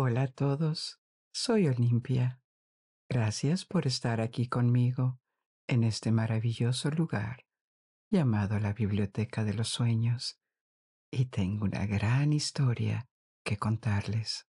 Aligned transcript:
Hola 0.00 0.22
a 0.22 0.28
todos, 0.28 1.00
soy 1.32 1.66
Olimpia. 1.66 2.40
Gracias 3.10 3.64
por 3.64 3.88
estar 3.88 4.20
aquí 4.20 4.46
conmigo 4.46 5.18
en 5.66 5.82
este 5.82 6.12
maravilloso 6.12 6.88
lugar 6.92 7.44
llamado 8.08 8.60
la 8.60 8.72
Biblioteca 8.72 9.42
de 9.42 9.54
los 9.54 9.70
Sueños 9.70 10.38
y 11.10 11.24
tengo 11.24 11.64
una 11.64 11.84
gran 11.86 12.32
historia 12.32 13.08
que 13.44 13.56
contarles. 13.56 14.46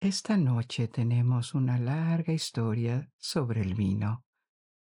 Esta 0.00 0.36
noche 0.36 0.88
tenemos 0.88 1.54
una 1.54 1.78
larga 1.78 2.32
historia 2.32 3.12
sobre 3.16 3.60
el 3.60 3.76
vino. 3.76 4.24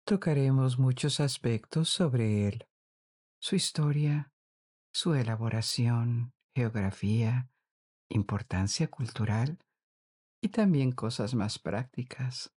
Tocaremos 0.05 0.79
muchos 0.79 1.21
aspectos 1.21 1.89
sobre 1.89 2.49
él, 2.49 2.67
su 3.41 3.57
historia, 3.57 4.31
su 4.93 5.15
elaboración, 5.15 6.35
geografía, 6.55 7.49
importancia 8.09 8.89
cultural 8.89 9.59
y 10.41 10.49
también 10.49 10.93
cosas 10.93 11.35
más 11.35 11.59
prácticas. 11.59 12.55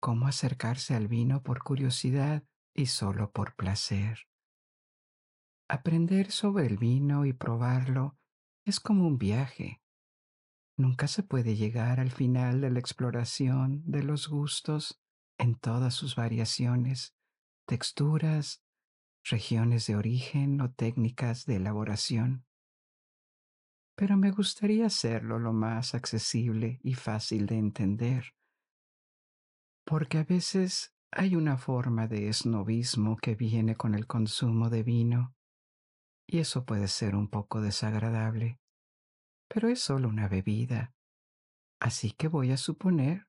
Cómo 0.00 0.26
acercarse 0.26 0.94
al 0.94 1.08
vino 1.08 1.42
por 1.42 1.62
curiosidad 1.62 2.44
y 2.74 2.86
solo 2.86 3.32
por 3.32 3.54
placer. 3.54 4.28
Aprender 5.68 6.30
sobre 6.30 6.66
el 6.66 6.78
vino 6.78 7.24
y 7.26 7.32
probarlo 7.32 8.18
es 8.64 8.80
como 8.80 9.06
un 9.06 9.18
viaje. 9.18 9.80
Nunca 10.76 11.06
se 11.06 11.22
puede 11.22 11.56
llegar 11.56 12.00
al 12.00 12.10
final 12.10 12.60
de 12.60 12.70
la 12.70 12.78
exploración 12.78 13.82
de 13.84 14.02
los 14.02 14.28
gustos 14.28 15.00
en 15.38 15.54
todas 15.54 15.94
sus 15.94 16.16
variaciones, 16.16 17.14
texturas, 17.66 18.62
regiones 19.24 19.86
de 19.86 19.96
origen 19.96 20.60
o 20.60 20.72
técnicas 20.72 21.46
de 21.46 21.56
elaboración. 21.56 22.46
Pero 24.00 24.16
me 24.16 24.30
gustaría 24.30 24.86
hacerlo 24.86 25.38
lo 25.38 25.52
más 25.52 25.94
accesible 25.94 26.80
y 26.82 26.94
fácil 26.94 27.44
de 27.44 27.58
entender, 27.58 28.34
porque 29.84 30.16
a 30.16 30.24
veces 30.24 30.94
hay 31.12 31.36
una 31.36 31.58
forma 31.58 32.08
de 32.08 32.28
esnovismo 32.28 33.18
que 33.18 33.34
viene 33.34 33.76
con 33.76 33.94
el 33.94 34.06
consumo 34.06 34.70
de 34.70 34.84
vino, 34.84 35.34
y 36.26 36.38
eso 36.38 36.64
puede 36.64 36.88
ser 36.88 37.14
un 37.14 37.28
poco 37.28 37.60
desagradable, 37.60 38.58
pero 39.50 39.68
es 39.68 39.80
solo 39.82 40.08
una 40.08 40.28
bebida, 40.28 40.94
así 41.78 42.12
que 42.12 42.28
voy 42.28 42.52
a 42.52 42.56
suponer 42.56 43.28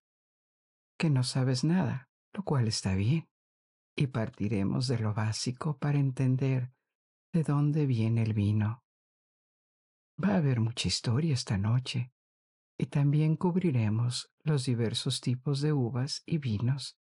que 0.97 1.09
no 1.09 1.23
sabes 1.23 1.66
nada, 1.66 2.09
lo 2.31 2.44
cual 2.44 2.69
está 2.69 2.95
bien, 2.95 3.28
y 3.97 4.08
partiremos 4.08 4.88
de 4.88 5.00
lo 5.00 5.13
básico 5.13 5.78
para 5.78 6.00
entender 6.00 6.72
de 7.33 7.44
dónde 7.44 7.85
viene 7.85 8.23
el 8.23 8.33
vino. 8.33 8.85
Va 10.23 10.33
a 10.33 10.38
haber 10.38 10.59
mucha 10.59 10.88
historia 10.88 11.33
esta 11.33 11.58
noche, 11.58 12.11
y 12.77 12.88
también 12.88 13.36
cubriremos 13.36 14.31
los 14.44 14.66
diversos 14.66 15.19
tipos 15.19 15.61
de 15.61 15.73
uvas 15.73 16.22
y 16.28 16.38
vinos 16.38 17.00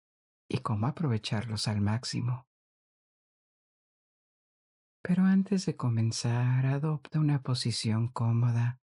y 0.48 0.58
cómo 0.58 0.88
aprovecharlos 0.88 1.68
al 1.68 1.80
máximo. 1.80 2.48
Pero 5.02 5.24
antes 5.24 5.66
de 5.66 5.76
comenzar, 5.76 6.66
adopta 6.66 7.20
una 7.20 7.42
posición 7.42 8.08
cómoda. 8.08 8.80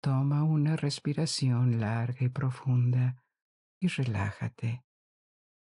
Toma 0.00 0.44
una 0.44 0.76
respiración 0.76 1.80
larga 1.80 2.26
y 2.26 2.28
profunda 2.28 3.24
y 3.80 3.88
relájate. 3.88 4.84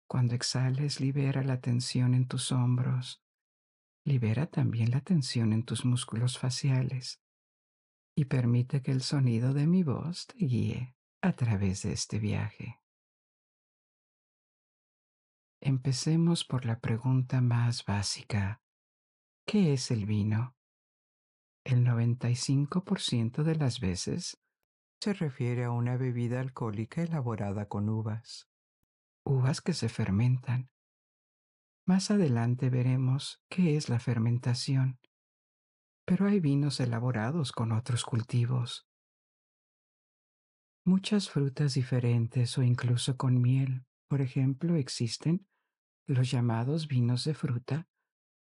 Cuando 0.08 0.36
exhales, 0.36 1.00
libera 1.00 1.42
la 1.42 1.62
tensión 1.62 2.14
en 2.14 2.28
tus 2.28 2.52
hombros. 2.52 3.24
Libera 4.04 4.46
también 4.46 4.92
la 4.92 5.02
tensión 5.02 5.54
en 5.54 5.64
tus 5.64 5.86
músculos 5.86 6.38
faciales 6.38 7.21
y 8.16 8.26
permite 8.26 8.82
que 8.82 8.92
el 8.92 9.02
sonido 9.02 9.54
de 9.54 9.68
mi 9.68 9.84
voz 9.84 10.28
te 10.28 10.46
guíe 10.46 10.96
a 11.22 11.34
través 11.34 11.84
de 11.84 11.94
este 11.94 12.20
viaje. 12.20 12.80
Empecemos 15.62 16.44
por 16.44 16.66
la 16.66 16.80
pregunta 16.80 17.40
más 17.40 17.86
básica. 17.86 18.62
¿Qué 19.46 19.74
es 19.74 19.92
el 19.92 20.06
vino? 20.06 20.56
El 21.64 21.86
95% 21.86 23.44
de 23.44 23.56
las 23.56 23.80
veces 23.80 24.42
se 25.00 25.14
refiere 25.14 25.66
a 25.66 25.72
una 25.72 25.98
bebida 25.98 26.40
alcohólica 26.40 27.04
elaborada 27.04 27.68
con 27.68 27.90
uvas, 27.90 28.50
uvas 29.24 29.62
que 29.62 29.74
se 29.74 29.90
fermentan. 29.90 30.72
Más 31.86 32.10
adelante 32.10 32.70
veremos 32.70 33.44
qué 33.50 33.78
es 33.78 33.90
la 33.90 34.00
fermentación, 34.00 35.00
pero 36.06 36.28
hay 36.28 36.40
vinos 36.40 36.80
elaborados 36.80 37.52
con 37.52 37.72
otros 37.72 38.04
cultivos. 38.04 38.88
Muchas 40.84 41.30
frutas 41.30 41.76
diferentes 41.76 42.58
o 42.58 42.64
incluso 42.64 43.18
con 43.18 43.42
miel, 43.42 43.86
por 44.08 44.22
ejemplo, 44.22 44.76
existen 44.76 45.48
los 46.08 46.32
llamados 46.32 46.88
vinos 46.88 47.24
de 47.24 47.34
fruta 47.34 47.88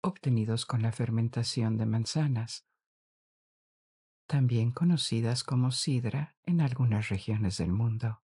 obtenidos 0.04 0.66
con 0.66 0.82
la 0.82 0.92
fermentación 0.92 1.78
de 1.78 1.86
manzanas, 1.86 2.66
también 4.26 4.70
conocidas 4.70 5.44
como 5.44 5.70
sidra 5.70 6.36
en 6.42 6.60
algunas 6.60 7.08
regiones 7.08 7.56
del 7.56 7.72
mundo. 7.72 8.22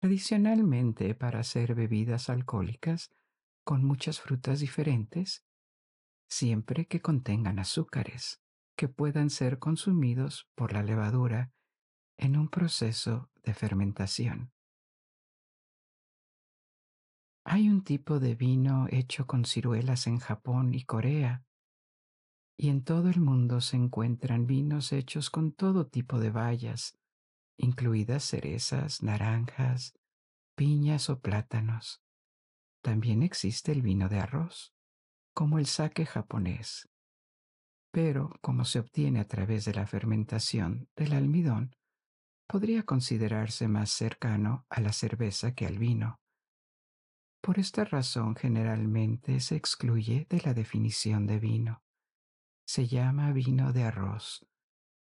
Tradicionalmente, 0.00 1.14
para 1.14 1.40
hacer 1.40 1.74
bebidas 1.74 2.30
alcohólicas 2.30 3.10
con 3.64 3.84
muchas 3.84 4.20
frutas 4.20 4.60
diferentes, 4.60 5.44
siempre 6.28 6.86
que 6.86 7.00
contengan 7.00 7.58
azúcares 7.58 8.40
que 8.76 8.88
puedan 8.88 9.28
ser 9.28 9.58
consumidos 9.58 10.48
por 10.54 10.72
la 10.72 10.84
levadura 10.84 11.52
en 12.16 12.36
un 12.36 12.48
proceso 12.48 13.28
de 13.42 13.52
fermentación. 13.52 14.52
Hay 17.44 17.68
un 17.68 17.82
tipo 17.82 18.20
de 18.20 18.36
vino 18.36 18.86
hecho 18.90 19.26
con 19.26 19.44
ciruelas 19.44 20.06
en 20.06 20.18
Japón 20.18 20.74
y 20.74 20.84
Corea, 20.84 21.44
y 22.56 22.68
en 22.68 22.84
todo 22.84 23.08
el 23.08 23.20
mundo 23.20 23.60
se 23.60 23.76
encuentran 23.76 24.46
vinos 24.46 24.92
hechos 24.92 25.30
con 25.30 25.52
todo 25.52 25.86
tipo 25.86 26.20
de 26.20 26.30
bayas, 26.30 26.98
incluidas 27.56 28.24
cerezas, 28.24 29.02
naranjas, 29.02 29.94
piñas 30.56 31.08
o 31.08 31.20
plátanos. 31.20 32.02
También 32.82 33.22
existe 33.22 33.72
el 33.72 33.82
vino 33.82 34.08
de 34.08 34.18
arroz, 34.18 34.74
como 35.38 35.60
el 35.60 35.66
sake 35.66 36.04
japonés. 36.04 36.88
Pero, 37.92 38.32
como 38.40 38.64
se 38.64 38.80
obtiene 38.80 39.20
a 39.20 39.28
través 39.28 39.64
de 39.66 39.72
la 39.72 39.86
fermentación 39.86 40.88
del 40.96 41.12
almidón, 41.12 41.76
podría 42.48 42.82
considerarse 42.82 43.68
más 43.68 43.90
cercano 43.90 44.66
a 44.68 44.80
la 44.80 44.92
cerveza 44.92 45.54
que 45.54 45.64
al 45.64 45.78
vino. 45.78 46.20
Por 47.40 47.60
esta 47.60 47.84
razón 47.84 48.34
generalmente 48.34 49.38
se 49.38 49.54
excluye 49.54 50.26
de 50.28 50.40
la 50.40 50.54
definición 50.54 51.28
de 51.28 51.38
vino. 51.38 51.84
Se 52.66 52.88
llama 52.88 53.30
vino 53.30 53.72
de 53.72 53.84
arroz 53.84 54.44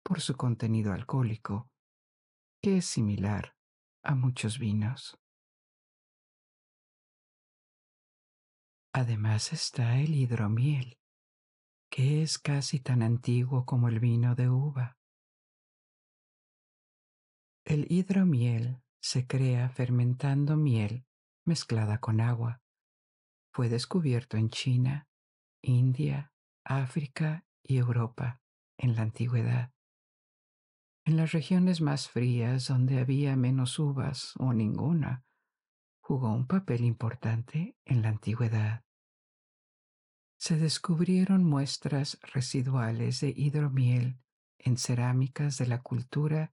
por 0.02 0.22
su 0.22 0.38
contenido 0.38 0.94
alcohólico, 0.94 1.68
que 2.62 2.78
es 2.78 2.86
similar 2.86 3.54
a 4.02 4.14
muchos 4.14 4.58
vinos. 4.58 5.21
Además 8.94 9.54
está 9.54 9.98
el 9.98 10.14
hidromiel, 10.14 10.98
que 11.90 12.22
es 12.22 12.38
casi 12.38 12.78
tan 12.78 13.02
antiguo 13.02 13.64
como 13.64 13.88
el 13.88 14.00
vino 14.00 14.34
de 14.34 14.50
uva. 14.50 14.98
El 17.64 17.90
hidromiel 17.90 18.82
se 19.00 19.26
crea 19.26 19.70
fermentando 19.70 20.56
miel 20.56 21.06
mezclada 21.46 21.98
con 21.98 22.20
agua. 22.20 22.60
Fue 23.54 23.70
descubierto 23.70 24.36
en 24.36 24.50
China, 24.50 25.08
India, 25.62 26.32
África 26.62 27.46
y 27.62 27.78
Europa 27.78 28.42
en 28.76 28.94
la 28.94 29.02
antigüedad. 29.02 29.72
En 31.04 31.16
las 31.16 31.32
regiones 31.32 31.80
más 31.80 32.08
frías 32.10 32.68
donde 32.68 33.00
había 33.00 33.36
menos 33.36 33.78
uvas 33.78 34.34
o 34.38 34.52
ninguna, 34.52 35.24
jugó 36.02 36.32
un 36.32 36.46
papel 36.46 36.84
importante 36.84 37.78
en 37.84 38.02
la 38.02 38.08
antigüedad. 38.08 38.84
Se 40.36 40.56
descubrieron 40.56 41.44
muestras 41.44 42.18
residuales 42.34 43.20
de 43.20 43.32
hidromiel 43.34 44.18
en 44.58 44.76
cerámicas 44.76 45.58
de 45.58 45.66
la 45.66 45.80
cultura 45.80 46.52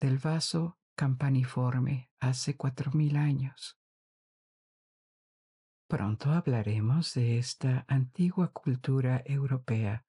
del 0.00 0.18
vaso 0.18 0.78
campaniforme 0.96 2.10
hace 2.18 2.56
cuatro 2.56 2.90
mil 2.92 3.16
años. 3.16 3.78
Pronto 5.88 6.32
hablaremos 6.32 7.14
de 7.14 7.38
esta 7.38 7.84
antigua 7.86 8.52
cultura 8.52 9.22
europea 9.24 10.04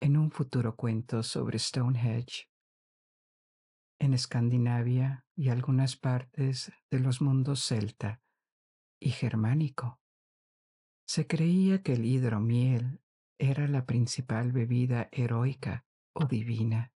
en 0.00 0.18
un 0.18 0.30
futuro 0.30 0.76
cuento 0.76 1.22
sobre 1.22 1.58
Stonehenge. 1.58 2.51
En 4.02 4.14
Escandinavia 4.14 5.24
y 5.36 5.50
algunas 5.50 5.96
partes 5.96 6.72
de 6.90 6.98
los 6.98 7.20
mundos 7.20 7.64
celta 7.64 8.20
y 8.98 9.10
germánico, 9.10 10.00
se 11.06 11.28
creía 11.28 11.82
que 11.82 11.92
el 11.92 12.04
hidromiel 12.04 13.00
era 13.38 13.68
la 13.68 13.86
principal 13.86 14.50
bebida 14.50 15.08
heroica 15.12 15.86
o 16.14 16.26
divina. 16.26 16.92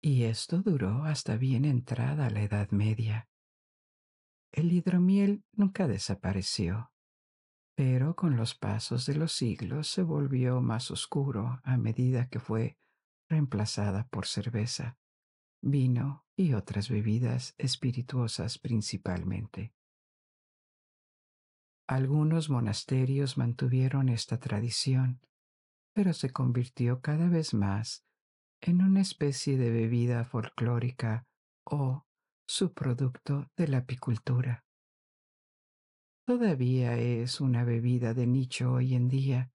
Y 0.00 0.22
esto 0.22 0.62
duró 0.62 1.04
hasta 1.04 1.36
bien 1.36 1.66
entrada 1.66 2.30
la 2.30 2.40
Edad 2.40 2.70
Media. 2.70 3.28
El 4.50 4.72
hidromiel 4.72 5.44
nunca 5.52 5.88
desapareció, 5.88 6.90
pero 7.74 8.16
con 8.16 8.34
los 8.34 8.54
pasos 8.54 9.04
de 9.04 9.14
los 9.14 9.32
siglos 9.32 9.88
se 9.88 10.02
volvió 10.02 10.62
más 10.62 10.90
oscuro 10.90 11.60
a 11.64 11.76
medida 11.76 12.30
que 12.30 12.40
fue 12.40 12.78
reemplazada 13.30 14.08
por 14.08 14.26
cerveza, 14.26 14.98
vino 15.62 16.26
y 16.36 16.54
otras 16.54 16.90
bebidas 16.90 17.54
espirituosas 17.58 18.58
principalmente. 18.58 19.72
Algunos 21.86 22.50
monasterios 22.50 23.38
mantuvieron 23.38 24.08
esta 24.08 24.38
tradición, 24.38 25.20
pero 25.94 26.12
se 26.12 26.30
convirtió 26.30 27.00
cada 27.00 27.28
vez 27.28 27.54
más 27.54 28.04
en 28.60 28.82
una 28.82 29.00
especie 29.00 29.56
de 29.56 29.70
bebida 29.70 30.24
folclórica 30.24 31.26
o 31.64 32.06
subproducto 32.48 33.50
de 33.56 33.68
la 33.68 33.78
apicultura. 33.78 34.64
Todavía 36.26 36.98
es 36.98 37.40
una 37.40 37.64
bebida 37.64 38.12
de 38.12 38.26
nicho 38.26 38.72
hoy 38.72 38.94
en 38.94 39.08
día, 39.08 39.52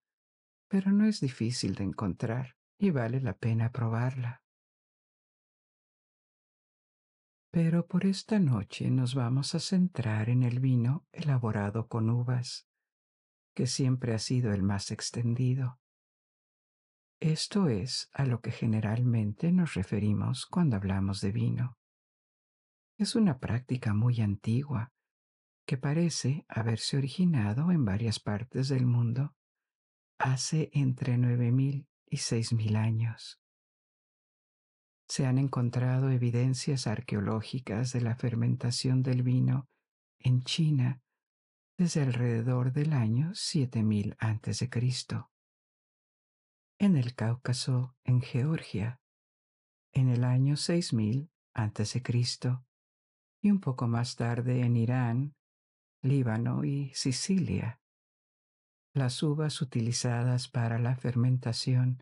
pero 0.69 0.91
no 0.91 1.05
es 1.05 1.21
difícil 1.21 1.75
de 1.75 1.83
encontrar 1.83 2.54
y 2.77 2.91
vale 2.91 3.21
la 3.21 3.37
pena 3.37 3.71
probarla. 3.71 4.43
Pero 7.51 7.87
por 7.87 8.05
esta 8.05 8.37
noche 8.39 8.91
nos 8.91 9.15
vamos 9.15 9.55
a 9.55 9.59
centrar 9.59 10.29
en 10.29 10.43
el 10.43 10.59
vino 10.59 11.07
elaborado 11.13 11.87
con 11.87 12.09
uvas, 12.09 12.67
que 13.53 13.65
siempre 13.65 14.13
ha 14.13 14.19
sido 14.19 14.51
el 14.51 14.61
más 14.61 14.91
extendido. 14.91 15.79
Esto 17.21 17.69
es 17.69 18.09
a 18.11 18.25
lo 18.25 18.41
que 18.41 18.51
generalmente 18.51 19.53
nos 19.53 19.73
referimos 19.73 20.45
cuando 20.45 20.75
hablamos 20.75 21.21
de 21.21 21.31
vino. 21.31 21.77
Es 22.97 23.15
una 23.15 23.39
práctica 23.39 23.93
muy 23.93 24.19
antigua 24.19 24.91
que 25.65 25.77
parece 25.77 26.45
haberse 26.47 26.97
originado 26.97 27.71
en 27.71 27.85
varias 27.85 28.19
partes 28.19 28.69
del 28.69 28.85
mundo 28.85 29.35
hace 30.19 30.69
entre 30.73 31.15
9.000 31.15 31.87
y 32.07 32.17
6.000 32.17 32.75
años 32.77 33.39
se 35.07 35.25
han 35.25 35.37
encontrado 35.37 36.09
evidencias 36.09 36.87
arqueológicas 36.87 37.93
de 37.93 38.01
la 38.01 38.15
fermentación 38.15 39.03
del 39.03 39.23
vino 39.23 39.69
en 40.19 40.43
China 40.43 41.01
desde 41.77 42.01
alrededor 42.01 42.71
del 42.71 42.93
año 42.93 43.33
7000 43.35 44.15
a.C. 44.17 44.69
En 46.79 46.95
el 46.95 47.15
Cáucaso, 47.15 47.95
en 48.03 48.21
Georgia, 48.21 48.99
en 49.93 50.09
el 50.09 50.23
año 50.23 50.57
6000 50.57 51.29
a.C. 51.53 52.03
y 53.41 53.51
un 53.51 53.59
poco 53.59 53.87
más 53.87 54.15
tarde 54.15 54.61
en 54.61 54.75
Irán, 54.75 55.35
Líbano 56.01 56.63
y 56.63 56.91
Sicilia. 56.93 57.79
Las 58.95 59.21
uvas 59.23 59.61
utilizadas 59.61 60.47
para 60.47 60.79
la 60.79 60.95
fermentación 60.95 62.01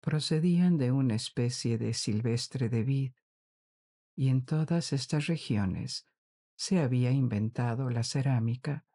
procedían 0.00 0.78
de 0.78 0.90
una 0.90 1.14
especie 1.14 1.76
de 1.76 1.92
silvestre 1.92 2.70
de 2.70 2.84
vid, 2.84 3.12
y 4.16 4.30
en 4.30 4.42
todas 4.42 4.94
estas 4.94 5.26
regiones 5.26 6.06
se 6.56 6.80
había 6.80 7.10
inventado 7.10 7.90
la 7.90 8.02
cerámica 8.02 8.86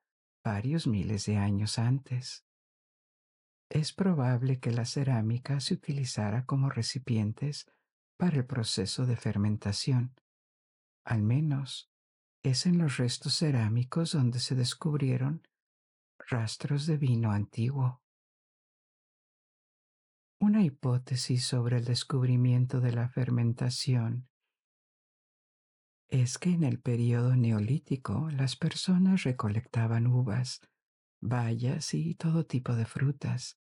varios 0.44 0.88
miles 0.88 1.28
de 1.28 1.38
años 1.38 1.78
antes. 1.78 2.44
Es 3.69 3.94
probable 3.94 4.60
que 4.60 4.72
la 4.72 4.86
cerámica 4.86 5.60
se 5.60 5.75
utilizara 5.75 6.44
como 6.48 6.72
recipientes 6.72 7.68
para 8.18 8.38
el 8.38 8.48
proceso 8.48 9.06
de 9.06 9.16
fermentación. 9.16 10.16
Al 11.06 11.22
menos 11.22 11.92
es 12.42 12.66
en 12.66 12.80
los 12.80 12.98
restos 12.98 13.38
cerámicos 13.38 14.13
donde 14.13 14.40
se 14.40 14.56
descubrieron 14.56 15.48
rastros 16.30 16.86
de 16.86 16.98
vino 16.98 17.32
antiguo. 17.32 18.02
Una 20.40 20.62
hipótesis 20.62 21.46
sobre 21.46 21.78
el 21.78 21.86
descubrimiento 21.86 22.82
de 22.82 22.92
la 22.92 23.08
fermentación 23.08 24.28
es 26.10 26.38
que 26.38 26.50
en 26.50 26.64
el 26.64 26.80
periodo 26.80 27.36
neolítico 27.36 28.30
las 28.30 28.56
personas 28.56 29.24
recolectaban 29.24 30.08
uvas, 30.08 30.62
bayas 31.22 31.94
y 31.94 32.16
todo 32.16 32.46
tipo 32.46 32.76
de 32.76 32.86
frutas, 32.86 33.58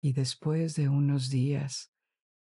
y 0.00 0.12
después 0.12 0.76
de 0.76 0.88
unos 0.88 1.30
días 1.30 1.92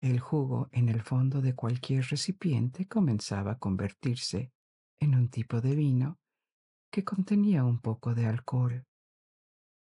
el 0.02 0.20
jugo 0.20 0.70
en 0.72 0.90
el 0.90 1.02
fondo 1.02 1.42
de 1.42 1.56
cualquier 1.56 2.06
recipiente 2.06 2.88
comenzaba 2.88 3.54
a 3.54 3.58
convertirse 3.58 4.52
en 5.00 5.16
un 5.16 5.30
tipo 5.30 5.62
de 5.62 5.76
vino 5.76 6.20
que 6.92 7.04
contenía 7.04 7.64
un 7.64 7.82
poco 7.82 8.14
de 8.14 8.28
alcohol. 8.28 8.86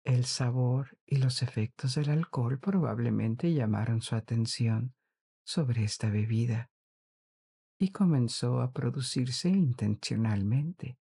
El 0.05 0.25
sabor 0.25 0.99
y 1.07 1.19
los 1.19 1.43
efectos 1.43 1.95
del 1.95 2.11
alcohol 2.11 2.59
probablemente 2.59 3.53
llamaron 3.53 4.03
su 4.03 4.17
atención 4.17 4.95
sobre 5.45 5.85
esta 5.85 6.11
bebida 6.11 6.71
y 7.79 7.91
comenzó 7.91 8.61
a 8.63 8.73
producirse 8.73 9.49
intencionalmente, 9.49 10.99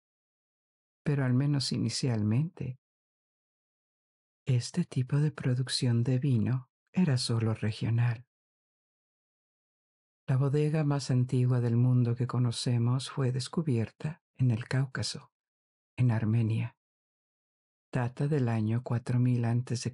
pero 1.03 1.25
al 1.25 1.33
menos 1.33 1.73
inicialmente. 1.73 2.79
Este 4.47 4.85
tipo 4.85 5.17
de 5.17 5.31
producción 5.31 6.03
de 6.03 6.19
vino 6.19 6.71
era 6.93 7.17
solo 7.17 7.55
regional. 7.55 8.27
La 10.27 10.37
bodega 10.37 10.85
más 10.85 11.11
antigua 11.11 11.61
del 11.61 11.77
mundo 11.77 12.15
que 12.15 12.27
conocemos 12.27 13.11
fue 13.11 13.33
descubierta 13.33 14.23
en 14.37 14.51
el 14.51 14.69
Cáucaso, 14.69 15.33
en 15.97 16.11
Armenia 16.11 16.77
data 17.93 18.29
del 18.29 18.49
año 18.49 18.83
4000 18.83 19.45
a.C., 19.45 19.93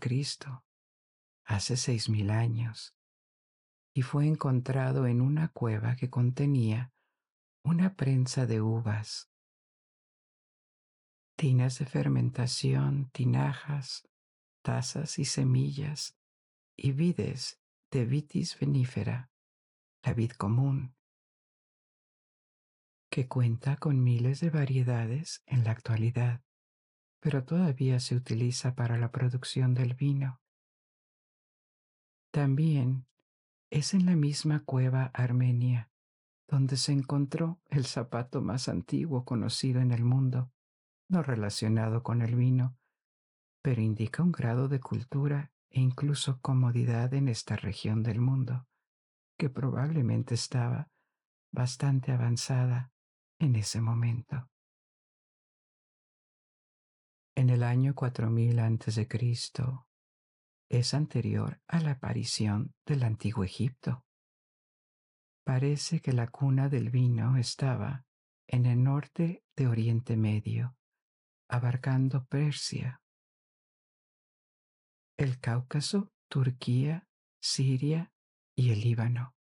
hace 1.44 1.76
6000 1.76 2.31
años, 2.31 2.94
y 3.94 4.02
fue 4.02 4.26
encontrado 4.26 5.06
en 5.06 5.20
una 5.20 5.48
cueva 5.48 5.96
que 5.96 6.10
contenía 6.10 6.93
una 7.62 7.94
prensa 7.94 8.46
de 8.46 8.60
uvas, 8.60 9.31
tinas 11.37 11.78
de 11.78 11.87
fermentación, 11.87 13.10
tinajas, 13.10 14.08
tazas 14.62 15.19
y 15.19 15.25
semillas, 15.25 16.19
y 16.76 16.92
vides 16.92 17.60
de 17.90 18.04
vitis 18.04 18.58
venifera, 18.58 19.31
la 20.02 20.12
vid 20.12 20.32
común, 20.32 20.94
que 23.11 23.26
cuenta 23.26 23.76
con 23.76 24.02
miles 24.02 24.40
de 24.40 24.50
variedades 24.50 25.42
en 25.47 25.64
la 25.64 25.70
actualidad 25.70 26.42
pero 27.26 27.42
todavía 27.42 27.99
se 27.99 28.14
utiliza 28.14 28.76
para 28.76 28.97
la 28.99 29.11
producción 29.11 29.75
del 29.75 29.95
vino. 29.95 30.40
También 32.30 33.09
es 33.68 33.95
en 33.95 34.06
la 34.06 34.14
misma 34.14 34.62
cueva 34.64 35.11
armenia 35.12 35.90
donde 36.47 36.76
se 36.76 36.92
encontró 36.92 37.59
el 37.68 37.85
zapato 37.85 38.42
más 38.42 38.68
antiguo 38.68 39.25
conocido 39.25 39.80
en 39.80 39.90
el 39.90 40.04
mundo, 40.04 40.52
no 41.09 41.21
relacionado 41.21 42.04
con 42.04 42.23
el 42.23 42.37
vino, 42.37 42.78
pero 43.61 43.83
indica 43.83 44.23
un 44.23 44.30
grado 44.30 44.68
de 44.68 44.78
cultura 44.78 45.50
e 45.68 45.80
incluso 45.80 46.40
comodidad 46.40 47.12
en 47.12 47.26
esta 47.26 47.56
región 47.56 48.04
del 48.04 48.21
mundo, 48.21 48.68
que 49.37 49.50
probablemente 49.50 50.37
estaba 50.37 50.92
bastante 51.50 52.12
avanzada 52.12 52.92
en 53.40 53.56
ese 53.56 53.80
momento. 53.80 54.49
En 57.38 57.50
el 57.50 57.62
año 57.64 57.95
4000 57.95 58.59
a.C. 58.61 59.09
es 60.71 60.95
anterior 60.95 61.61
a 61.69 61.81
la 61.81 61.90
aparición 61.90 62.75
del 62.87 63.02
antiguo 63.02 63.45
Egipto. 63.45 64.07
Parece 65.45 66.00
que 66.00 66.14
la 66.14 66.28
cuna 66.28 66.71
del 66.71 66.88
vino 66.88 67.37
estaba 67.37 68.07
en 68.49 68.64
el 68.64 68.83
norte 68.83 69.45
de 69.55 69.66
Oriente 69.66 70.16
Medio, 70.16 70.78
abarcando 71.50 72.25
Persia, 72.25 73.02
el 75.19 75.38
Cáucaso, 75.38 76.11
Turquía, 76.31 77.07
Siria 77.43 78.14
y 78.57 78.71
el 78.71 78.81
Líbano. 78.81 79.37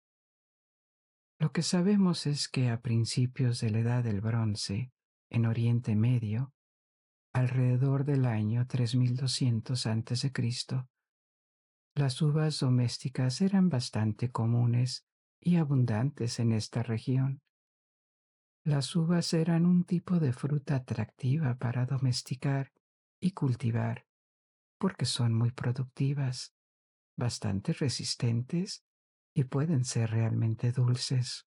Lo 1.40 1.50
que 1.50 1.62
sabemos 1.62 2.28
es 2.28 2.48
que 2.48 2.70
a 2.70 2.80
principios 2.80 3.60
de 3.60 3.70
la 3.70 3.80
Edad 3.80 4.04
del 4.04 4.20
Bronce, 4.20 4.92
en 5.28 5.46
Oriente 5.46 5.96
Medio, 5.96 6.54
alrededor 7.32 8.04
del 8.04 8.24
año 8.26 8.66
3200 8.66 9.86
a.C., 9.86 10.32
las 11.94 12.22
uvas 12.22 12.60
domésticas 12.60 13.40
eran 13.40 13.68
bastante 13.68 14.30
comunes 14.30 15.06
y 15.40 15.56
abundantes 15.56 16.38
en 16.38 16.52
esta 16.52 16.82
región. 16.82 17.42
Las 18.64 18.94
uvas 18.94 19.32
eran 19.32 19.66
un 19.66 19.84
tipo 19.84 20.20
de 20.20 20.32
fruta 20.32 20.76
atractiva 20.76 21.56
para 21.56 21.86
domesticar 21.86 22.72
y 23.20 23.32
cultivar 23.32 24.06
porque 24.80 25.04
son 25.04 25.34
muy 25.34 25.50
productivas, 25.52 26.54
bastante 27.14 27.74
resistentes 27.74 28.82
y 29.34 29.44
pueden 29.44 29.84
ser 29.84 30.10
realmente 30.10 30.72
dulces. 30.72 31.46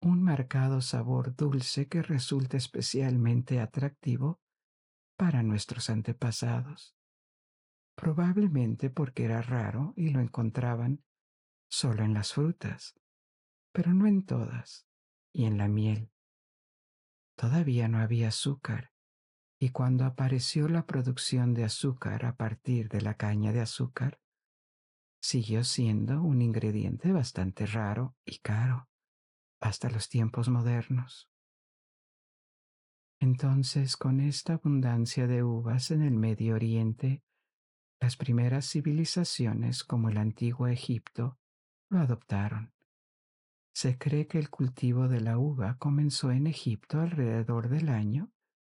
Un 0.00 0.22
marcado 0.22 0.80
sabor 0.80 1.34
dulce 1.34 1.88
que 1.88 2.02
resulta 2.02 2.56
especialmente 2.56 3.60
atractivo 3.60 4.40
para 5.16 5.42
nuestros 5.42 5.90
antepasados, 5.90 6.96
probablemente 7.96 8.90
porque 8.90 9.24
era 9.24 9.42
raro 9.42 9.92
y 9.96 10.10
lo 10.10 10.20
encontraban 10.20 11.02
solo 11.68 12.04
en 12.04 12.14
las 12.14 12.32
frutas, 12.32 12.94
pero 13.72 13.92
no 13.92 14.06
en 14.06 14.24
todas, 14.24 14.86
y 15.32 15.44
en 15.44 15.58
la 15.58 15.68
miel. 15.68 16.12
Todavía 17.36 17.88
no 17.88 17.98
había 17.98 18.28
azúcar, 18.28 18.92
y 19.60 19.70
cuando 19.70 20.04
apareció 20.04 20.68
la 20.68 20.86
producción 20.86 21.54
de 21.54 21.64
azúcar 21.64 22.24
a 22.24 22.36
partir 22.36 22.88
de 22.88 23.00
la 23.00 23.14
caña 23.14 23.52
de 23.52 23.60
azúcar, 23.60 24.20
siguió 25.20 25.64
siendo 25.64 26.22
un 26.22 26.40
ingrediente 26.40 27.10
bastante 27.10 27.66
raro 27.66 28.16
y 28.24 28.38
caro 28.38 28.87
hasta 29.60 29.90
los 29.90 30.08
tiempos 30.08 30.48
modernos. 30.48 31.28
Entonces, 33.20 33.96
con 33.96 34.20
esta 34.20 34.54
abundancia 34.54 35.26
de 35.26 35.42
uvas 35.42 35.90
en 35.90 36.02
el 36.02 36.14
Medio 36.14 36.54
Oriente, 36.54 37.24
las 38.00 38.16
primeras 38.16 38.70
civilizaciones 38.70 39.82
como 39.82 40.08
el 40.08 40.18
antiguo 40.18 40.68
Egipto 40.68 41.38
lo 41.90 41.98
adoptaron. 41.98 42.72
Se 43.74 43.98
cree 43.98 44.26
que 44.26 44.38
el 44.38 44.50
cultivo 44.50 45.08
de 45.08 45.20
la 45.20 45.38
uva 45.38 45.78
comenzó 45.78 46.30
en 46.30 46.46
Egipto 46.46 47.00
alrededor 47.00 47.68
del 47.68 47.88
año 47.88 48.32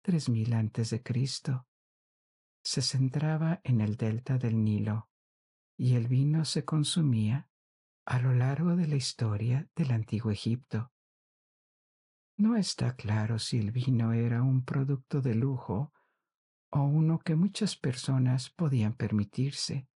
3000 0.02 0.54
a.C. 0.54 1.02
Se 2.62 2.82
centraba 2.82 3.60
en 3.64 3.80
el 3.80 3.96
delta 3.96 4.38
del 4.38 4.62
Nilo 4.62 5.08
y 5.76 5.94
el 5.94 6.08
vino 6.08 6.44
se 6.44 6.64
consumía 6.64 7.47
a 8.08 8.20
lo 8.20 8.32
largo 8.32 8.74
de 8.74 8.86
la 8.86 8.96
historia 8.96 9.68
del 9.76 9.92
antiguo 9.92 10.30
Egipto. 10.30 10.90
No 12.38 12.56
está 12.56 12.96
claro 12.96 13.38
si 13.38 13.58
el 13.58 13.70
vino 13.70 14.14
era 14.14 14.42
un 14.42 14.64
producto 14.64 15.20
de 15.20 15.34
lujo 15.34 15.92
o 16.72 16.84
uno 16.84 17.18
que 17.18 17.36
muchas 17.36 17.76
personas 17.76 18.48
podían 18.48 18.94
permitirse, 18.94 19.88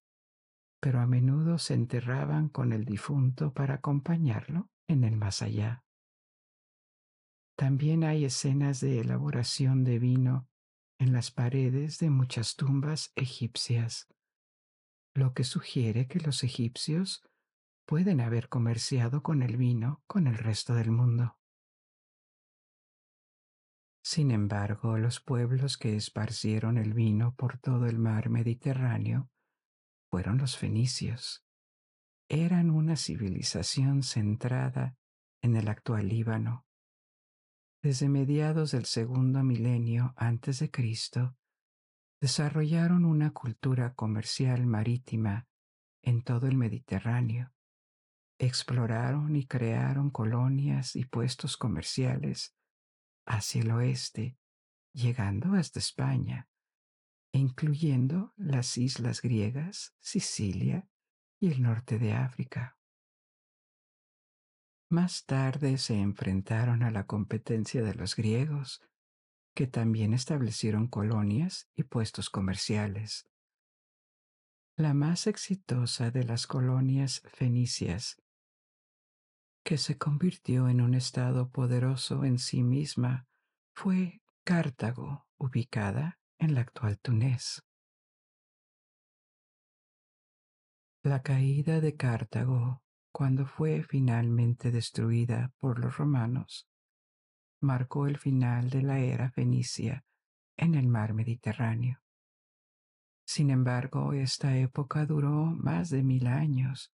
pero 0.79 1.01
a 1.01 1.07
menudo 1.07 1.57
se 1.57 1.73
enterraban 1.73 2.51
con 2.51 2.75
el 2.75 2.85
difunto 2.85 3.55
para 3.55 3.77
acompañarlo 3.77 4.69
en 4.89 5.05
el 5.05 5.17
más 5.17 5.41
allá. 5.41 5.83
También 7.57 8.05
hay 8.05 8.27
escenas 8.27 8.81
de 8.81 9.01
elaboración 9.01 9.85
de 9.85 9.99
vino 9.99 10.51
en 10.99 11.15
las 11.15 11.31
paredes 11.31 11.99
de 11.99 12.11
muchas 12.11 12.57
tumbas 12.57 13.11
egipcias, 13.17 14.07
lo 15.15 15.33
que 15.33 15.45
sugiere 15.45 16.09
que 16.09 16.21
los 16.21 16.45
egipcios 16.45 17.23
pueden 17.87 18.21
haber 18.21 18.49
comerciado 18.49 19.23
con 19.23 19.43
el 19.43 19.57
vino 19.57 20.03
con 20.07 20.27
el 20.27 20.39
resto 20.39 20.75
del 20.75 20.91
mundo. 20.91 21.39
Sin 24.05 24.31
embargo, 24.31 24.99
los 24.99 25.21
pueblos 25.21 25.79
que 25.79 25.95
esparcieron 25.95 26.77
el 26.77 26.93
vino 26.93 27.35
por 27.35 27.59
todo 27.59 27.87
el 27.87 27.99
mar 27.99 28.31
Mediterráneo 28.31 29.31
fueron 30.11 30.39
los 30.39 30.59
fenicios. 30.59 31.45
Eran 32.29 32.71
una 32.71 32.97
civilización 32.97 34.03
centrada 34.03 34.97
en 35.41 35.57
el 35.57 35.69
actual 35.69 36.09
Líbano. 36.09 36.67
Desde 37.83 38.09
mediados 38.09 38.73
del 38.73 38.87
segundo 38.87 39.43
milenio 39.43 40.15
antes 40.17 40.59
de 40.61 40.71
Cristo, 40.71 41.37
desarrollaron 42.21 43.05
una 43.05 43.33
cultura 43.33 43.95
comercial 43.95 44.67
marítima 44.67 45.49
en 46.03 46.23
todo 46.23 46.47
el 46.47 46.57
Mediterráneo. 46.57 47.53
Exploraron 48.43 49.37
y 49.37 49.47
crearon 49.47 50.11
colonias 50.11 50.97
y 50.97 51.05
puestos 51.05 51.57
comerciales 51.57 52.57
hacia 53.25 53.63
el 53.63 53.71
oeste, 53.71 54.37
llegando 54.93 55.55
hasta 55.55 55.79
España, 55.79 56.49
incluyendo 57.33 58.35
las 58.37 58.77
islas 58.79 59.23
griegas, 59.23 59.95
Sicilia 60.01 60.89
y 61.39 61.53
el 61.53 61.63
norte 61.63 62.01
de 62.01 62.15
África. 62.15 62.77
Más 64.91 65.25
tarde 65.25 65.79
se 65.79 66.01
enfrentaron 66.01 66.83
a 66.83 66.91
la 66.91 67.07
competencia 67.07 67.85
de 67.85 67.95
los 67.95 68.17
griegos, 68.17 68.83
que 69.55 69.69
también 69.69 70.15
establecieron 70.15 70.89
colonias 70.89 71.71
y 71.77 71.85
puestos 71.85 72.29
comerciales. 72.29 73.31
La 74.77 74.95
más 74.95 75.29
exitosa 75.29 76.11
de 76.11 76.25
las 76.25 76.49
colonias 76.49 77.23
fenicias, 77.33 78.21
que 79.65 79.79
se 79.79 79.99
convirtió 79.99 80.69
en 80.69 80.81
un 80.81 80.95
estado 80.95 81.51
poderoso 81.51 82.25
en 82.25 82.39
sí 82.39 82.63
misma, 82.63 83.27
fue 83.75 84.21
Cartago, 84.45 85.27
ubicada 85.39 86.19
en 86.39 86.55
la 86.55 86.63
actual 86.63 86.99
Túnez. 86.99 87.63
La 91.05 91.23
caída 91.23 91.81
de 91.81 91.97
Cartago 91.97 92.83
cuando 93.13 93.45
fue 93.45 93.83
finalmente 93.83 94.71
destruida 94.71 95.53
por 95.59 95.79
los 95.79 95.99
romanos, 95.99 96.67
marcó 97.61 98.07
el 98.07 98.17
final 98.17 98.71
de 98.71 98.83
la 98.83 98.99
era 98.99 99.31
fenicia 99.31 100.05
en 100.57 100.75
el 100.75 100.89
mar 100.89 101.13
Mediterráneo. 101.13 102.03
Sin 103.25 103.51
embargo, 103.51 104.15
esta 104.15 104.57
época 104.57 105.07
duró 105.07 105.45
más 105.45 105.91
de 105.91 106.03
mil 106.03 106.27
años 106.27 106.93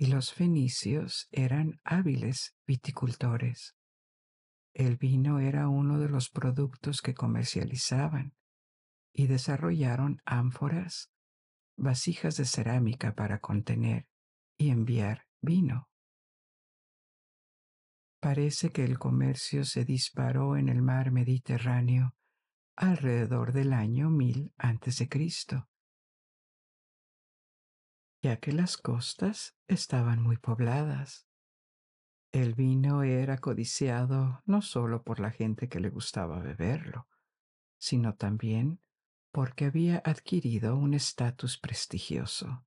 y 0.00 0.06
los 0.06 0.32
fenicios 0.32 1.28
eran 1.30 1.78
hábiles 1.84 2.56
viticultores. 2.66 3.76
El 4.72 4.96
vino 4.96 5.40
era 5.40 5.68
uno 5.68 5.98
de 5.98 6.08
los 6.08 6.30
productos 6.30 7.02
que 7.02 7.12
comercializaban 7.12 8.32
y 9.12 9.26
desarrollaron 9.26 10.22
ánforas, 10.24 11.10
vasijas 11.76 12.38
de 12.38 12.46
cerámica 12.46 13.14
para 13.14 13.40
contener 13.40 14.08
y 14.56 14.70
enviar 14.70 15.26
vino. 15.42 15.90
Parece 18.20 18.72
que 18.72 18.84
el 18.84 18.98
comercio 18.98 19.66
se 19.66 19.84
disparó 19.84 20.56
en 20.56 20.70
el 20.70 20.80
mar 20.80 21.10
Mediterráneo 21.10 22.14
alrededor 22.74 23.52
del 23.52 23.74
año 23.74 24.08
1000 24.08 24.54
a.C., 24.56 25.08
ya 28.22 28.38
que 28.38 28.52
las 28.52 28.76
costas 28.76 29.56
estaban 29.66 30.22
muy 30.22 30.36
pobladas. 30.36 31.26
El 32.32 32.54
vino 32.54 33.02
era 33.02 33.38
codiciado 33.38 34.42
no 34.46 34.62
solo 34.62 35.02
por 35.02 35.20
la 35.20 35.30
gente 35.30 35.68
que 35.68 35.80
le 35.80 35.90
gustaba 35.90 36.38
beberlo, 36.38 37.08
sino 37.78 38.14
también 38.14 38.80
porque 39.32 39.66
había 39.66 40.02
adquirido 40.04 40.76
un 40.76 40.94
estatus 40.94 41.58
prestigioso 41.58 42.64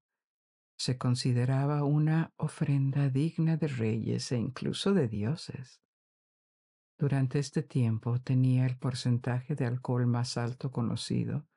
se 0.83 0.97
consideraba 0.97 1.83
una 1.83 2.33
ofrenda 2.35 3.09
digna 3.09 3.57
de 3.57 3.67
reyes 3.67 4.31
e 4.31 4.37
incluso 4.37 4.93
de 4.93 5.07
dioses. 5.07 5.81
Durante 6.97 7.39
este 7.39 7.63
tiempo 7.63 8.19
tenía 8.19 8.65
el 8.65 8.77
porcentaje 8.77 9.55
de 9.55 9.65
alcohol 9.65 10.07
más 10.07 10.37
alto 10.37 10.71
conocido 10.71 11.47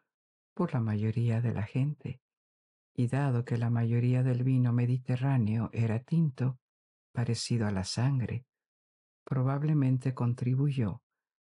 por 0.54 0.74
la 0.74 0.80
mayoría 0.80 1.40
de 1.40 1.52
la 1.52 1.64
gente, 1.64 2.22
y 2.96 3.08
dado 3.08 3.44
que 3.44 3.58
la 3.58 3.68
mayoría 3.68 4.22
del 4.22 4.42
vino 4.42 4.72
mediterráneo 4.72 5.68
era 5.72 6.00
tinto, 6.00 6.58
parecido 7.12 7.66
a 7.66 7.70
la 7.70 7.84
sangre, 7.84 8.46
probablemente 9.24 10.14
contribuyó 10.14 11.02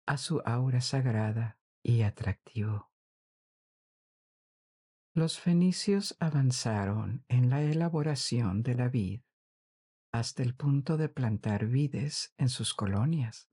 a 0.08 0.18
su 0.18 0.42
aura 0.46 0.82
sagrada 0.82 1.60
y 1.84 2.02
atractivo. 2.02 2.92
Los 5.14 5.40
fenicios 5.40 6.16
avanzaron 6.20 7.24
en 7.28 7.50
la 7.50 7.62
elaboración 7.62 8.64
de 8.64 8.76
la 8.76 8.88
vid 8.88 9.22
hasta 10.12 10.42
el 10.42 10.56
punto 10.56 10.98
de 10.98 11.10
plantar 11.10 11.68
vides 11.68 12.34
en 12.38 12.50
sus 12.50 12.74
colonias. 12.74 13.50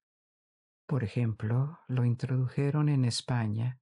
Por 0.86 1.04
ejemplo, 1.04 1.80
lo 1.88 2.04
introdujeron 2.04 2.88
en 2.88 3.04
España 3.04 3.80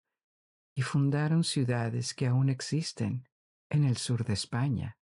y 0.75 0.83
fundaron 0.83 1.45
ciudades 1.45 2.15
que 2.15 2.27
aún 2.27 2.49
existen 2.49 3.29
en 3.73 3.85
el 3.85 3.97
sur 3.97 4.27
de 4.27 4.35
España, 4.35 4.99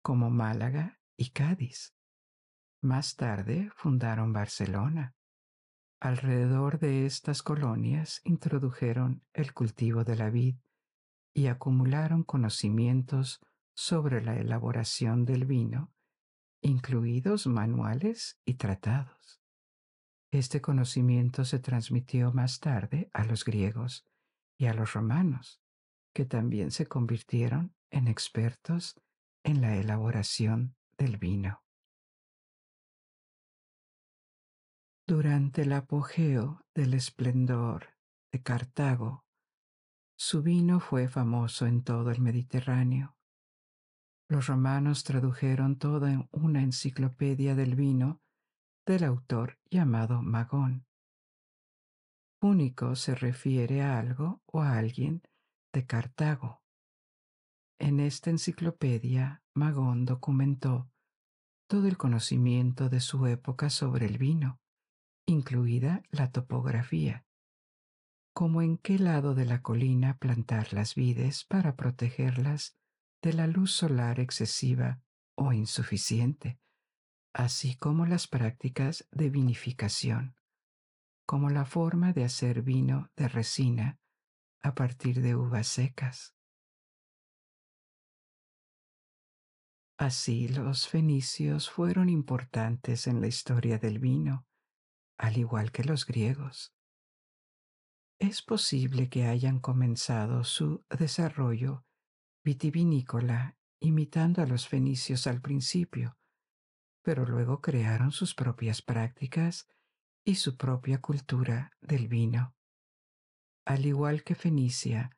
como 0.00 0.30
Málaga 0.30 1.00
y 1.16 1.30
Cádiz. 1.30 1.92
Más 2.80 3.16
tarde 3.16 3.72
fundaron 3.74 4.32
Barcelona. 4.32 5.16
Alrededor 5.98 6.78
de 6.78 7.04
estas 7.04 7.42
colonias 7.42 8.20
introdujeron 8.22 9.24
el 9.32 9.52
cultivo 9.52 10.04
de 10.04 10.14
la 10.14 10.30
vid 10.30 10.54
y 11.34 11.48
acumularon 11.48 12.22
conocimientos 12.22 13.40
sobre 13.74 14.22
la 14.22 14.38
elaboración 14.38 15.24
del 15.24 15.44
vino, 15.44 15.92
incluidos 16.60 17.48
manuales 17.48 18.38
y 18.44 18.54
tratados. 18.54 19.42
Este 20.30 20.60
conocimiento 20.60 21.44
se 21.44 21.58
transmitió 21.58 22.32
más 22.32 22.60
tarde 22.60 23.10
a 23.12 23.24
los 23.24 23.44
griegos 23.44 24.06
y 24.56 24.66
a 24.66 24.74
los 24.74 24.92
romanos, 24.92 25.60
que 26.14 26.24
también 26.24 26.70
se 26.70 26.86
convirtieron 26.86 27.75
en 27.90 28.08
expertos 28.08 28.94
en 29.44 29.60
la 29.60 29.76
elaboración 29.76 30.76
del 30.98 31.16
vino. 31.18 31.62
Durante 35.06 35.62
el 35.62 35.72
apogeo 35.72 36.66
del 36.74 36.94
esplendor 36.94 37.94
de 38.32 38.42
Cartago, 38.42 39.24
su 40.18 40.42
vino 40.42 40.80
fue 40.80 41.08
famoso 41.08 41.66
en 41.66 41.84
todo 41.84 42.10
el 42.10 42.20
Mediterráneo. 42.20 43.16
Los 44.28 44.48
romanos 44.48 45.04
tradujeron 45.04 45.78
toda 45.78 46.26
una 46.32 46.62
enciclopedia 46.62 47.54
del 47.54 47.76
vino 47.76 48.20
del 48.84 49.04
autor 49.04 49.60
llamado 49.70 50.22
Magón. 50.22 50.86
Único 52.40 52.96
se 52.96 53.14
refiere 53.14 53.82
a 53.82 53.98
algo 53.98 54.42
o 54.46 54.60
a 54.60 54.76
alguien 54.76 55.22
de 55.72 55.86
Cartago. 55.86 56.65
En 57.78 58.00
esta 58.00 58.30
enciclopedia, 58.30 59.42
Magón 59.54 60.06
documentó 60.06 60.90
todo 61.68 61.88
el 61.88 61.98
conocimiento 61.98 62.88
de 62.88 63.00
su 63.00 63.26
época 63.26 63.70
sobre 63.70 64.06
el 64.06 64.18
vino, 64.18 64.60
incluida 65.26 66.02
la 66.10 66.30
topografía, 66.30 67.26
como 68.32 68.62
en 68.62 68.78
qué 68.78 68.98
lado 68.98 69.34
de 69.34 69.44
la 69.44 69.62
colina 69.62 70.16
plantar 70.18 70.72
las 70.72 70.94
vides 70.94 71.44
para 71.44 71.74
protegerlas 71.74 72.76
de 73.22 73.32
la 73.32 73.46
luz 73.46 73.72
solar 73.72 74.20
excesiva 74.20 75.02
o 75.36 75.52
insuficiente, 75.52 76.58
así 77.34 77.76
como 77.76 78.06
las 78.06 78.26
prácticas 78.28 79.06
de 79.10 79.28
vinificación, 79.28 80.36
como 81.26 81.50
la 81.50 81.64
forma 81.64 82.12
de 82.12 82.24
hacer 82.24 82.62
vino 82.62 83.10
de 83.16 83.28
resina 83.28 83.98
a 84.62 84.74
partir 84.74 85.20
de 85.20 85.34
uvas 85.34 85.66
secas. 85.66 86.35
Así 89.98 90.48
los 90.48 90.88
fenicios 90.88 91.70
fueron 91.70 92.10
importantes 92.10 93.06
en 93.06 93.22
la 93.22 93.28
historia 93.28 93.78
del 93.78 93.98
vino, 93.98 94.46
al 95.16 95.38
igual 95.38 95.72
que 95.72 95.84
los 95.84 96.04
griegos. 96.04 96.74
Es 98.18 98.42
posible 98.42 99.08
que 99.08 99.24
hayan 99.24 99.58
comenzado 99.58 100.44
su 100.44 100.84
desarrollo 100.90 101.86
vitivinícola 102.44 103.56
imitando 103.80 104.42
a 104.42 104.46
los 104.46 104.68
fenicios 104.68 105.26
al 105.26 105.40
principio, 105.40 106.18
pero 107.02 107.24
luego 107.24 107.60
crearon 107.60 108.12
sus 108.12 108.34
propias 108.34 108.82
prácticas 108.82 109.66
y 110.24 110.34
su 110.36 110.56
propia 110.56 111.00
cultura 111.00 111.72
del 111.80 112.08
vino. 112.08 112.54
Al 113.64 113.86
igual 113.86 114.24
que 114.24 114.34
Fenicia, 114.34 115.16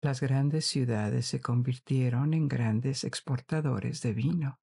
las 0.00 0.20
grandes 0.20 0.66
ciudades 0.66 1.26
se 1.26 1.40
convirtieron 1.40 2.32
en 2.32 2.48
grandes 2.48 3.02
exportadores 3.02 4.00
de 4.00 4.12
vino. 4.12 4.60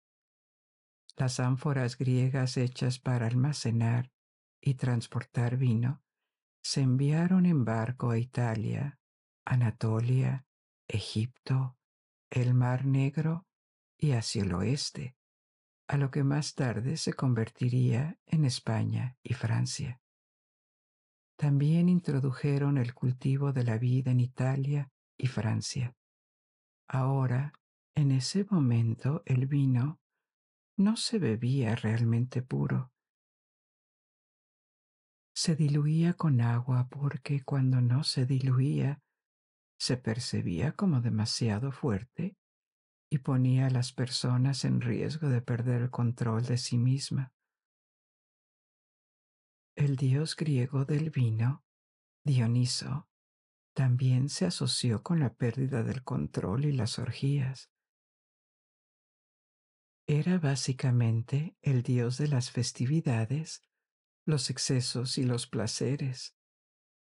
Las 1.18 1.40
ánforas 1.40 1.98
griegas 1.98 2.58
hechas 2.58 3.00
para 3.00 3.28
almacenar 3.28 4.12
y 4.62 4.76
transportar 4.76 5.58
vino 5.58 6.02
se 6.64 6.82
enviaron 6.82 7.46
en 7.46 7.66
barco 7.66 8.12
a 8.12 8.18
Italia, 8.18 9.00
Anatolia, 9.46 10.46
Egipto, 10.88 11.78
el 12.30 12.54
Mar 12.54 12.86
Negro 12.86 13.46
y 13.98 14.12
hacia 14.12 14.44
el 14.44 14.54
oeste, 14.54 15.16
a 15.88 15.98
lo 15.98 16.12
que 16.12 16.24
más 16.24 16.56
tarde 16.56 16.98
se 16.98 17.14
convertiría 17.14 18.18
en 18.26 18.46
España 18.46 19.18
y 19.22 19.34
Francia. 19.34 20.02
También 21.38 21.90
introdujeron 21.90 22.78
el 22.78 22.94
cultivo 22.94 23.52
de 23.52 23.64
la 23.64 23.78
vid 23.78 24.08
en 24.08 24.22
Italia 24.22 24.92
y 25.18 25.28
Francia. 25.28 25.96
Ahora, 26.88 27.54
en 27.96 28.12
ese 28.12 28.46
momento, 28.50 29.24
el 29.26 29.48
vino 29.48 30.00
no 30.78 30.98
se 30.98 31.20
bebía 31.20 31.76
realmente 31.76 32.42
puro. 32.42 32.92
Se 35.34 35.56
diluía 35.56 36.14
con 36.14 36.42
agua 36.42 36.88
porque 36.90 37.44
cuando 37.44 37.82
no 37.82 38.04
se 38.04 38.26
diluía, 38.26 39.02
se 39.78 39.98
percibía 39.98 40.74
como 40.74 41.02
demasiado 41.02 41.72
fuerte 41.72 42.38
y 43.10 43.20
ponía 43.20 43.68
a 43.68 43.70
las 43.70 43.94
personas 43.94 44.66
en 44.66 44.82
riesgo 44.82 45.30
de 45.30 45.42
perder 45.42 45.84
el 45.84 45.92
control 45.92 46.46
de 46.46 46.58
sí 46.58 46.78
misma. 46.78 47.34
El 49.78 49.98
dios 49.98 50.36
griego 50.36 50.86
del 50.86 51.10
vino, 51.10 51.66
Dioniso, 52.24 53.10
también 53.76 54.30
se 54.30 54.46
asoció 54.46 55.04
con 55.04 55.20
la 55.20 55.34
pérdida 55.34 55.84
del 55.84 56.04
control 56.04 56.64
y 56.66 56.72
las 56.72 56.98
orgías. 56.98 57.70
Era 60.08 60.40
básicamente 60.40 61.58
el 61.62 61.84
dios 61.84 62.18
de 62.18 62.30
las 62.30 62.52
festividades, 62.52 63.64
los 64.26 64.50
excesos 64.50 65.18
y 65.18 65.24
los 65.24 65.46
placeres, 65.48 66.38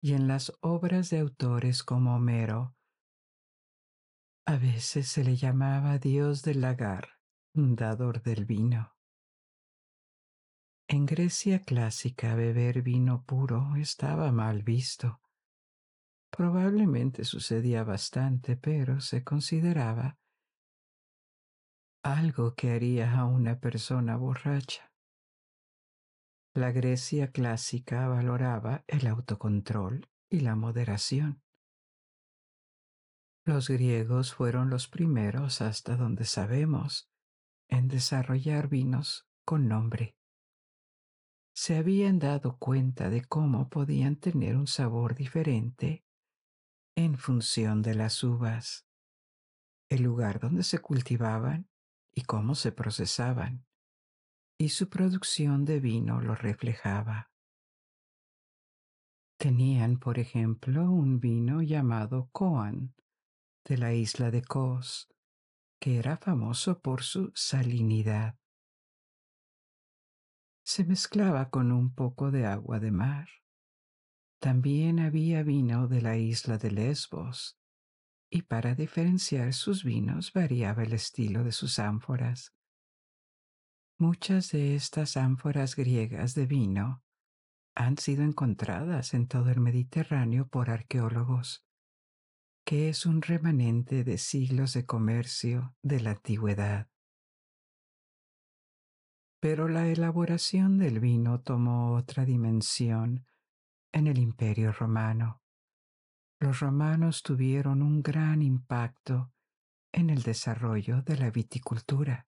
y 0.01 0.13
en 0.13 0.27
las 0.27 0.51
obras 0.61 1.11
de 1.11 1.19
autores 1.19 1.83
como 1.83 2.15
Homero, 2.15 2.75
a 4.47 4.57
veces 4.57 5.09
se 5.09 5.23
le 5.23 5.35
llamaba 5.35 5.99
dios 5.99 6.41
del 6.41 6.61
lagar, 6.61 7.19
dador 7.53 8.23
del 8.23 8.45
vino. 8.45 8.95
En 10.87 11.05
Grecia 11.05 11.61
clásica 11.61 12.33
beber 12.33 12.81
vino 12.81 13.25
puro 13.25 13.75
estaba 13.75 14.31
mal 14.31 14.63
visto 14.63 15.19
Probablemente 16.29 17.23
sucedía 17.23 17.83
bastante, 17.83 18.57
pero 18.57 19.01
se 19.01 19.23
consideraba 19.23 20.17
algo 22.03 22.55
que 22.55 22.71
haría 22.71 23.17
a 23.19 23.25
una 23.25 23.59
persona 23.59 24.15
borracha. 24.15 24.93
La 26.53 26.71
Grecia 26.71 27.31
clásica 27.31 28.07
valoraba 28.07 28.83
el 28.87 29.07
autocontrol 29.07 30.09
y 30.29 30.39
la 30.39 30.55
moderación. 30.55 31.43
Los 33.45 33.69
griegos 33.69 34.33
fueron 34.33 34.69
los 34.69 34.87
primeros, 34.87 35.61
hasta 35.61 35.95
donde 35.95 36.25
sabemos, 36.25 37.09
en 37.69 37.87
desarrollar 37.87 38.67
vinos 38.67 39.29
con 39.45 39.67
nombre. 39.67 40.17
Se 41.55 41.77
habían 41.77 42.19
dado 42.19 42.57
cuenta 42.57 43.09
de 43.09 43.23
cómo 43.23 43.69
podían 43.69 44.15
tener 44.15 44.57
un 44.57 44.67
sabor 44.67 45.15
diferente 45.15 46.06
en 46.97 47.15
función 47.19 47.83
de 47.83 47.93
las 47.93 48.23
uvas, 48.23 48.87
el 49.87 50.01
lugar 50.01 50.39
donde 50.39 50.63
se 50.63 50.79
cultivaban 50.79 51.69
y 52.15 52.23
cómo 52.23 52.55
se 52.55 52.71
procesaban, 52.71 53.67
y 54.59 54.69
su 54.69 54.89
producción 54.89 55.63
de 55.63 55.79
vino 55.79 56.19
lo 56.21 56.33
reflejaba. 56.33 57.31
Tenían, 59.39 59.99
por 59.99 60.17
ejemplo, 60.17 60.89
un 60.91 61.19
vino 61.19 61.61
llamado 61.61 62.29
Coan, 62.31 62.95
de 63.63 63.77
la 63.77 63.93
isla 63.93 64.31
de 64.31 64.41
Kos, 64.41 65.07
que 65.79 65.99
era 65.99 66.17
famoso 66.17 66.79
por 66.81 67.03
su 67.03 67.31
salinidad. 67.35 68.39
Se 70.65 70.83
mezclaba 70.83 71.51
con 71.51 71.71
un 71.71 71.93
poco 71.93 72.31
de 72.31 72.47
agua 72.47 72.79
de 72.79 72.89
mar 72.89 73.29
también 74.39 74.99
había 74.99 75.43
vino 75.43 75.87
de 75.87 76.01
la 76.01 76.17
isla 76.17 76.57
de 76.57 76.71
Lesbos, 76.71 77.57
y 78.29 78.43
para 78.43 78.75
diferenciar 78.75 79.53
sus 79.53 79.83
vinos 79.83 80.33
variaba 80.33 80.83
el 80.83 80.93
estilo 80.93 81.43
de 81.43 81.51
sus 81.51 81.79
ánforas. 81.79 82.53
Muchas 83.97 84.51
de 84.51 84.75
estas 84.75 85.17
ánforas 85.17 85.75
griegas 85.75 86.35
de 86.35 86.45
vino 86.45 87.03
han 87.73 87.97
sido 87.97 88.23
encontradas 88.23 89.13
en 89.13 89.27
todo 89.27 89.49
el 89.49 89.59
Mediterráneo 89.59 90.47
por 90.47 90.69
arqueólogos, 90.69 91.65
que 92.65 92.89
es 92.89 93.05
un 93.05 93.21
remanente 93.21 94.03
de 94.03 94.17
siglos 94.17 94.73
de 94.73 94.85
comercio 94.85 95.75
de 95.81 96.01
la 96.01 96.11
antigüedad. 96.11 96.89
Pero 99.39 99.67
la 99.67 99.87
elaboración 99.87 100.77
del 100.77 100.99
vino 100.99 101.41
tomó 101.41 101.95
otra 101.95 102.25
dimensión 102.25 103.25
en 103.91 104.07
el 104.07 104.17
Imperio 104.17 104.71
Romano. 104.71 105.41
Los 106.39 106.59
romanos 106.59 107.23
tuvieron 107.23 107.81
un 107.81 108.03
gran 108.03 108.41
impacto 108.41 109.31
en 109.91 110.09
el 110.09 110.21
desarrollo 110.21 111.01
de 111.01 111.17
la 111.17 111.31
viticultura. 111.31 112.27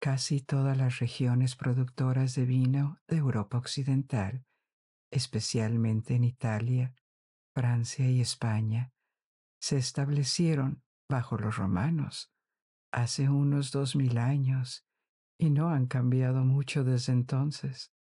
Casi 0.00 0.40
todas 0.40 0.76
las 0.76 0.98
regiones 0.98 1.54
productoras 1.54 2.34
de 2.34 2.44
vino 2.44 3.00
de 3.06 3.18
Europa 3.18 3.58
Occidental, 3.58 4.44
especialmente 5.10 6.14
en 6.14 6.24
Italia, 6.24 6.94
Francia 7.54 8.08
y 8.10 8.20
España, 8.20 8.92
se 9.60 9.76
establecieron 9.76 10.82
bajo 11.08 11.36
los 11.36 11.56
romanos 11.56 12.32
hace 12.92 13.28
unos 13.28 13.70
dos 13.70 13.96
mil 13.96 14.18
años 14.18 14.86
y 15.38 15.50
no 15.50 15.68
han 15.68 15.86
cambiado 15.86 16.44
mucho 16.44 16.84
desde 16.84 17.12
entonces. 17.12 17.92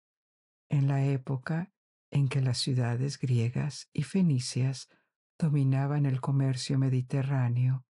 En 0.69 0.87
la 0.87 1.05
época 1.05 1.71
en 2.11 2.27
que 2.27 2.41
las 2.41 2.57
ciudades 2.57 3.19
griegas 3.19 3.89
y 3.93 4.03
fenicias 4.03 4.89
dominaban 5.37 6.05
el 6.05 6.21
comercio 6.21 6.77
mediterráneo, 6.77 7.85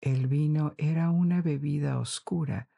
el 0.00 0.26
vino 0.26 0.74
era 0.76 1.10
una 1.10 1.42
bebida 1.42 1.98
oscura 1.98 2.68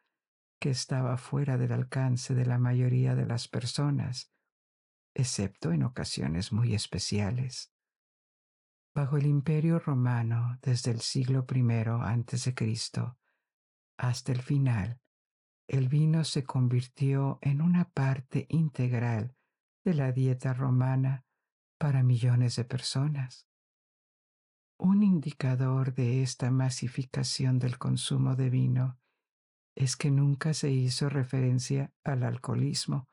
que 0.59 0.69
estaba 0.69 1.17
fuera 1.17 1.57
del 1.57 1.71
alcance 1.71 2.33
de 2.33 2.45
la 2.45 2.57
mayoría 2.57 3.15
de 3.15 3.25
las 3.25 3.47
personas, 3.47 4.31
excepto 5.13 5.71
en 5.71 5.83
ocasiones 5.83 6.51
muy 6.51 6.73
especiales. 6.73 7.71
Bajo 8.95 9.17
el 9.17 9.27
Imperio 9.27 9.77
Romano, 9.77 10.57
desde 10.61 10.91
el 10.91 11.01
siglo 11.01 11.45
I 11.53 11.61
a.C. 11.61 12.55
hasta 13.97 14.31
el 14.31 14.41
final, 14.41 14.99
el 15.67 15.89
vino 15.89 16.23
se 16.23 16.43
convirtió 16.43 17.37
en 17.41 17.61
una 17.61 17.89
parte 17.89 18.47
integral 18.49 19.36
de 19.87 19.93
la 19.93 20.11
dieta 20.11 20.51
romana 20.51 21.23
para 21.79 22.03
millones 22.03 22.57
de 22.57 22.65
personas. 22.65 23.47
Un 24.77 25.01
indicador 25.01 25.93
de 25.93 26.23
esta 26.23 26.51
masificación 26.51 27.57
del 27.57 27.77
consumo 27.77 28.35
de 28.35 28.49
vino 28.49 28.99
es 29.77 29.95
que 29.95 30.11
nunca 30.11 30.53
se 30.53 30.71
hizo 30.71 31.07
referencia 31.07 31.93
al 32.03 32.23
alcoholismo 32.23 33.07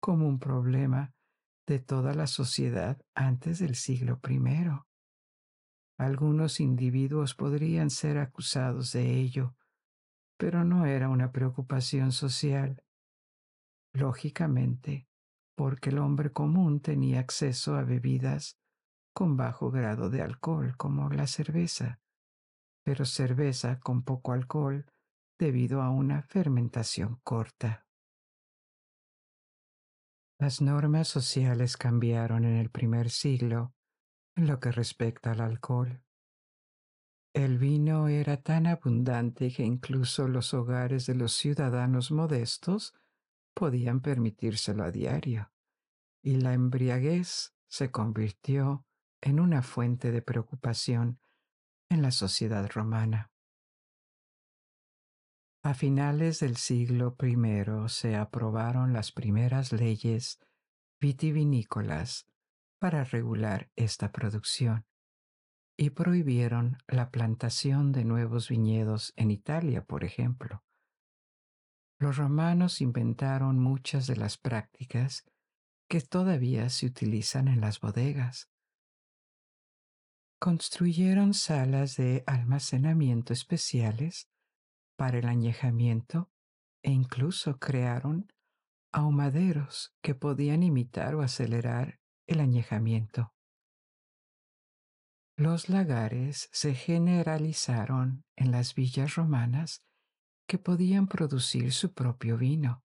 como 0.00 0.28
un 0.28 0.38
problema 0.38 1.12
de 1.66 1.80
toda 1.80 2.14
la 2.14 2.28
sociedad 2.28 3.04
antes 3.16 3.58
del 3.58 3.74
siglo 3.74 4.20
I. 4.28 4.38
Algunos 5.98 6.60
individuos 6.60 7.34
podrían 7.34 7.90
ser 7.90 8.18
acusados 8.18 8.92
de 8.92 9.18
ello, 9.18 9.56
pero 10.38 10.62
no 10.62 10.86
era 10.86 11.08
una 11.08 11.32
preocupación 11.32 12.12
social. 12.12 12.84
Lógicamente, 13.92 15.09
porque 15.60 15.90
el 15.90 15.98
hombre 15.98 16.32
común 16.32 16.80
tenía 16.80 17.20
acceso 17.20 17.74
a 17.74 17.82
bebidas 17.82 18.58
con 19.12 19.36
bajo 19.36 19.70
grado 19.70 20.08
de 20.08 20.22
alcohol 20.22 20.74
como 20.78 21.10
la 21.10 21.26
cerveza, 21.26 22.00
pero 22.82 23.04
cerveza 23.04 23.78
con 23.78 24.02
poco 24.02 24.32
alcohol 24.32 24.86
debido 25.38 25.82
a 25.82 25.90
una 25.90 26.22
fermentación 26.22 27.20
corta. 27.22 27.86
Las 30.38 30.62
normas 30.62 31.08
sociales 31.08 31.76
cambiaron 31.76 32.46
en 32.46 32.56
el 32.56 32.70
primer 32.70 33.10
siglo 33.10 33.74
en 34.36 34.46
lo 34.46 34.60
que 34.60 34.72
respecta 34.72 35.32
al 35.32 35.42
alcohol. 35.42 36.02
El 37.34 37.58
vino 37.58 38.08
era 38.08 38.38
tan 38.38 38.66
abundante 38.66 39.52
que 39.52 39.64
incluso 39.64 40.26
los 40.26 40.54
hogares 40.54 41.04
de 41.04 41.16
los 41.16 41.34
ciudadanos 41.34 42.10
modestos 42.12 42.94
podían 43.54 44.00
permitírselo 44.00 44.84
a 44.84 44.90
diario, 44.90 45.52
y 46.22 46.36
la 46.36 46.52
embriaguez 46.52 47.54
se 47.68 47.90
convirtió 47.90 48.84
en 49.20 49.40
una 49.40 49.62
fuente 49.62 50.12
de 50.12 50.22
preocupación 50.22 51.20
en 51.90 52.02
la 52.02 52.10
sociedad 52.10 52.68
romana. 52.70 53.30
A 55.62 55.74
finales 55.74 56.40
del 56.40 56.56
siglo 56.56 57.16
I 57.20 57.36
se 57.88 58.16
aprobaron 58.16 58.94
las 58.94 59.12
primeras 59.12 59.72
leyes 59.72 60.40
vitivinícolas 61.00 62.26
para 62.78 63.04
regular 63.04 63.70
esta 63.76 64.10
producción 64.10 64.86
y 65.76 65.90
prohibieron 65.90 66.78
la 66.88 67.10
plantación 67.10 67.92
de 67.92 68.04
nuevos 68.04 68.48
viñedos 68.48 69.12
en 69.16 69.30
Italia, 69.30 69.84
por 69.84 70.04
ejemplo. 70.04 70.64
Los 72.00 72.16
romanos 72.16 72.80
inventaron 72.80 73.58
muchas 73.58 74.06
de 74.06 74.16
las 74.16 74.38
prácticas 74.38 75.30
que 75.86 76.00
todavía 76.00 76.70
se 76.70 76.86
utilizan 76.86 77.46
en 77.46 77.60
las 77.60 77.78
bodegas. 77.78 78.50
Construyeron 80.38 81.34
salas 81.34 81.96
de 81.96 82.24
almacenamiento 82.26 83.34
especiales 83.34 84.30
para 84.96 85.18
el 85.18 85.26
añejamiento 85.26 86.30
e 86.82 86.90
incluso 86.90 87.58
crearon 87.58 88.32
ahumaderos 88.92 89.94
que 90.00 90.14
podían 90.14 90.62
imitar 90.62 91.14
o 91.14 91.20
acelerar 91.20 92.00
el 92.26 92.40
añejamiento. 92.40 93.34
Los 95.36 95.68
lagares 95.68 96.48
se 96.50 96.74
generalizaron 96.74 98.24
en 98.36 98.52
las 98.52 98.74
villas 98.74 99.16
romanas 99.16 99.84
que 100.50 100.58
podían 100.58 101.06
producir 101.06 101.72
su 101.72 101.92
propio 101.92 102.36
vino, 102.36 102.82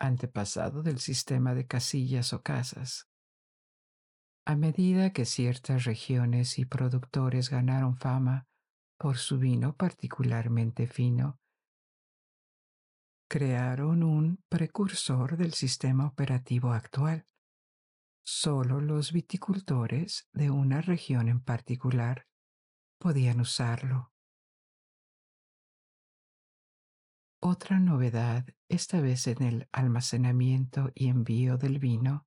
antepasado 0.00 0.82
del 0.82 1.00
sistema 1.00 1.54
de 1.54 1.66
casillas 1.66 2.32
o 2.32 2.42
casas. 2.42 3.10
A 4.46 4.56
medida 4.56 5.12
que 5.12 5.26
ciertas 5.26 5.84
regiones 5.84 6.58
y 6.58 6.64
productores 6.64 7.50
ganaron 7.50 7.98
fama 7.98 8.48
por 8.98 9.18
su 9.18 9.38
vino 9.38 9.76
particularmente 9.76 10.86
fino, 10.86 11.38
crearon 13.28 14.02
un 14.02 14.42
precursor 14.48 15.36
del 15.36 15.52
sistema 15.52 16.06
operativo 16.06 16.72
actual. 16.72 17.26
Solo 18.24 18.80
los 18.80 19.12
viticultores 19.12 20.26
de 20.32 20.48
una 20.48 20.80
región 20.80 21.28
en 21.28 21.42
particular 21.44 22.26
podían 22.98 23.42
usarlo. 23.42 24.11
Otra 27.44 27.80
novedad, 27.80 28.46
esta 28.68 29.00
vez 29.00 29.26
en 29.26 29.42
el 29.42 29.68
almacenamiento 29.72 30.92
y 30.94 31.08
envío 31.08 31.58
del 31.58 31.80
vino, 31.80 32.24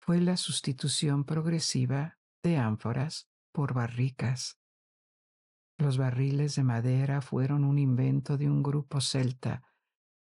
fue 0.00 0.18
la 0.18 0.38
sustitución 0.38 1.24
progresiva 1.24 2.18
de 2.42 2.56
ánforas 2.56 3.28
por 3.52 3.74
barricas. 3.74 4.58
Los 5.76 5.98
barriles 5.98 6.56
de 6.56 6.62
madera 6.62 7.20
fueron 7.20 7.64
un 7.64 7.78
invento 7.78 8.38
de 8.38 8.48
un 8.48 8.62
grupo 8.62 9.02
celta 9.02 9.62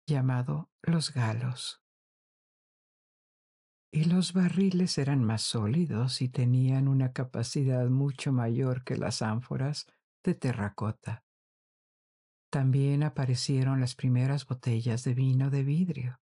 llamado 0.06 0.70
los 0.80 1.12
galos. 1.12 1.82
Y 3.92 4.04
los 4.04 4.32
barriles 4.32 4.96
eran 4.98 5.24
más 5.24 5.42
sólidos 5.42 6.22
y 6.22 6.28
tenían 6.28 6.86
una 6.86 7.12
capacidad 7.12 7.88
mucho 7.88 8.32
mayor 8.32 8.84
que 8.84 8.96
las 8.96 9.22
ánforas 9.22 9.86
de 10.22 10.36
terracota. 10.36 11.24
También 12.50 13.02
aparecieron 13.02 13.80
las 13.80 13.94
primeras 13.94 14.46
botellas 14.46 15.04
de 15.04 15.14
vino 15.14 15.50
de 15.50 15.64
vidrio. 15.64 16.20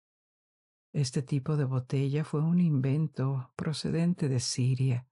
Este 0.94 1.22
tipo 1.22 1.56
de 1.58 1.66
botella 1.66 2.24
fue 2.24 2.42
un 2.42 2.60
invento 2.60 3.52
procedente 3.56 4.28
de 4.30 4.40
Siria 4.40 5.08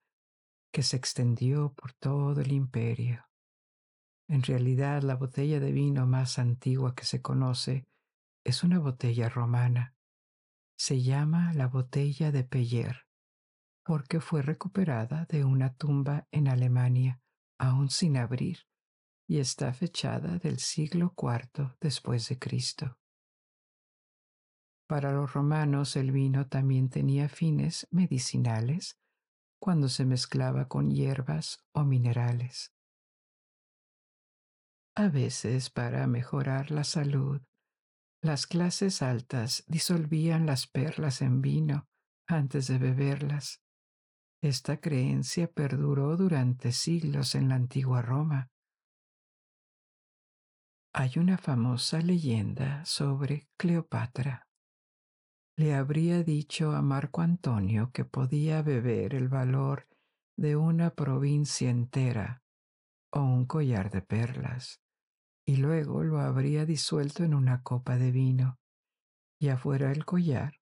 que 0.71 0.81
se 0.81 0.97
extendió 0.97 1.73
por 1.73 1.93
todo 1.93 2.41
el 2.41 2.51
imperio. 2.51 3.25
En 4.27 4.41
realidad, 4.41 5.03
la 5.03 5.15
botella 5.15 5.59
de 5.59 5.71
vino 5.71 6.07
más 6.07 6.39
antigua 6.39 6.95
que 6.95 7.05
se 7.05 7.21
conoce 7.21 7.85
es 8.43 8.63
una 8.63 8.79
botella 8.79 9.29
romana. 9.29 9.95
Se 10.75 11.01
llama 11.01 11.53
la 11.53 11.67
botella 11.67 12.31
de 12.31 12.43
Peyer 12.43 13.05
porque 13.85 14.21
fue 14.21 14.41
recuperada 14.41 15.25
de 15.25 15.43
una 15.43 15.73
tumba 15.73 16.27
en 16.31 16.47
Alemania, 16.47 17.21
aún 17.59 17.89
sin 17.89 18.17
abrir 18.17 18.59
y 19.27 19.39
está 19.39 19.73
fechada 19.73 20.37
del 20.37 20.59
siglo 20.59 21.13
IV 21.17 21.75
después 21.79 22.27
de 22.29 22.39
Cristo. 22.39 22.97
Para 24.87 25.11
los 25.11 25.33
romanos 25.33 25.95
el 25.95 26.11
vino 26.11 26.47
también 26.47 26.89
tenía 26.89 27.29
fines 27.29 27.87
medicinales 27.89 28.99
cuando 29.59 29.87
se 29.87 30.05
mezclaba 30.05 30.67
con 30.67 30.91
hierbas 30.91 31.65
o 31.73 31.83
minerales. 31.83 32.73
A 34.95 35.07
veces, 35.07 35.69
para 35.69 36.05
mejorar 36.05 36.69
la 36.69 36.83
salud, 36.83 37.41
las 38.21 38.45
clases 38.45 39.01
altas 39.01 39.63
disolvían 39.67 40.45
las 40.45 40.67
perlas 40.67 41.21
en 41.21 41.41
vino 41.41 41.87
antes 42.27 42.67
de 42.67 42.77
beberlas. 42.77 43.61
Esta 44.41 44.79
creencia 44.79 45.51
perduró 45.51 46.17
durante 46.17 46.71
siglos 46.71 47.33
en 47.33 47.49
la 47.49 47.55
antigua 47.55 48.01
Roma 48.01 48.52
hay 50.95 51.17
una 51.17 51.39
famosa 51.39 52.01
leyenda 52.01 52.85
sobre 52.85 53.49
Cleopatra. 53.57 54.47
Le 55.57 55.73
habría 55.73 56.21
dicho 56.21 56.71
a 56.73 56.83
Marco 56.83 57.21
Antonio 57.21 57.89
que 57.91 58.05
podía 58.05 58.61
beber 58.61 59.15
el 59.15 59.27
valor 59.27 59.87
de 60.37 60.55
una 60.55 60.91
provincia 60.91 61.71
entera 61.71 62.43
o 63.11 63.21
un 63.21 63.45
collar 63.45 63.89
de 63.89 64.03
perlas, 64.03 64.81
y 65.47 65.57
luego 65.57 66.03
lo 66.03 66.19
habría 66.19 66.65
disuelto 66.65 67.23
en 67.23 67.33
una 67.33 67.63
copa 67.63 67.97
de 67.97 68.11
vino, 68.11 68.59
ya 69.39 69.57
fuera 69.57 69.91
el 69.91 70.05
collar 70.05 70.61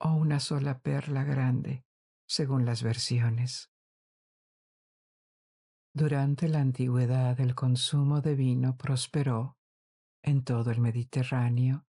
o 0.00 0.12
una 0.12 0.40
sola 0.40 0.78
perla 0.78 1.24
grande, 1.24 1.84
según 2.26 2.64
las 2.64 2.82
versiones. 2.82 3.70
Durante 5.94 6.48
la 6.48 6.60
antigüedad 6.60 7.38
el 7.40 7.54
consumo 7.54 8.20
de 8.20 8.34
vino 8.34 8.76
prosperó 8.76 9.55
en 10.26 10.42
todo 10.42 10.72
el 10.72 10.80
Mediterráneo 10.80 11.86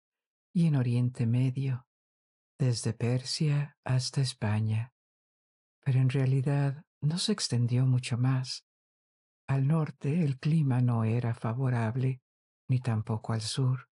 y 0.54 0.66
en 0.66 0.76
Oriente 0.76 1.26
Medio, 1.26 1.86
desde 2.58 2.94
Persia 2.94 3.76
hasta 3.84 4.22
España. 4.22 4.94
Pero 5.84 6.00
en 6.00 6.08
realidad 6.08 6.82
no 7.02 7.18
se 7.18 7.32
extendió 7.32 7.84
mucho 7.86 8.16
más. 8.16 8.64
Al 9.46 9.66
norte 9.66 10.24
el 10.24 10.38
clima 10.38 10.80
no 10.80 11.04
era 11.04 11.34
favorable, 11.34 12.22
ni 12.68 12.80
tampoco 12.80 13.34
al 13.34 13.42
sur. 13.42 13.90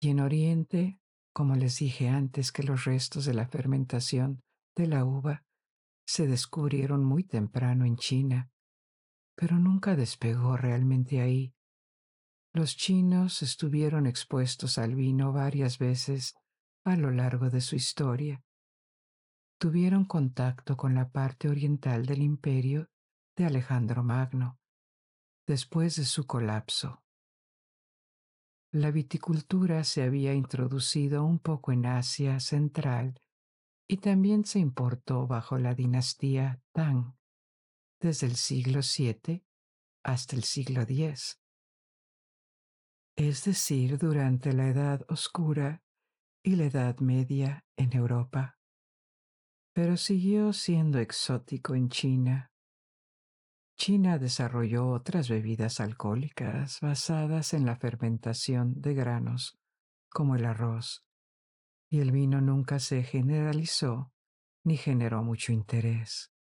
Y 0.00 0.10
en 0.10 0.20
Oriente, 0.20 1.00
como 1.32 1.54
les 1.54 1.78
dije 1.78 2.08
antes, 2.08 2.50
que 2.50 2.64
los 2.64 2.84
restos 2.84 3.24
de 3.24 3.34
la 3.34 3.46
fermentación 3.46 4.42
de 4.74 4.88
la 4.88 5.04
uva 5.04 5.44
se 6.06 6.26
descubrieron 6.26 7.04
muy 7.04 7.22
temprano 7.22 7.84
en 7.84 7.96
China, 7.96 8.50
pero 9.36 9.58
nunca 9.58 9.94
despegó 9.94 10.56
realmente 10.56 11.20
ahí. 11.20 11.54
Los 12.58 12.76
chinos 12.76 13.40
estuvieron 13.42 14.08
expuestos 14.08 14.78
al 14.78 14.96
vino 14.96 15.32
varias 15.32 15.78
veces 15.78 16.34
a 16.84 16.96
lo 16.96 17.12
largo 17.12 17.50
de 17.50 17.60
su 17.60 17.76
historia. 17.76 18.42
Tuvieron 19.60 20.04
contacto 20.04 20.76
con 20.76 20.92
la 20.92 21.08
parte 21.08 21.48
oriental 21.48 22.04
del 22.04 22.20
imperio 22.20 22.90
de 23.36 23.44
Alejandro 23.44 24.02
Magno, 24.02 24.58
después 25.46 25.94
de 25.94 26.04
su 26.04 26.26
colapso. 26.26 27.04
La 28.72 28.90
viticultura 28.90 29.84
se 29.84 30.02
había 30.02 30.34
introducido 30.34 31.24
un 31.24 31.38
poco 31.38 31.70
en 31.70 31.86
Asia 31.86 32.40
Central 32.40 33.22
y 33.86 33.98
también 33.98 34.44
se 34.44 34.58
importó 34.58 35.28
bajo 35.28 35.58
la 35.58 35.76
dinastía 35.76 36.60
Tang, 36.72 37.14
desde 38.00 38.26
el 38.26 38.34
siglo 38.34 38.80
VII 38.80 39.44
hasta 40.02 40.34
el 40.34 40.42
siglo 40.42 40.82
X, 40.82 41.38
es 43.18 43.44
decir, 43.44 43.98
durante 43.98 44.52
la 44.52 44.68
Edad 44.68 45.04
Oscura 45.08 45.82
y 46.44 46.54
la 46.54 46.66
Edad 46.66 47.00
Media 47.00 47.66
en 47.76 47.92
Europa, 47.92 48.58
pero 49.74 49.96
siguió 49.96 50.52
siendo 50.52 51.00
exótico 51.00 51.74
en 51.74 51.88
China 51.88 52.52
China 53.76 54.18
desarrolló 54.18 54.88
otras 54.88 55.28
bebidas 55.28 55.78
alcohólicas 55.78 56.80
basadas 56.80 57.54
en 57.54 57.64
la 57.64 57.76
fermentación 57.76 58.80
de 58.80 58.94
granos, 58.94 59.56
como 60.08 60.34
el 60.34 60.44
arroz, 60.44 61.04
y 61.88 62.00
el 62.00 62.10
vino 62.10 62.40
nunca 62.40 62.80
se 62.80 63.04
generalizó 63.04 64.12
ni 64.64 64.76
generó 64.76 65.22
mucho 65.22 65.52
interés. 65.52 66.32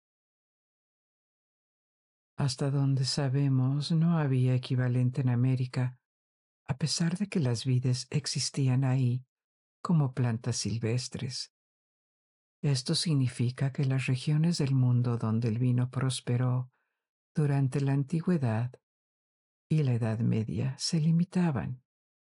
Hasta 2.37 2.71
donde 2.71 3.05
sabemos 3.05 3.91
no 3.91 4.17
había 4.17 4.55
equivalente 4.55 5.21
en 5.21 5.29
América, 5.29 5.99
a 6.67 6.77
pesar 6.77 7.17
de 7.17 7.27
que 7.27 7.39
las 7.39 7.65
vides 7.65 8.07
existían 8.09 8.83
ahí 8.83 9.25
como 9.81 10.13
plantas 10.13 10.57
silvestres. 10.57 11.53
Esto 12.61 12.95
significa 12.95 13.71
que 13.71 13.85
las 13.85 14.07
regiones 14.07 14.57
del 14.57 14.73
mundo 14.73 15.17
donde 15.17 15.47
el 15.47 15.59
vino 15.59 15.89
prosperó 15.89 16.71
durante 17.35 17.81
la 17.81 17.93
antigüedad 17.93 18.71
y 19.69 19.83
la 19.83 19.93
Edad 19.93 20.19
Media 20.19 20.75
se 20.77 20.99
limitaban 20.99 21.83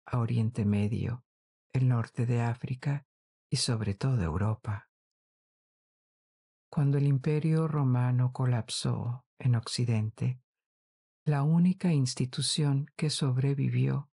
a 0.06 0.18
Oriente 0.18 0.64
Medio, 0.64 1.24
el 1.72 1.88
norte 1.88 2.26
de 2.26 2.40
África 2.40 3.06
y 3.50 3.56
sobre 3.56 3.94
todo 3.94 4.22
Europa. 4.22 4.88
Cuando 6.70 6.98
el 6.98 7.06
imperio 7.06 7.66
romano 7.66 8.32
colapsó 8.32 9.26
en 9.38 9.56
Occidente, 9.56 10.40
la 11.24 11.42
única 11.42 11.92
institución 11.92 12.86
que 12.96 13.10
sobrevivió 13.10 14.09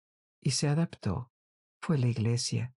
y 0.43 0.51
se 0.51 0.69
adaptó 0.69 1.31
fue 1.81 1.99
la 1.99 2.09
Iglesia, 2.09 2.75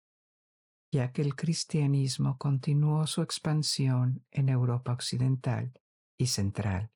ya 0.93 1.13
que 1.13 1.23
el 1.23 1.35
cristianismo 1.35 2.39
continuó 2.39 3.07
su 3.07 3.23
expansión 3.23 4.25
en 4.31 4.49
Europa 4.49 4.93
Occidental 4.93 5.73
y 6.19 6.27
Central. 6.27 6.93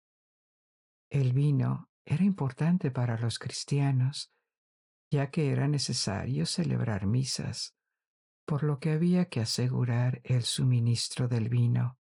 El 1.11 1.33
vino 1.33 1.91
era 2.05 2.23
importante 2.23 2.91
para 2.91 3.19
los 3.19 3.39
cristianos, 3.39 4.33
ya 5.11 5.31
que 5.31 5.51
era 5.51 5.69
necesario 5.69 6.47
celebrar 6.47 7.07
misas, 7.07 7.75
por 8.47 8.63
lo 8.63 8.79
que 8.79 8.93
había 8.93 9.27
que 9.29 9.41
asegurar 9.41 10.21
el 10.25 10.43
suministro 10.43 11.29
del 11.29 11.49
vino. 11.49 11.99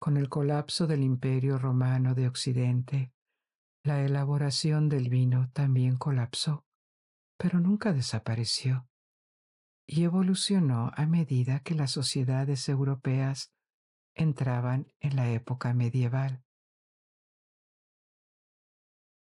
Con 0.00 0.16
el 0.16 0.28
colapso 0.28 0.86
del 0.86 1.02
Imperio 1.02 1.58
Romano 1.58 2.14
de 2.14 2.28
Occidente, 2.28 3.12
la 3.82 4.04
elaboración 4.04 4.88
del 4.88 5.08
vino 5.08 5.50
también 5.52 5.96
colapsó, 5.96 6.67
pero 7.38 7.60
nunca 7.60 7.92
desapareció, 7.92 8.88
y 9.86 10.04
evolucionó 10.04 10.90
a 10.94 11.06
medida 11.06 11.60
que 11.60 11.74
las 11.74 11.92
sociedades 11.92 12.68
europeas 12.68 13.54
entraban 14.14 14.92
en 15.00 15.16
la 15.16 15.30
época 15.30 15.72
medieval. 15.72 16.42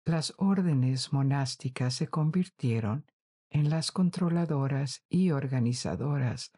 Las 0.06 0.34
órdenes 0.38 1.12
monásticas 1.12 1.94
se 1.94 2.08
convirtieron 2.08 3.10
en 3.50 3.68
las 3.68 3.90
controladoras 3.90 5.04
y 5.08 5.30
organizadoras 5.30 6.52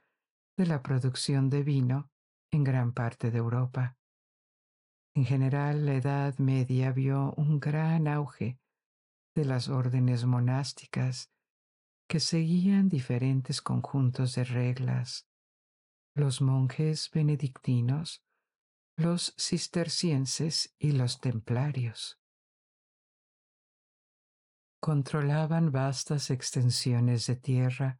de 0.57 0.67
la 0.67 0.83
producción 0.83 1.49
de 1.49 1.63
vino 1.63 2.11
en 2.51 2.65
gran 2.65 2.93
parte 2.93 3.31
de 3.31 3.39
Europa. 3.39 3.97
En 5.15 5.25
general, 5.25 5.87
la 5.87 5.95
Edad 5.95 6.39
Media 6.39 6.93
vio 6.93 7.33
un 7.37 7.61
gran 7.61 8.09
auge 8.09 8.59
de 9.35 9.45
las 9.45 9.69
órdenes 9.69 10.25
monásticas 10.25 11.31
que 12.09 12.21
seguían 12.21 12.89
diferentes 12.89 13.61
conjuntos 13.61 14.35
de 14.35 14.45
reglas. 14.45 15.27
Los 16.15 16.41
monjes 16.41 17.11
benedictinos, 17.11 18.23
los 18.97 19.35
cistercienses 19.37 20.75
y 20.79 20.93
los 20.93 21.21
templarios 21.21 22.19
controlaban 24.87 25.73
vastas 25.73 26.31
extensiones 26.31 27.27
de 27.27 27.35
tierra, 27.35 27.99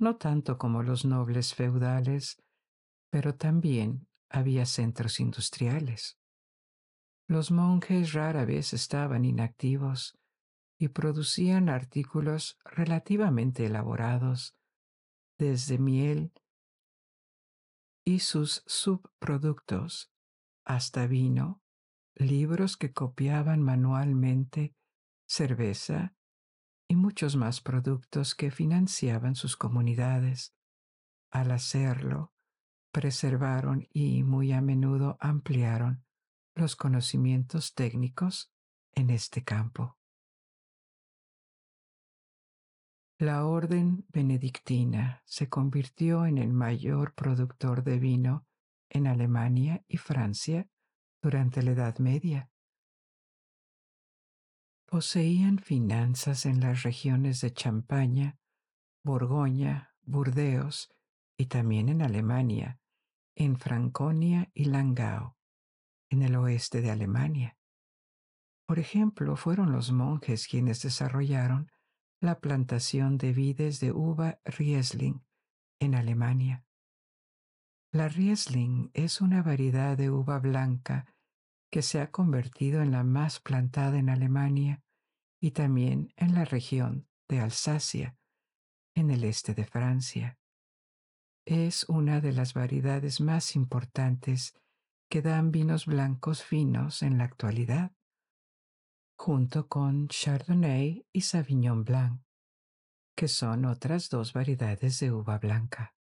no 0.00 0.16
tanto 0.16 0.56
como 0.56 0.82
los 0.82 1.04
nobles 1.04 1.54
feudales, 1.54 2.42
pero 3.10 3.34
también 3.34 4.08
había 4.30 4.64
centros 4.64 5.20
industriales. 5.20 6.18
Los 7.28 7.50
monjes 7.50 8.14
rara 8.14 8.46
vez 8.46 8.72
estaban 8.72 9.26
inactivos 9.26 10.18
y 10.78 10.88
producían 10.88 11.68
artículos 11.68 12.58
relativamente 12.64 13.66
elaborados, 13.66 14.56
desde 15.36 15.78
miel 15.78 16.32
y 18.04 18.20
sus 18.20 18.62
subproductos 18.66 20.12
hasta 20.64 21.06
vino, 21.06 21.62
libros 22.14 22.76
que 22.76 22.92
copiaban 22.92 23.62
manualmente 23.62 24.74
cerveza 25.26 26.14
y 26.88 26.96
muchos 26.96 27.36
más 27.36 27.60
productos 27.60 28.34
que 28.34 28.50
financiaban 28.50 29.34
sus 29.34 29.56
comunidades. 29.56 30.54
Al 31.30 31.50
hacerlo, 31.50 32.32
preservaron 32.92 33.86
y 33.92 34.22
muy 34.22 34.52
a 34.52 34.60
menudo 34.60 35.18
ampliaron 35.20 36.04
los 36.54 36.76
conocimientos 36.76 37.74
técnicos 37.74 38.52
en 38.94 39.10
este 39.10 39.44
campo. 39.44 39.97
La 43.18 43.44
orden 43.46 44.06
benedictina 44.08 45.22
se 45.24 45.48
convirtió 45.48 46.24
en 46.24 46.38
el 46.38 46.52
mayor 46.52 47.14
productor 47.14 47.82
de 47.82 47.98
vino 47.98 48.46
en 48.90 49.06
Alemania 49.06 49.84
y 49.88 49.96
Francia 49.96 50.68
durante 51.20 51.62
la 51.62 51.72
Edad 51.72 51.98
Media 51.98 52.50
poseían 54.88 55.58
finanzas 55.58 56.46
en 56.46 56.60
las 56.60 56.82
regiones 56.82 57.42
de 57.42 57.52
Champaña, 57.52 58.38
Borgoña, 59.04 59.94
Burdeos 60.00 60.90
y 61.36 61.46
también 61.46 61.90
en 61.90 62.00
Alemania, 62.00 62.80
en 63.36 63.58
Franconia 63.58 64.50
y 64.54 64.64
Langau, 64.64 65.36
en 66.08 66.22
el 66.22 66.36
oeste 66.36 66.80
de 66.80 66.90
Alemania. 66.90 67.58
Por 68.66 68.78
ejemplo, 68.78 69.36
fueron 69.36 69.72
los 69.72 69.92
monjes 69.92 70.48
quienes 70.48 70.80
desarrollaron 70.80 71.70
la 72.20 72.40
plantación 72.40 73.16
de 73.16 73.32
vides 73.32 73.78
de 73.80 73.92
uva 73.92 74.40
Riesling 74.44 75.24
en 75.80 75.94
Alemania. 75.94 76.64
La 77.92 78.08
Riesling 78.08 78.90
es 78.92 79.20
una 79.20 79.42
variedad 79.42 79.96
de 79.96 80.10
uva 80.10 80.38
blanca 80.40 81.06
que 81.70 81.82
se 81.82 82.00
ha 82.00 82.10
convertido 82.10 82.82
en 82.82 82.90
la 82.90 83.04
más 83.04 83.40
plantada 83.40 83.98
en 83.98 84.10
Alemania 84.10 84.82
y 85.40 85.52
también 85.52 86.12
en 86.16 86.34
la 86.34 86.44
región 86.44 87.08
de 87.28 87.40
Alsacia, 87.40 88.18
en 88.94 89.10
el 89.10 89.22
este 89.22 89.54
de 89.54 89.64
Francia. 89.64 90.38
Es 91.46 91.88
una 91.88 92.20
de 92.20 92.32
las 92.32 92.52
variedades 92.52 93.20
más 93.20 93.54
importantes 93.54 94.54
que 95.08 95.22
dan 95.22 95.52
vinos 95.52 95.86
blancos 95.86 96.42
finos 96.42 97.02
en 97.02 97.18
la 97.18 97.24
actualidad, 97.24 97.92
junto 99.18 99.66
con 99.66 100.06
Chardonnay 100.06 101.04
y 101.12 101.22
Sauvignon 101.22 101.84
Blanc, 101.84 102.22
que 103.16 103.26
son 103.26 103.64
otras 103.64 104.08
dos 104.10 104.32
variedades 104.32 105.00
de 105.00 105.10
uva 105.10 105.38
blanca. 105.38 105.96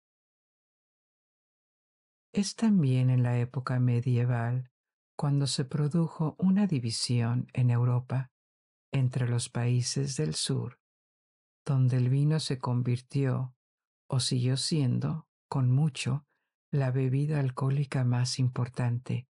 Es 2.32 2.56
también 2.56 3.10
en 3.10 3.24
la 3.24 3.40
época 3.40 3.80
medieval 3.80 4.72
cuando 5.18 5.48
se 5.48 5.66
produjo 5.66 6.36
una 6.38 6.68
división 6.68 7.48
en 7.54 7.72
Europa 7.72 8.32
entre 8.94 9.28
los 9.28 9.50
países 9.50 10.16
del 10.16 10.36
sur, 10.36 10.80
donde 11.66 11.98
el 11.98 12.10
vino 12.10 12.40
se 12.40 12.60
convirtió 12.60 13.56
o 14.08 14.20
siguió 14.20 14.58
siendo, 14.58 15.28
con 15.50 15.72
mucho, 15.72 16.28
la 16.72 16.92
bebida 16.92 17.40
alcohólica 17.40 18.04
más 18.04 18.38
importante, 18.38 19.28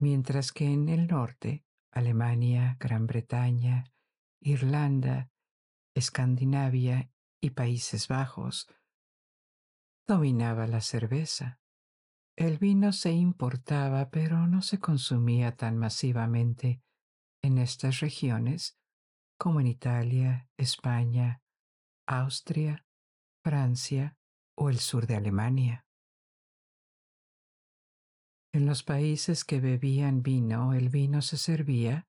mientras 0.00 0.50
que 0.50 0.66
en 0.66 0.88
el 0.88 1.06
norte, 1.06 1.63
Alemania, 1.94 2.76
Gran 2.80 3.06
Bretaña, 3.06 3.84
Irlanda, 4.40 5.30
Escandinavia 5.94 7.10
y 7.40 7.50
Países 7.50 8.08
Bajos, 8.08 8.66
dominaba 10.06 10.66
la 10.66 10.80
cerveza. 10.80 11.60
El 12.36 12.58
vino 12.58 12.92
se 12.92 13.12
importaba, 13.12 14.10
pero 14.10 14.48
no 14.48 14.60
se 14.60 14.80
consumía 14.80 15.56
tan 15.56 15.78
masivamente 15.78 16.82
en 17.42 17.58
estas 17.58 18.00
regiones 18.00 18.76
como 19.38 19.60
en 19.60 19.68
Italia, 19.68 20.48
España, 20.56 21.42
Austria, 22.06 22.84
Francia 23.44 24.16
o 24.56 24.68
el 24.68 24.78
sur 24.78 25.06
de 25.06 25.14
Alemania. 25.14 25.83
En 28.54 28.66
los 28.66 28.84
países 28.84 29.44
que 29.44 29.58
bebían 29.58 30.22
vino, 30.22 30.74
el 30.74 30.88
vino 30.88 31.22
se 31.22 31.36
servía 31.38 32.06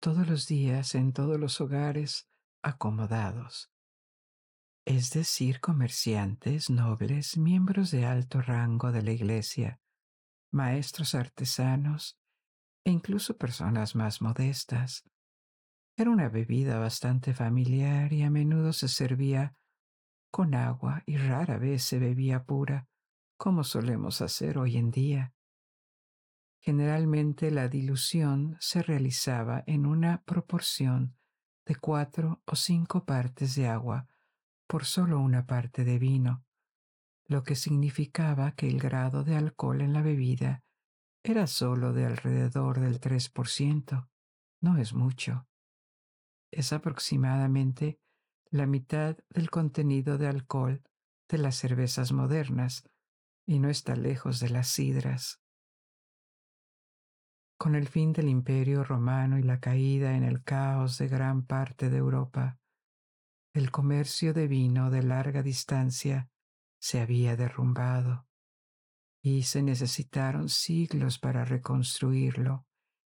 todos 0.00 0.26
los 0.26 0.46
días 0.46 0.94
en 0.94 1.12
todos 1.12 1.38
los 1.38 1.60
hogares 1.60 2.26
acomodados, 2.62 3.70
es 4.86 5.10
decir, 5.10 5.60
comerciantes, 5.60 6.70
nobles, 6.70 7.36
miembros 7.36 7.90
de 7.90 8.06
alto 8.06 8.40
rango 8.40 8.92
de 8.92 9.02
la 9.02 9.12
iglesia, 9.12 9.78
maestros 10.50 11.14
artesanos 11.14 12.18
e 12.86 12.90
incluso 12.90 13.36
personas 13.36 13.94
más 13.94 14.22
modestas. 14.22 15.04
Era 15.98 16.08
una 16.08 16.30
bebida 16.30 16.78
bastante 16.78 17.34
familiar 17.34 18.10
y 18.14 18.22
a 18.22 18.30
menudo 18.30 18.72
se 18.72 18.88
servía 18.88 19.54
con 20.32 20.54
agua 20.54 21.02
y 21.04 21.18
rara 21.18 21.58
vez 21.58 21.82
se 21.82 21.98
bebía 21.98 22.44
pura, 22.44 22.88
como 23.36 23.64
solemos 23.64 24.22
hacer 24.22 24.56
hoy 24.56 24.78
en 24.78 24.90
día. 24.90 25.34
Generalmente 26.64 27.50
la 27.50 27.68
dilución 27.68 28.56
se 28.58 28.82
realizaba 28.82 29.64
en 29.66 29.84
una 29.84 30.22
proporción 30.22 31.14
de 31.66 31.76
cuatro 31.76 32.40
o 32.46 32.56
cinco 32.56 33.04
partes 33.04 33.54
de 33.54 33.68
agua 33.68 34.08
por 34.66 34.86
solo 34.86 35.20
una 35.20 35.44
parte 35.46 35.84
de 35.84 35.98
vino, 35.98 36.46
lo 37.26 37.42
que 37.42 37.54
significaba 37.54 38.52
que 38.52 38.66
el 38.66 38.80
grado 38.80 39.24
de 39.24 39.36
alcohol 39.36 39.82
en 39.82 39.92
la 39.92 40.00
bebida 40.00 40.64
era 41.22 41.46
solo 41.48 41.92
de 41.92 42.06
alrededor 42.06 42.80
del 42.80 42.98
3%. 42.98 44.08
No 44.62 44.78
es 44.78 44.94
mucho. 44.94 45.46
Es 46.50 46.72
aproximadamente 46.72 48.00
la 48.48 48.64
mitad 48.64 49.18
del 49.28 49.50
contenido 49.50 50.16
de 50.16 50.28
alcohol 50.28 50.82
de 51.28 51.36
las 51.36 51.56
cervezas 51.56 52.12
modernas 52.12 52.88
y 53.44 53.58
no 53.58 53.68
está 53.68 53.96
lejos 53.96 54.40
de 54.40 54.48
las 54.48 54.68
sidras. 54.68 55.43
Con 57.64 57.76
el 57.76 57.88
fin 57.88 58.12
del 58.12 58.28
imperio 58.28 58.84
romano 58.84 59.38
y 59.38 59.42
la 59.42 59.58
caída 59.58 60.14
en 60.18 60.22
el 60.22 60.44
caos 60.44 60.98
de 60.98 61.08
gran 61.08 61.46
parte 61.46 61.88
de 61.88 61.96
Europa, 61.96 62.60
el 63.54 63.70
comercio 63.70 64.34
de 64.34 64.48
vino 64.48 64.90
de 64.90 65.02
larga 65.02 65.42
distancia 65.42 66.28
se 66.78 67.00
había 67.00 67.36
derrumbado 67.36 68.28
y 69.22 69.44
se 69.44 69.62
necesitaron 69.62 70.50
siglos 70.50 71.18
para 71.18 71.46
reconstruirlo 71.46 72.66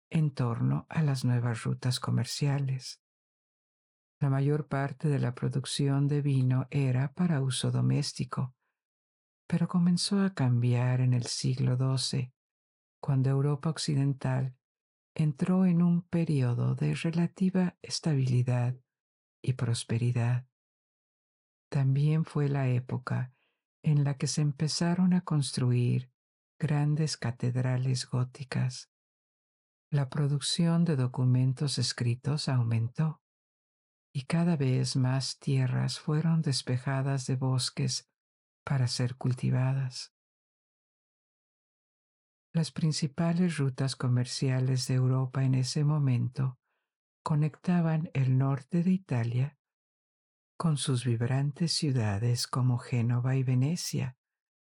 en 0.10 0.32
torno 0.32 0.86
a 0.88 1.02
las 1.02 1.26
nuevas 1.26 1.66
rutas 1.66 2.00
comerciales. 2.00 3.02
La 4.22 4.30
mayor 4.30 4.70
parte 4.70 5.10
de 5.10 5.20
la 5.20 5.36
producción 5.36 6.08
de 6.08 6.22
vino 6.22 6.68
era 6.72 7.12
para 7.12 7.42
uso 7.42 7.70
doméstico, 7.70 8.56
pero 9.46 9.68
comenzó 9.68 10.22
a 10.24 10.34
cambiar 10.34 11.02
en 11.02 11.14
el 11.14 11.26
siglo 11.26 11.76
XII 11.76 12.37
cuando 13.00 13.30
Europa 13.30 13.70
Occidental 13.70 14.56
entró 15.16 15.66
en 15.66 15.82
un 15.82 16.04
periodo 16.04 16.76
de 16.76 16.94
relativa 16.96 17.78
estabilidad 17.82 18.76
y 19.42 19.54
prosperidad. 19.54 20.48
También 21.70 22.24
fue 22.24 22.50
la 22.50 22.68
época 22.70 23.34
en 23.84 24.04
la 24.04 24.18
que 24.18 24.28
se 24.28 24.42
empezaron 24.42 25.14
a 25.14 25.22
construir 25.22 26.12
grandes 26.60 27.18
catedrales 27.18 28.08
góticas. 28.08 28.92
La 29.90 30.10
producción 30.10 30.86
de 30.86 30.96
documentos 30.96 31.78
escritos 31.78 32.50
aumentó 32.50 33.22
y 34.14 34.24
cada 34.24 34.58
vez 34.58 34.96
más 34.96 35.40
tierras 35.40 36.00
fueron 36.00 36.42
despejadas 36.42 37.28
de 37.28 37.36
bosques 37.36 38.10
para 38.64 38.88
ser 38.88 39.16
cultivadas. 39.16 40.17
Las 42.58 42.72
principales 42.72 43.58
rutas 43.58 43.96
comerciales 43.96 44.88
de 44.88 44.96
Europa 44.96 45.44
en 45.44 45.54
ese 45.54 45.84
momento 45.84 46.58
conectaban 47.24 48.10
el 48.16 48.40
norte 48.40 48.82
de 48.82 48.90
Italia 48.90 49.60
con 50.58 50.78
sus 50.78 51.06
vibrantes 51.06 51.74
ciudades 51.74 52.48
como 52.48 52.80
Génova 52.80 53.36
y 53.36 53.44
Venecia, 53.44 54.18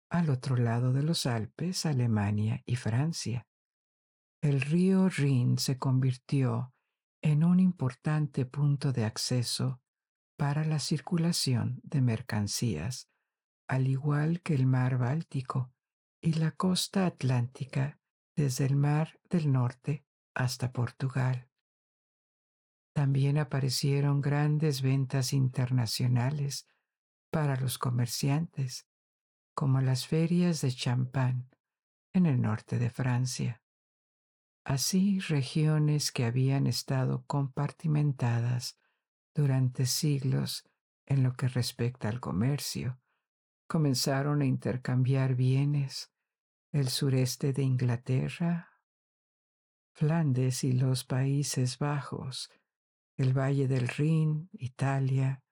al 0.09 0.31
otro 0.31 0.57
lado 0.57 0.95
de 0.95 1.03
los 1.03 1.27
Alpes, 1.27 1.85
Alemania 1.85 2.63
y 2.65 2.77
Francia. 2.77 3.47
El 4.41 4.63
río 4.63 5.11
Rin 5.11 5.59
se 5.59 5.77
convirtió 5.79 6.73
en 7.21 7.45
un 7.45 7.61
importante 7.61 8.47
punto 8.47 8.95
de 8.95 9.05
acceso 9.05 9.83
para 10.39 10.65
la 10.65 10.79
circulación 10.79 11.83
de 11.83 12.01
mercancías, 12.01 13.11
al 13.69 13.89
igual 13.89 14.41
que 14.41 14.55
el 14.55 14.65
mar 14.65 14.97
Báltico, 14.97 15.74
y 16.25 16.33
la 16.33 16.53
costa 16.53 17.05
atlántica 17.05 18.01
desde 18.35 18.65
el 18.65 18.77
Mar 18.77 19.21
del 19.29 19.53
Norte 19.53 20.07
hasta 20.35 20.73
Portugal. 20.73 21.51
También 22.95 23.37
aparecieron 23.37 24.23
grandes 24.23 24.81
ventas 24.81 25.35
internacionales 25.35 26.67
para 27.31 27.57
los 27.57 27.77
comerciantes, 27.77 28.89
como 29.55 29.83
las 29.83 30.07
ferias 30.07 30.63
de 30.63 30.73
champán 30.73 31.51
en 32.15 32.25
el 32.25 32.41
norte 32.41 32.79
de 32.79 32.89
Francia. 32.89 33.63
Así, 34.65 35.19
regiones 35.19 36.11
que 36.11 36.25
habían 36.25 36.67
estado 36.67 37.27
compartimentadas 37.27 38.79
durante 39.35 39.85
siglos 39.85 40.65
en 41.05 41.23
lo 41.23 41.35
que 41.35 41.49
respecta 41.49 42.09
al 42.09 42.21
comercio, 42.21 42.99
comenzaron 43.67 44.41
a 44.41 44.47
intercambiar 44.47 45.35
bienes, 45.35 46.14
el 46.75 46.89
sureste 46.89 47.53
de 47.53 47.63
Inglaterra, 47.63 48.81
Flandes 49.93 50.65
y 50.65 50.73
los 50.73 51.05
Países 51.05 51.79
Bajos, 51.79 52.51
el 53.17 53.33
Valle 53.33 53.69
del 53.69 53.87
Rin, 53.87 54.51
Italia, 54.55 55.45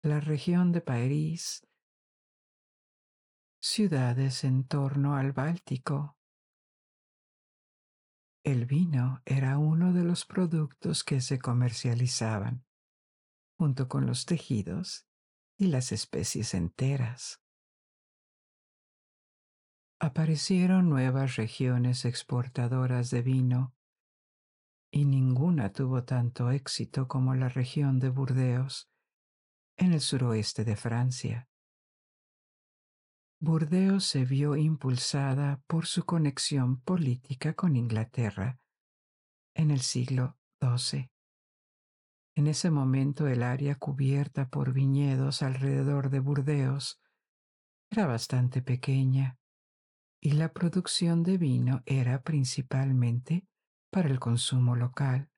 la 0.00 0.20
región 0.20 0.72
de 0.72 0.80
París, 0.80 1.66
ciudades 3.60 4.42
en 4.42 4.64
torno 4.64 5.16
al 5.16 5.32
Báltico. 5.32 6.16
El 8.42 8.64
vino 8.64 9.20
era 9.26 9.58
uno 9.58 9.92
de 9.92 10.04
los 10.04 10.24
productos 10.24 11.04
que 11.04 11.20
se 11.20 11.38
comercializaban, 11.38 12.64
junto 13.58 13.86
con 13.86 14.06
los 14.06 14.24
tejidos 14.24 15.06
y 15.58 15.66
las 15.66 15.92
especies 15.92 16.54
enteras 16.54 17.43
aparecieron 20.04 20.90
nuevas 20.90 21.36
regiones 21.36 22.04
exportadoras 22.04 23.08
de 23.10 23.22
vino 23.22 23.74
y 24.92 25.06
ninguna 25.06 25.72
tuvo 25.72 26.04
tanto 26.04 26.50
éxito 26.50 27.08
como 27.08 27.34
la 27.34 27.48
región 27.48 27.98
de 28.00 28.10
Burdeos 28.10 28.90
en 29.78 29.94
el 29.94 30.00
suroeste 30.00 30.64
de 30.64 30.76
Francia. 30.76 31.48
Burdeos 33.40 34.04
se 34.04 34.26
vio 34.26 34.56
impulsada 34.56 35.62
por 35.66 35.86
su 35.86 36.04
conexión 36.04 36.80
política 36.82 37.54
con 37.54 37.74
Inglaterra 37.74 38.60
en 39.54 39.70
el 39.70 39.80
siglo 39.80 40.36
XII. 40.60 41.10
En 42.36 42.46
ese 42.46 42.70
momento 42.70 43.26
el 43.26 43.42
área 43.42 43.76
cubierta 43.76 44.50
por 44.50 44.74
viñedos 44.74 45.40
alrededor 45.40 46.10
de 46.10 46.20
Burdeos 46.20 47.00
era 47.90 48.06
bastante 48.06 48.60
pequeña 48.60 49.38
y 50.24 50.30
la 50.30 50.54
producción 50.54 51.22
de 51.22 51.36
vino 51.36 51.82
era 51.84 52.22
principalmente 52.22 53.46
para 53.90 54.08
el 54.08 54.18
consumo 54.18 54.74
local. 54.74 55.28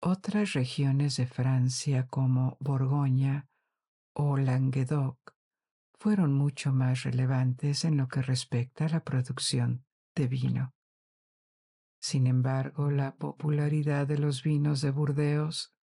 Otras 0.00 0.52
regiones 0.52 1.16
de 1.16 1.26
Francia 1.26 2.06
como 2.06 2.56
Borgoña 2.60 3.48
o 4.14 4.36
Languedoc 4.36 5.34
fueron 5.98 6.32
mucho 6.32 6.72
más 6.72 7.02
relevantes 7.02 7.84
en 7.84 7.96
lo 7.96 8.06
que 8.06 8.22
respecta 8.22 8.86
a 8.86 8.88
la 8.88 9.02
producción 9.02 9.84
de 10.14 10.28
vino. 10.28 10.72
Sin 12.00 12.28
embargo, 12.28 12.92
la 12.92 13.16
popularidad 13.16 14.06
de 14.06 14.18
los 14.18 14.44
vinos 14.44 14.80
de 14.80 14.92
Burdeos 14.92 15.74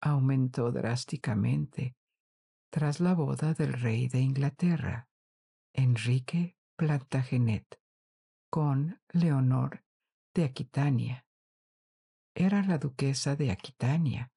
aumentó 0.00 0.70
drásticamente 0.70 1.96
tras 2.70 3.00
la 3.00 3.14
boda 3.14 3.52
del 3.52 3.72
rey 3.72 4.06
de 4.06 4.20
Inglaterra, 4.20 5.08
Enrique 5.74 6.56
Plantagenet, 6.80 7.78
con 8.48 9.02
Leonor 9.12 9.84
de 10.32 10.44
Aquitania. 10.44 11.26
Era 12.34 12.62
la 12.62 12.78
duquesa 12.78 13.36
de 13.36 13.50
Aquitania, 13.50 14.32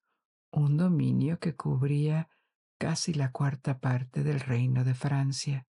un 0.52 0.76
dominio 0.76 1.38
que 1.38 1.56
cubría 1.56 2.28
casi 2.78 3.14
la 3.14 3.32
cuarta 3.32 3.80
parte 3.80 4.22
del 4.22 4.40
reino 4.40 4.84
de 4.84 4.92
Francia. 4.92 5.66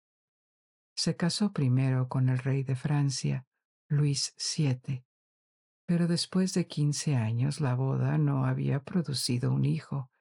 Se 0.97 1.15
casó 1.15 1.53
primero 1.53 2.09
con 2.09 2.27
el 2.27 2.39
rey 2.39 2.63
de 2.63 2.75
Francia, 2.75 3.47
Luis 3.87 4.35
VII, 4.57 5.05
pero 5.85 6.07
después 6.07 6.53
de 6.55 6.67
quince 6.67 7.15
años 7.15 7.61
la 7.61 7.73
boda 7.73 8.17
no 8.17 8.43
había 8.43 8.83
producido 8.83 9.53
un 9.53 9.63
hijo 9.63 10.11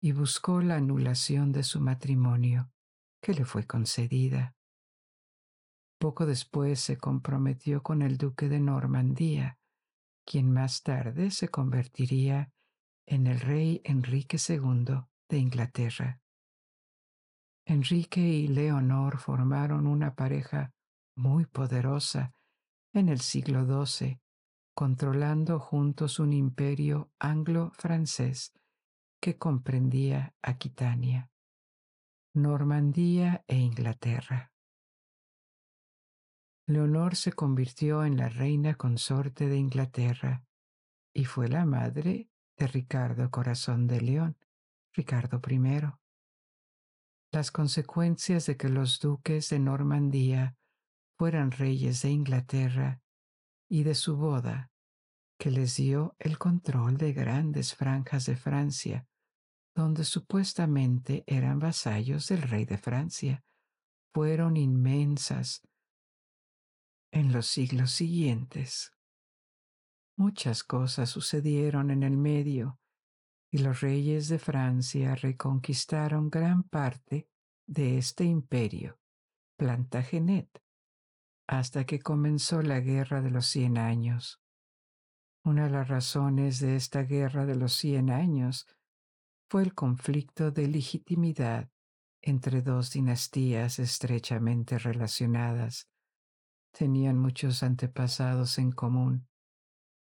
y 0.00 0.12
buscó 0.12 0.62
la 0.62 0.76
anulación 0.76 1.50
de 1.50 1.64
su 1.64 1.80
matrimonio, 1.80 2.70
que 3.20 3.34
le 3.34 3.44
fue 3.44 3.66
concedida. 3.66 4.54
Poco 6.02 6.26
después 6.26 6.80
se 6.80 6.98
comprometió 6.98 7.84
con 7.84 8.02
el 8.02 8.18
duque 8.18 8.48
de 8.48 8.58
Normandía, 8.58 9.60
quien 10.26 10.50
más 10.52 10.82
tarde 10.82 11.30
se 11.30 11.48
convertiría 11.48 12.50
en 13.06 13.28
el 13.28 13.38
rey 13.38 13.80
Enrique 13.84 14.36
II 14.36 15.04
de 15.28 15.38
Inglaterra. 15.38 16.20
Enrique 17.64 18.20
y 18.20 18.48
Leonor 18.48 19.18
formaron 19.18 19.86
una 19.86 20.16
pareja 20.16 20.74
muy 21.14 21.46
poderosa 21.46 22.34
en 22.92 23.08
el 23.08 23.20
siglo 23.20 23.64
XII, 23.86 24.20
controlando 24.74 25.60
juntos 25.60 26.18
un 26.18 26.32
imperio 26.32 27.12
anglo-francés 27.20 28.52
que 29.20 29.38
comprendía 29.38 30.34
Aquitania, 30.42 31.30
Normandía 32.34 33.44
e 33.46 33.56
Inglaterra. 33.56 34.51
Leonor 36.72 37.16
se 37.16 37.32
convirtió 37.32 38.04
en 38.04 38.16
la 38.16 38.28
reina 38.28 38.74
consorte 38.74 39.48
de 39.48 39.56
Inglaterra 39.56 40.44
y 41.14 41.24
fue 41.24 41.48
la 41.48 41.66
madre 41.66 42.28
de 42.56 42.66
Ricardo 42.66 43.30
Corazón 43.30 43.86
de 43.86 44.00
León, 44.00 44.36
Ricardo 44.92 45.40
I. 45.48 45.60
Las 47.30 47.50
consecuencias 47.50 48.46
de 48.46 48.56
que 48.56 48.68
los 48.68 49.00
duques 49.00 49.50
de 49.50 49.58
Normandía 49.58 50.56
fueran 51.18 51.50
reyes 51.50 52.02
de 52.02 52.10
Inglaterra 52.10 53.00
y 53.68 53.84
de 53.84 53.94
su 53.94 54.16
boda, 54.16 54.70
que 55.38 55.50
les 55.50 55.76
dio 55.76 56.14
el 56.18 56.38
control 56.38 56.96
de 56.96 57.12
grandes 57.12 57.74
franjas 57.74 58.26
de 58.26 58.36
Francia, 58.36 59.06
donde 59.74 60.04
supuestamente 60.04 61.24
eran 61.26 61.58
vasallos 61.58 62.28
del 62.28 62.42
rey 62.42 62.64
de 62.64 62.78
Francia, 62.78 63.42
fueron 64.12 64.56
inmensas 64.56 65.62
en 67.12 67.32
los 67.32 67.46
siglos 67.46 67.92
siguientes. 67.92 68.92
Muchas 70.16 70.64
cosas 70.64 71.10
sucedieron 71.10 71.90
en 71.90 72.02
el 72.02 72.16
medio 72.16 72.80
y 73.50 73.58
los 73.58 73.82
reyes 73.82 74.28
de 74.28 74.38
Francia 74.38 75.14
reconquistaron 75.14 76.30
gran 76.30 76.62
parte 76.62 77.28
de 77.66 77.98
este 77.98 78.24
imperio, 78.24 78.98
Plantagenet, 79.58 80.48
hasta 81.46 81.84
que 81.84 82.00
comenzó 82.00 82.62
la 82.62 82.80
Guerra 82.80 83.20
de 83.20 83.30
los 83.30 83.46
Cien 83.46 83.76
Años. 83.76 84.40
Una 85.44 85.64
de 85.64 85.70
las 85.70 85.88
razones 85.88 86.60
de 86.60 86.76
esta 86.76 87.02
Guerra 87.02 87.44
de 87.44 87.56
los 87.56 87.74
Cien 87.74 88.10
Años 88.10 88.66
fue 89.50 89.62
el 89.62 89.74
conflicto 89.74 90.50
de 90.50 90.68
legitimidad 90.68 91.68
entre 92.22 92.62
dos 92.62 92.92
dinastías 92.92 93.78
estrechamente 93.78 94.78
relacionadas. 94.78 95.91
Tenían 96.72 97.18
muchos 97.18 97.62
antepasados 97.62 98.58
en 98.58 98.72
común 98.72 99.28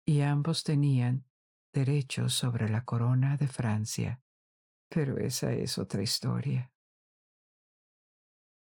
y 0.05 0.21
ambos 0.21 0.63
tenían 0.63 1.25
derechos 1.73 2.33
sobre 2.33 2.69
la 2.69 2.85
corona 2.85 3.37
de 3.37 3.47
Francia. 3.47 4.21
Pero 4.89 5.17
esa 5.17 5.51
es 5.53 5.77
otra 5.77 6.01
historia. 6.01 6.71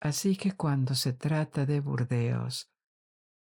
Así 0.02 0.36
que 0.36 0.52
cuando 0.54 0.96
se 0.96 1.14
trata 1.14 1.66
de 1.66 1.80
Burdeos, 1.80 2.70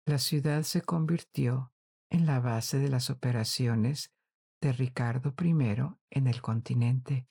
la 0.06 0.18
ciudad 0.18 0.64
se 0.64 0.82
convirtió 0.82 1.74
en 2.10 2.26
la 2.26 2.40
base 2.40 2.80
de 2.80 2.90
las 2.90 3.10
operaciones 3.10 4.14
de 4.62 4.72
Ricardo 4.72 5.36
I 5.40 5.52
en 6.10 6.28
el 6.28 6.42
continente. 6.42 7.28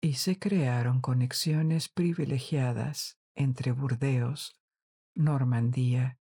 Y 0.00 0.14
se 0.14 0.38
crearon 0.38 1.00
conexiones 1.00 1.88
privilegiadas 1.88 3.18
entre 3.34 3.72
Burdeos, 3.72 4.61
Normandía 5.14 6.18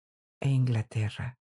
e 0.41 0.51
Inglaterra. 0.51 1.39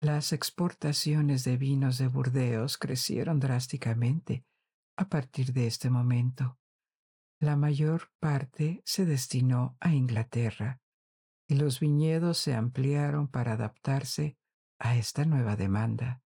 Las 0.00 0.32
exportaciones 0.32 1.42
de 1.42 1.56
vinos 1.56 1.98
de 1.98 2.06
Burdeos 2.06 2.78
crecieron 2.78 3.40
drásticamente 3.40 4.44
a 4.96 5.08
partir 5.08 5.52
de 5.52 5.66
este 5.66 5.90
momento. 5.90 6.58
La 7.40 7.56
mayor 7.56 8.12
parte 8.20 8.82
se 8.84 9.04
destinó 9.04 9.76
a 9.80 9.92
Inglaterra 9.94 10.80
y 11.48 11.56
los 11.56 11.80
viñedos 11.80 12.38
se 12.38 12.54
ampliaron 12.54 13.28
para 13.28 13.54
adaptarse 13.54 14.38
a 14.78 14.96
esta 14.96 15.24
nueva 15.24 15.56
demanda. 15.56 16.22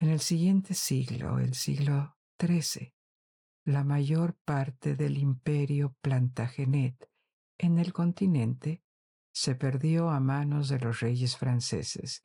En 0.00 0.08
el 0.08 0.20
siguiente 0.20 0.72
siglo, 0.72 1.38
el 1.38 1.54
siglo 1.54 2.16
XIII, 2.40 2.94
la 3.66 3.84
mayor 3.84 4.38
parte 4.44 4.94
del 4.96 5.18
imperio 5.18 5.96
Plantagenet 6.00 7.10
en 7.58 7.78
el 7.78 7.92
continente 7.92 8.82
se 9.32 9.54
perdió 9.54 10.10
a 10.10 10.20
manos 10.20 10.68
de 10.68 10.78
los 10.78 11.00
reyes 11.00 11.36
franceses 11.36 12.22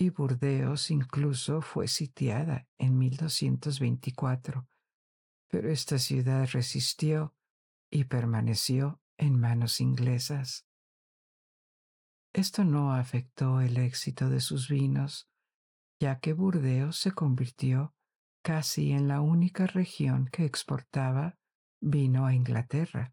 y 0.00 0.08
Burdeos 0.08 0.90
incluso 0.90 1.60
fue 1.60 1.86
sitiada 1.86 2.66
en 2.78 2.96
1224, 2.96 4.66
pero 5.46 5.70
esta 5.70 5.98
ciudad 5.98 6.48
resistió 6.50 7.34
y 7.90 8.04
permaneció 8.04 9.02
en 9.18 9.38
manos 9.38 9.78
inglesas. 9.78 10.66
Esto 12.32 12.64
no 12.64 12.94
afectó 12.94 13.60
el 13.60 13.76
éxito 13.76 14.30
de 14.30 14.40
sus 14.40 14.70
vinos, 14.70 15.28
ya 16.00 16.18
que 16.18 16.32
Burdeos 16.32 16.96
se 16.96 17.12
convirtió 17.12 17.94
casi 18.42 18.92
en 18.92 19.06
la 19.06 19.20
única 19.20 19.66
región 19.66 20.28
que 20.32 20.46
exportaba 20.46 21.38
vino 21.82 22.24
a 22.24 22.32
Inglaterra. 22.32 23.12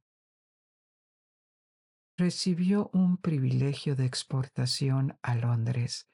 Recibió 2.17 2.89
un 2.93 3.17
privilegio 3.17 3.95
de 3.95 4.05
exportación 4.05 5.19
a 5.21 5.35
Londres 5.35 6.09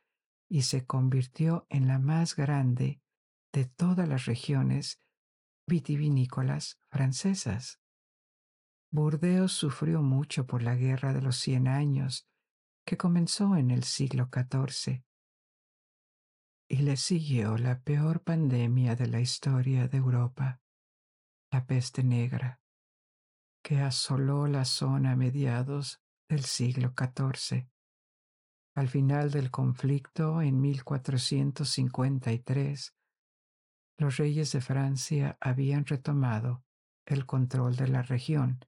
y 0.49 0.63
se 0.63 0.85
convirtió 0.85 1.65
en 1.69 1.87
la 1.87 1.97
más 1.97 2.35
grande 2.35 3.01
de 3.53 3.65
todas 3.65 4.07
las 4.07 4.25
regiones 4.25 5.01
vitivinícolas 5.65 6.77
francesas. 6.89 7.79
Burdeos 8.91 9.53
sufrió 9.53 10.01
mucho 10.01 10.45
por 10.45 10.61
la 10.61 10.75
Guerra 10.75 11.13
de 11.13 11.21
los 11.21 11.37
Cien 11.37 11.67
Años, 11.67 12.27
que 12.85 12.97
comenzó 12.97 13.55
en 13.55 13.71
el 13.71 13.83
siglo 13.83 14.29
XIV 14.31 15.03
y 16.67 16.77
le 16.77 16.97
siguió 16.97 17.55
la 17.57 17.81
peor 17.81 18.23
pandemia 18.23 18.95
de 18.95 19.05
la 19.05 19.19
historia 19.19 19.87
de 19.87 19.99
Europa, 19.99 20.59
la 21.51 21.67
peste 21.67 22.03
negra, 22.03 22.62
que 23.63 23.79
asoló 23.79 24.45
la 24.47 24.65
zona 24.65 25.13
a 25.13 25.15
mediados 25.15 26.01
del 26.29 26.43
siglo 26.43 26.93
XIV. 26.95 27.67
Al 28.75 28.89
final 28.89 29.31
del 29.31 29.49
conflicto, 29.51 30.41
en 30.41 30.59
1453, 30.59 32.95
los 33.97 34.17
reyes 34.17 34.51
de 34.51 34.59
Francia 34.61 35.37
habían 35.39 35.85
retomado 35.85 36.65
el 37.05 37.25
control 37.25 37.75
de 37.75 37.87
la 37.87 38.01
región 38.01 38.65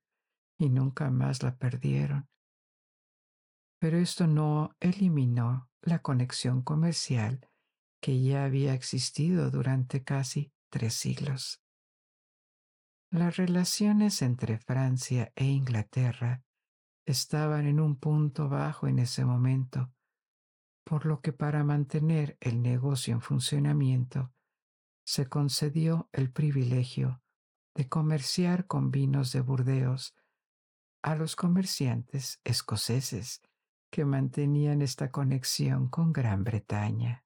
y 0.57 0.69
nunca 0.69 1.09
más 1.09 1.43
la 1.43 1.57
perdieron. 1.57 2.29
Pero 3.79 3.97
esto 3.97 4.27
no 4.27 4.75
eliminó 4.79 5.69
la 5.81 5.99
conexión 5.99 6.61
comercial 6.61 7.49
que 8.01 8.21
ya 8.21 8.45
había 8.45 8.73
existido 8.73 9.51
durante 9.51 10.03
casi 10.03 10.53
tres 10.69 10.93
siglos. 10.93 11.64
Las 13.15 13.37
relaciones 13.37 14.21
entre 14.21 14.57
Francia 14.57 15.31
e 15.37 15.45
Inglaterra 15.45 16.43
estaban 17.05 17.65
en 17.65 17.79
un 17.79 17.95
punto 17.95 18.49
bajo 18.49 18.89
en 18.89 18.99
ese 18.99 19.23
momento, 19.23 19.93
por 20.83 21.05
lo 21.05 21.21
que 21.21 21.31
para 21.31 21.63
mantener 21.63 22.37
el 22.41 22.61
negocio 22.61 23.13
en 23.13 23.21
funcionamiento 23.21 24.33
se 25.05 25.29
concedió 25.29 26.09
el 26.11 26.29
privilegio 26.29 27.23
de 27.73 27.87
comerciar 27.87 28.67
con 28.67 28.91
vinos 28.91 29.31
de 29.31 29.39
Burdeos 29.39 30.13
a 31.01 31.15
los 31.15 31.37
comerciantes 31.37 32.41
escoceses 32.43 33.41
que 33.91 34.03
mantenían 34.03 34.81
esta 34.81 35.09
conexión 35.09 35.87
con 35.87 36.11
Gran 36.11 36.43
Bretaña. 36.43 37.23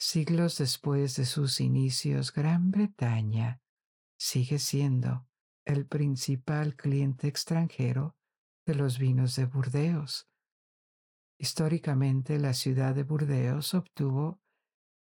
Siglos 0.00 0.58
después 0.58 1.14
de 1.14 1.26
sus 1.26 1.60
inicios, 1.60 2.32
Gran 2.32 2.72
Bretaña 2.72 3.60
sigue 4.24 4.58
siendo 4.58 5.28
el 5.66 5.86
principal 5.86 6.76
cliente 6.76 7.28
extranjero 7.28 8.16
de 8.64 8.74
los 8.74 8.98
vinos 8.98 9.36
de 9.36 9.44
Burdeos. 9.44 10.30
Históricamente, 11.38 12.38
la 12.38 12.54
ciudad 12.54 12.94
de 12.94 13.02
Burdeos 13.02 13.74
obtuvo 13.74 14.40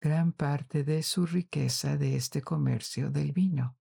gran 0.02 0.34
parte 0.34 0.84
de 0.84 1.02
su 1.02 1.24
riqueza 1.24 1.96
de 1.96 2.14
este 2.14 2.42
comercio 2.42 3.10
del 3.10 3.32
vino. 3.32 3.78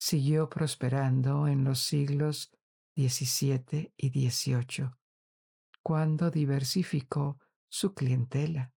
Siguió 0.00 0.48
prosperando 0.48 1.46
en 1.46 1.62
los 1.62 1.78
siglos 1.78 2.50
XVII 2.96 3.94
y 3.96 4.08
XVIII, 4.08 4.90
cuando 5.80 6.32
diversificó 6.32 7.38
su 7.68 7.94
clientela. 7.94 8.74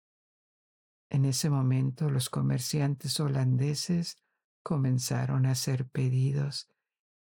En 1.08 1.24
ese 1.24 1.48
momento 1.48 2.10
los 2.10 2.28
comerciantes 2.28 3.18
holandeses 3.20 4.18
comenzaron 4.64 5.46
a 5.46 5.52
hacer 5.52 5.86
pedidos 5.86 6.68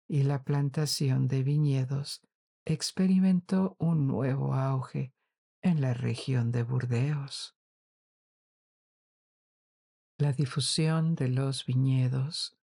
y 0.07 0.23
la 0.23 0.43
plantación 0.43 1.27
de 1.27 1.43
viñedos 1.43 2.21
experimentó 2.65 3.75
un 3.77 4.07
nuevo 4.07 4.55
auge 4.55 5.13
en 5.61 5.81
la 5.81 5.93
región 5.93 6.51
de 6.51 6.63
Burdeos. 6.63 7.55
La 10.17 10.31
difusión 10.31 11.15
de 11.15 11.27
los 11.27 11.65
viñedos 11.65 12.57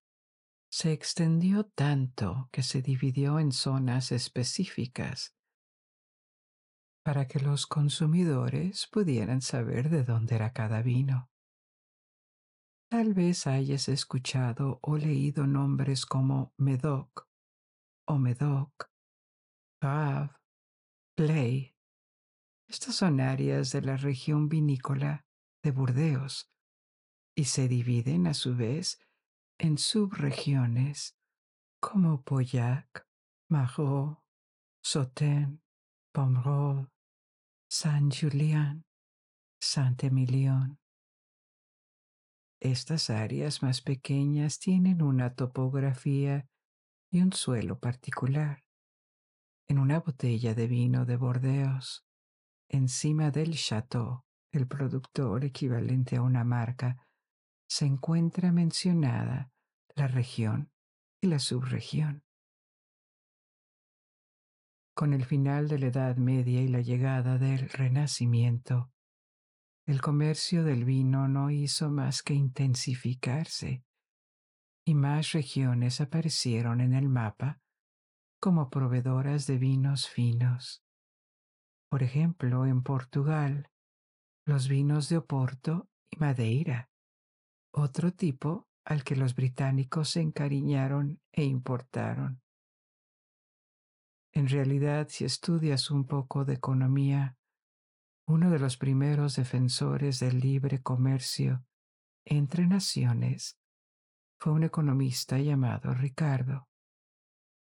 se 0.70 0.93
extendió 0.93 1.64
tanto 1.64 2.49
que 2.53 2.62
se 2.62 2.81
dividió 2.81 3.39
en 3.39 3.53
zonas 3.53 4.12
específicas 4.12 5.35
para 7.03 7.26
que 7.26 7.41
los 7.41 7.66
consumidores 7.66 8.87
pudieran 8.87 9.41
saber 9.41 9.91
de 9.91 10.05
dónde 10.05 10.37
era 10.37 10.53
cada 10.53 10.83
vino. 10.83 11.30
Tal 12.91 13.14
vez 13.14 13.47
hayas 13.47 13.88
escuchado 13.88 14.80
o 14.82 14.97
leído 14.97 15.47
nombres 15.47 16.05
como 16.05 16.53
Medoc 16.59 17.28
o 18.09 18.18
Medoc, 18.18 18.91
Play. 21.16 21.76
Estas 22.68 22.97
son 22.97 23.20
áreas 23.20 23.70
de 23.70 23.82
la 23.82 23.97
región 23.97 24.49
vinícola 24.49 25.24
de 25.62 25.70
Burdeos 25.70 26.51
y 27.36 27.45
se 27.45 27.68
dividen 27.68 28.26
a 28.26 28.34
su 28.34 28.57
vez 28.57 28.99
en 29.61 29.78
subregiones 29.78 31.16
como 31.80 32.24
Pauillac, 32.24 33.07
Marot, 33.49 34.20
Sauternes, 34.84 35.61
Pomerol, 36.12 36.91
Saint-Julien, 37.70 38.84
Saint-Emilion. 39.62 40.80
Estas 42.61 43.08
áreas 43.08 43.62
más 43.62 43.80
pequeñas 43.80 44.58
tienen 44.58 45.00
una 45.00 45.34
topografía 45.34 46.46
y 47.11 47.22
un 47.22 47.32
suelo 47.32 47.78
particular. 47.78 48.62
En 49.66 49.78
una 49.78 50.00
botella 50.00 50.54
de 50.54 50.66
vino 50.66 51.06
de 51.06 51.16
Bordeos, 51.16 52.04
encima 52.68 53.30
del 53.30 53.54
chateau, 53.54 54.24
el 54.52 54.66
productor 54.68 55.44
equivalente 55.46 56.16
a 56.16 56.22
una 56.22 56.44
marca, 56.44 57.08
se 57.66 57.86
encuentra 57.86 58.52
mencionada 58.52 59.50
la 59.94 60.06
región 60.06 60.70
y 61.22 61.28
la 61.28 61.38
subregión. 61.38 62.24
Con 64.94 65.14
el 65.14 65.24
final 65.24 65.68
de 65.68 65.78
la 65.78 65.86
Edad 65.86 66.16
Media 66.16 66.61
y 66.61 66.68
la 66.68 66.80
llegada 66.80 67.38
del 67.38 67.70
Renacimiento, 67.70 68.92
el 69.91 70.01
comercio 70.01 70.62
del 70.62 70.84
vino 70.84 71.26
no 71.26 71.51
hizo 71.51 71.91
más 71.91 72.22
que 72.22 72.32
intensificarse 72.32 73.82
y 74.84 74.95
más 74.95 75.32
regiones 75.32 76.01
aparecieron 76.01 76.80
en 76.80 76.95
el 76.95 77.09
mapa 77.09 77.61
como 78.38 78.70
proveedoras 78.70 79.49
de 79.49 79.59
vinos 79.59 80.09
finos. 80.09 80.84
Por 81.91 82.05
ejemplo, 82.05 82.66
en 82.66 82.84
Portugal, 82.84 83.68
los 84.47 84.68
vinos 84.68 85.09
de 85.09 85.16
Oporto 85.16 85.91
y 86.09 86.18
Madeira 86.18 86.88
otro 87.72 88.12
tipo 88.12 88.68
al 88.84 89.03
que 89.03 89.16
los 89.16 89.34
británicos 89.34 90.11
se 90.11 90.20
encariñaron 90.20 91.20
e 91.32 91.43
importaron. 91.43 92.41
En 94.32 94.49
realidad, 94.49 95.09
si 95.11 95.24
estudias 95.24 95.91
un 95.91 96.07
poco 96.07 96.45
de 96.45 96.55
economía, 96.55 97.36
uno 98.31 98.49
de 98.51 98.61
los 98.61 98.76
primeros 98.76 99.35
defensores 99.35 100.20
del 100.20 100.39
libre 100.39 100.81
comercio 100.81 101.64
entre 102.24 102.68
naciones 102.68 103.59
fue 104.39 104.53
un 104.53 104.62
economista 104.62 105.37
llamado 105.39 105.93
Ricardo. 105.95 106.68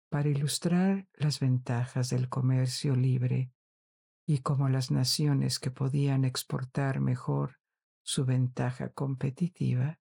Para 0.09 0.29
ilustrar 0.29 1.07
las 1.15 1.41
ventajas 1.41 2.09
del 2.09 2.29
comercio 2.29 2.95
libre 2.95 3.51
y 4.25 4.39
cómo 4.39 4.69
las 4.69 4.89
naciones 4.89 5.59
que 5.59 5.69
podían 5.69 6.23
exportar 6.23 7.01
mejor 7.01 7.59
su 8.01 8.23
ventaja 8.25 8.89
competitiva, 8.89 9.99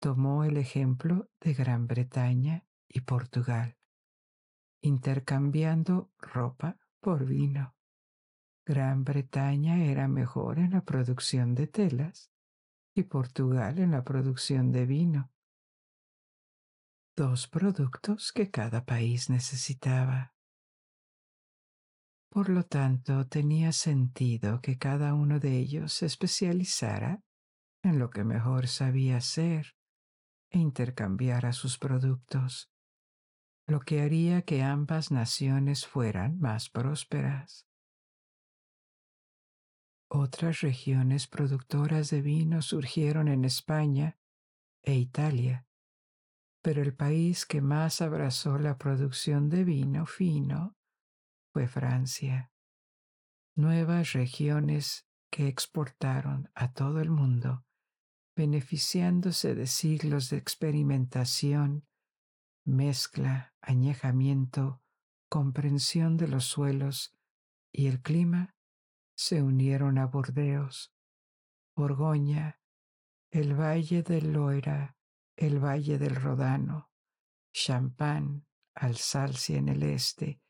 tomó 0.00 0.44
el 0.44 0.58
ejemplo 0.58 1.28
de 1.40 1.54
Gran 1.54 1.88
Bretaña 1.88 2.64
y 2.88 3.00
Portugal, 3.00 3.76
intercambiando 4.80 6.12
ropa 6.18 6.78
por 7.00 7.24
vino. 7.26 7.74
Gran 8.64 9.02
Bretaña 9.02 9.84
era 9.84 10.06
mejor 10.06 10.60
en 10.60 10.70
la 10.70 10.82
producción 10.82 11.56
de 11.56 11.66
telas 11.66 12.30
y 12.94 13.02
Portugal 13.02 13.80
en 13.80 13.90
la 13.90 14.04
producción 14.04 14.70
de 14.70 14.86
vino. 14.86 15.32
Dos 17.16 17.48
productos 17.48 18.32
que 18.32 18.50
cada 18.50 18.84
país 18.84 19.30
necesitaba. 19.30 20.34
Por 22.30 22.48
lo 22.48 22.62
tanto, 22.62 23.26
tenía 23.26 23.72
sentido 23.72 24.60
que 24.60 24.78
cada 24.78 25.12
uno 25.14 25.40
de 25.40 25.58
ellos 25.58 25.92
se 25.92 26.06
especializara 26.06 27.22
en 27.82 27.98
lo 27.98 28.10
que 28.10 28.22
mejor 28.22 28.68
sabía 28.68 29.16
hacer 29.16 29.74
e 30.50 30.58
intercambiara 30.58 31.52
sus 31.52 31.78
productos, 31.78 32.70
lo 33.66 33.80
que 33.80 34.02
haría 34.02 34.42
que 34.42 34.62
ambas 34.62 35.10
naciones 35.10 35.86
fueran 35.86 36.38
más 36.38 36.70
prósperas. 36.70 37.66
Otras 40.14 40.60
regiones 40.60 41.26
productoras 41.26 42.10
de 42.10 42.20
vino 42.20 42.60
surgieron 42.60 43.28
en 43.28 43.46
España 43.46 44.18
e 44.82 44.94
Italia, 44.94 45.66
pero 46.60 46.82
el 46.82 46.92
país 46.92 47.46
que 47.46 47.62
más 47.62 48.02
abrazó 48.02 48.58
la 48.58 48.76
producción 48.76 49.48
de 49.48 49.64
vino 49.64 50.04
fino 50.04 50.76
fue 51.54 51.66
Francia. 51.66 52.52
Nuevas 53.56 54.12
regiones 54.12 55.08
que 55.30 55.48
exportaron 55.48 56.50
a 56.54 56.74
todo 56.74 57.00
el 57.00 57.08
mundo, 57.08 57.64
beneficiándose 58.36 59.54
de 59.54 59.66
siglos 59.66 60.28
de 60.28 60.36
experimentación, 60.36 61.86
mezcla, 62.66 63.54
añejamiento, 63.62 64.82
comprensión 65.30 66.18
de 66.18 66.28
los 66.28 66.44
suelos 66.44 67.16
y 67.72 67.86
el 67.86 68.02
clima, 68.02 68.54
se 69.14 69.42
unieron 69.42 69.98
a 69.98 70.06
Bordeos, 70.06 70.92
Borgoña, 71.76 72.60
el 73.30 73.54
valle 73.54 74.02
del 74.02 74.32
Loira, 74.32 74.96
el 75.36 75.58
valle 75.58 75.98
del 75.98 76.14
Rodano, 76.14 76.90
Champagne, 77.52 78.44
Alsacia 78.74 79.58
en 79.58 79.68
el 79.68 79.82
este, 79.82 80.42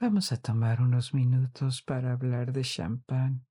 Vamos 0.00 0.32
a 0.32 0.36
tomar 0.36 0.82
unos 0.82 1.14
minutos 1.14 1.80
para 1.80 2.12
hablar 2.12 2.52
de 2.52 2.62
champán. 2.62 3.46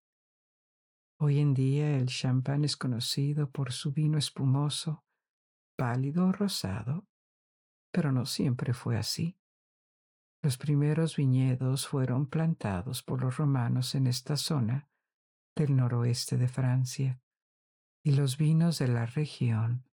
Hoy 1.17 1.39
en 1.39 1.53
día 1.53 1.95
el 1.97 2.07
champán 2.07 2.65
es 2.65 2.75
conocido 2.75 3.49
por 3.49 3.71
su 3.71 3.93
vino 3.93 4.17
espumoso, 4.17 5.05
pálido 5.77 6.27
o 6.27 6.31
rosado, 6.33 7.07
pero 7.93 8.11
no 8.11 8.25
siempre 8.25 8.73
fue 8.73 8.97
así. 8.97 9.39
Los 10.43 10.57
primeros 10.57 11.15
viñedos 11.15 11.87
fueron 11.87 12.27
plantados 12.27 13.01
por 13.01 13.21
los 13.21 13.37
romanos 13.37 13.95
en 13.95 14.07
esta 14.07 14.35
zona 14.35 14.89
del 15.55 15.77
noroeste 15.77 16.35
de 16.35 16.49
Francia, 16.49 17.21
y 18.03 18.11
los 18.11 18.37
vinos 18.37 18.77
de 18.77 18.89
la 18.89 19.05
región, 19.05 19.87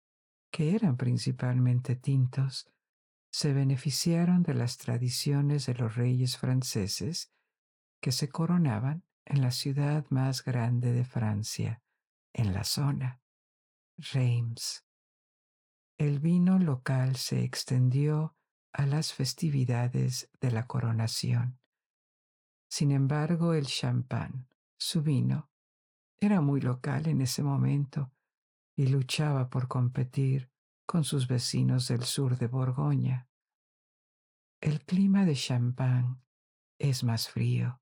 que 0.52 0.74
eran 0.74 0.97
principalmente 0.97 1.95
tintos, 1.95 2.68
se 3.32 3.54
beneficiaron 3.54 4.41
de 4.41 4.56
las 4.56 4.80
tradiciones 4.80 5.68
de 5.68 5.76
los 5.76 5.95
reyes 5.95 6.39
franceses 6.39 7.32
que 8.02 8.12
se 8.12 8.30
coronaban 8.30 9.04
en 9.26 9.41
la 9.41 9.52
ciudad 9.52 10.08
más 10.10 10.43
grande 10.43 10.93
de 10.93 11.06
Francia, 11.06 11.84
en 12.34 12.54
la 12.56 12.64
zona, 12.64 13.22
Reims. 13.97 14.84
El 16.00 16.20
vino 16.20 16.58
local 16.58 17.18
se 17.18 17.43
extendió 17.43 18.36
a 18.74 18.86
las 18.86 19.13
festividades 19.13 20.30
de 20.39 20.51
la 20.51 20.67
coronación. 20.67 21.59
Sin 22.70 22.91
embargo, 22.91 23.53
el 23.53 23.65
champán, 23.65 24.47
su 24.78 25.01
vino, 25.01 25.49
Era 26.22 26.41
muy 26.41 26.59
local 26.59 27.07
en 27.07 27.22
ese 27.22 27.43
momento 27.43 28.11
y 28.76 28.88
luchaba 28.88 29.49
por 29.49 29.70
competir 29.70 30.51
con 30.86 31.05
sus 31.05 31.28
vecinos 31.28 31.88
del 31.88 32.03
sur 32.03 32.38
de 32.38 32.47
Borgoña. 32.47 33.30
El 34.59 34.84
clima 34.84 35.24
de 35.24 35.36
Champagne 35.36 36.17
es 36.78 37.05
más 37.05 37.30
frío. 37.30 37.82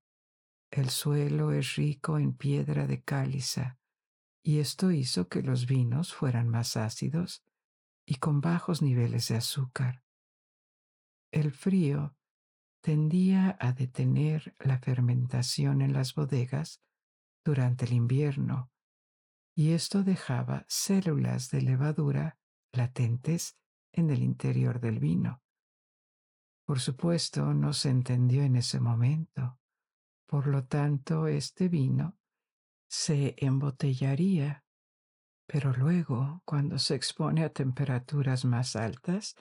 El 0.70 0.90
suelo 0.90 1.50
es 1.50 1.74
rico 1.74 2.18
en 2.18 2.32
piedra 2.32 2.86
de 2.86 3.02
cáliza 3.02 3.78
y 4.42 4.60
esto 4.60 4.92
hizo 4.92 5.28
que 5.28 5.42
los 5.42 5.66
vinos 5.66 6.14
fueran 6.14 6.48
más 6.48 6.76
ácidos 6.76 7.44
y 8.06 8.16
con 8.16 8.40
bajos 8.40 8.82
niveles 8.82 9.28
de 9.28 9.36
azúcar. 9.36 10.04
El 11.30 11.52
frío 11.52 12.16
tendía 12.80 13.56
a 13.60 13.72
detener 13.72 14.56
la 14.58 14.78
fermentación 14.78 15.82
en 15.82 15.92
las 15.92 16.14
bodegas 16.14 16.82
durante 17.44 17.84
el 17.84 17.92
invierno 17.92 18.70
y 19.54 19.72
esto 19.72 20.04
dejaba 20.04 20.64
células 20.68 21.50
de 21.50 21.62
levadura 21.62 22.38
latentes 22.72 23.58
en 23.92 24.10
el 24.10 24.22
interior 24.22 24.80
del 24.80 25.00
vino. 25.00 25.42
Por 26.64 26.80
supuesto, 26.80 27.54
no 27.54 27.72
se 27.72 27.90
entendió 27.90 28.42
en 28.42 28.56
ese 28.56 28.78
momento. 28.78 29.58
Por 30.26 30.46
lo 30.46 30.64
tanto, 30.66 31.26
este 31.26 31.68
vino 31.68 32.18
se 32.88 33.34
embotellaría, 33.38 34.64
pero 35.46 35.72
luego, 35.72 36.42
cuando 36.44 36.78
se 36.78 36.94
expone 36.94 37.42
a 37.42 37.52
temperaturas 37.52 38.44
más 38.44 38.76
altas, 38.76 39.34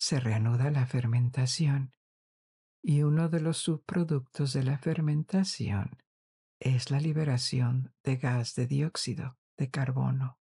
se 0.00 0.18
reanuda 0.18 0.70
la 0.70 0.86
fermentación. 0.86 1.92
Y 2.82 3.02
uno 3.02 3.28
de 3.28 3.40
los 3.40 3.58
subproductos 3.58 4.54
de 4.54 4.62
la 4.62 4.78
fermentación 4.78 6.02
es 6.58 6.90
la 6.90 6.98
liberación 6.98 7.94
de 8.02 8.16
gas 8.16 8.54
de 8.54 8.66
dióxido 8.66 9.38
de 9.58 9.70
carbono, 9.70 10.40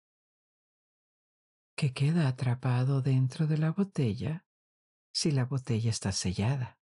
que 1.77 1.93
queda 1.93 2.27
atrapado 2.27 3.01
dentro 3.01 3.47
de 3.47 3.59
la 3.59 3.71
botella 3.71 4.45
si 5.13 5.31
la 5.31 5.45
botella 5.45 5.91
está 5.91 6.11
sellada. 6.11 6.81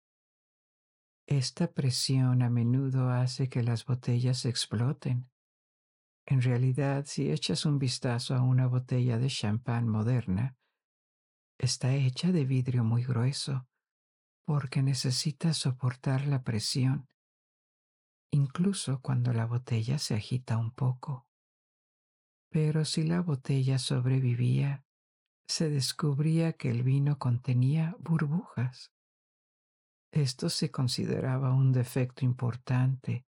Esta 1.26 1.72
presión 1.72 2.42
a 2.42 2.50
menudo 2.50 3.10
hace 3.10 3.48
que 3.48 3.64
las 3.64 3.86
botellas 3.86 4.44
exploten. 4.46 5.30
En 6.26 6.42
realidad, 6.42 7.06
si 7.06 7.32
echas 7.32 7.66
un 7.66 7.80
vistazo 7.80 8.36
a 8.36 8.42
una 8.42 8.68
botella 8.68 9.18
de 9.18 9.28
champán 9.28 9.88
moderna, 9.88 10.57
está 11.58 11.94
hecha 11.94 12.32
de 12.32 12.46
vidrio 12.46 12.84
muy 12.84 13.04
grueso 13.04 13.68
porque 14.46 14.82
necesita 14.82 15.54
soportar 15.54 16.26
la 16.26 16.44
presión, 16.44 17.10
incluso 18.32 19.02
cuando 19.02 19.34
la 19.34 19.46
botella 19.46 20.00
se 20.00 20.16
agita 20.16 20.58
un 20.58 20.72
poco. 20.72 21.28
Pero 22.50 22.86
si 22.86 23.04
la 23.04 23.22
botella 23.22 23.78
sobrevivía, 23.78 24.86
se 25.50 25.70
descubría 25.70 26.54
que 26.54 26.70
el 26.70 26.84
vino 26.84 27.20
contenía 27.20 27.96
burbujas. 28.00 28.94
Esto 30.14 30.50
se 30.50 30.72
consideraba 30.72 31.54
un 31.54 31.74
defecto 31.74 32.24
importante 32.24 33.26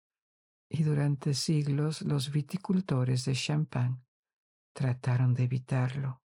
y 0.69 0.83
durante 0.83 1.33
siglos 1.33 2.01
los 2.01 2.31
viticultores 2.31 3.23
de 3.25 3.33
champán 3.33 4.05
trataron 4.73 5.33
de 5.33 5.43
evitarlo, 5.43 6.21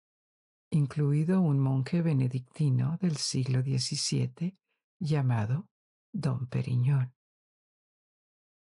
incluido 0.69 1.41
un 1.41 1.59
monje 1.59 2.01
benedictino 2.01 2.97
del 3.01 3.17
siglo 3.17 3.61
XVII 3.61 4.57
llamado 4.99 5.69
Don 6.11 6.47
Periñón. 6.47 7.13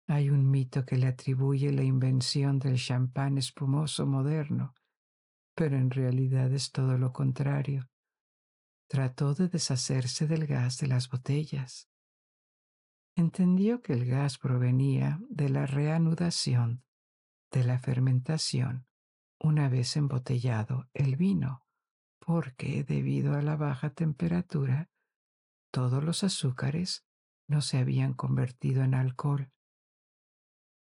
Hay 0.07 0.29
un 0.29 0.49
mito 0.49 0.85
que 0.85 0.97
le 0.97 1.07
atribuye 1.07 1.71
la 1.71 1.83
invención 1.83 2.59
del 2.59 2.77
champán 2.77 3.37
espumoso 3.37 4.05
moderno, 4.05 4.73
pero 5.55 5.77
en 5.77 5.89
realidad 5.89 6.51
es 6.51 6.71
todo 6.71 6.97
lo 6.97 7.13
contrario. 7.13 7.89
Trató 8.87 9.33
de 9.33 9.47
deshacerse 9.47 10.27
del 10.27 10.47
gas 10.47 10.77
de 10.79 10.87
las 10.87 11.09
botellas. 11.09 11.87
Entendió 13.15 13.81
que 13.81 13.93
el 13.93 14.05
gas 14.05 14.37
provenía 14.37 15.19
de 15.29 15.49
la 15.49 15.65
reanudación 15.65 16.83
de 17.51 17.63
la 17.63 17.79
fermentación 17.79 18.87
una 19.39 19.69
vez 19.69 19.97
embotellado 19.97 20.89
el 20.93 21.15
vino, 21.15 21.65
porque 22.25 22.83
debido 22.83 23.33
a 23.33 23.41
la 23.41 23.55
baja 23.55 23.89
temperatura, 23.89 24.89
todos 25.71 26.03
los 26.03 26.23
azúcares 26.23 27.05
no 27.47 27.61
se 27.61 27.79
habían 27.79 28.13
convertido 28.13 28.83
en 28.83 28.93
alcohol. 28.93 29.51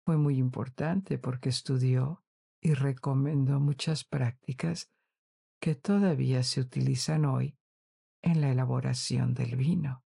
Fue 0.07 0.17
muy 0.17 0.39
importante 0.39 1.19
porque 1.19 1.49
estudió 1.49 2.25
y 2.61 2.75
recomendó 2.75 3.61
muchas 3.61 4.05
prácticas 4.05 4.91
que 5.61 5.75
todavía 5.75 6.43
se 6.43 6.61
utilizan 6.61 7.25
hoy 7.25 7.59
en 8.23 8.41
la 8.41 8.51
elaboración 8.51 9.35
del 9.35 9.57
vino. 9.57 10.05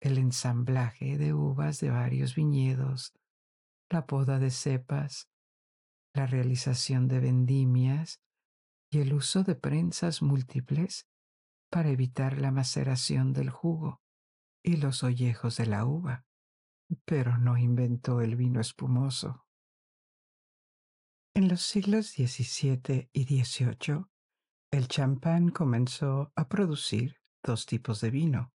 El 0.00 0.16
ensamblaje 0.16 1.18
de 1.18 1.34
uvas 1.34 1.80
de 1.80 1.90
varios 1.90 2.34
viñedos, 2.34 3.12
la 3.90 4.06
poda 4.06 4.38
de 4.38 4.50
cepas, 4.50 5.28
la 6.14 6.26
realización 6.26 7.08
de 7.08 7.20
vendimias 7.20 8.20
y 8.90 9.00
el 9.00 9.12
uso 9.12 9.44
de 9.44 9.54
prensas 9.54 10.20
múltiples 10.20 11.08
para 11.70 11.90
evitar 11.90 12.38
la 12.38 12.50
maceración 12.50 13.32
del 13.32 13.48
jugo 13.48 14.02
y 14.62 14.76
los 14.76 15.04
ollejos 15.04 15.56
de 15.56 15.66
la 15.66 15.84
uva, 15.84 16.24
pero 17.04 17.38
no 17.38 17.56
inventó 17.56 18.20
el 18.20 18.36
vino 18.36 18.60
espumoso. 18.60 19.46
En 21.34 21.48
los 21.48 21.62
siglos 21.62 22.10
XVII 22.10 23.08
y 23.12 23.24
XVIII, 23.24 24.06
el 24.72 24.88
champán 24.88 25.50
comenzó 25.50 26.32
a 26.34 26.48
producir 26.48 27.16
dos 27.42 27.66
tipos 27.66 28.00
de 28.00 28.10
vino, 28.10 28.52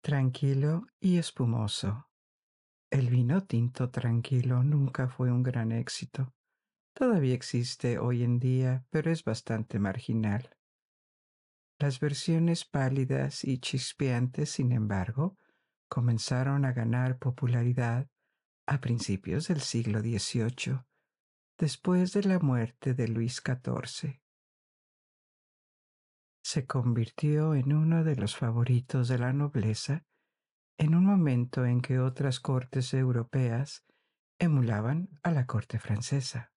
tranquilo 0.00 0.86
y 1.00 1.18
espumoso. 1.18 2.08
El 2.90 3.10
vino 3.10 3.44
tinto 3.44 3.90
tranquilo 3.90 4.62
nunca 4.62 5.08
fue 5.08 5.30
un 5.30 5.42
gran 5.42 5.72
éxito. 5.72 6.32
Todavía 6.98 7.34
existe 7.34 7.96
hoy 7.96 8.24
en 8.24 8.40
día, 8.40 8.84
pero 8.90 9.12
es 9.12 9.22
bastante 9.22 9.78
marginal. 9.78 10.56
Las 11.78 12.00
versiones 12.00 12.64
pálidas 12.64 13.44
y 13.44 13.58
chispeantes, 13.58 14.50
sin 14.50 14.72
embargo, 14.72 15.36
comenzaron 15.88 16.64
a 16.64 16.72
ganar 16.72 17.16
popularidad 17.18 18.10
a 18.66 18.80
principios 18.80 19.46
del 19.46 19.60
siglo 19.60 20.00
XVIII 20.00 20.80
después 21.56 22.14
de 22.14 22.24
la 22.24 22.40
muerte 22.40 22.94
de 22.94 23.06
Luis 23.06 23.40
XIV. 23.46 24.20
Se 26.42 26.66
convirtió 26.66 27.54
en 27.54 27.74
uno 27.74 28.02
de 28.02 28.16
los 28.16 28.36
favoritos 28.36 29.06
de 29.06 29.18
la 29.18 29.32
nobleza 29.32 30.04
en 30.76 30.96
un 30.96 31.04
momento 31.04 31.64
en 31.64 31.80
que 31.80 32.00
otras 32.00 32.40
cortes 32.40 32.92
europeas 32.92 33.84
emulaban 34.40 35.10
a 35.22 35.30
la 35.30 35.46
corte 35.46 35.78
francesa. 35.78 36.52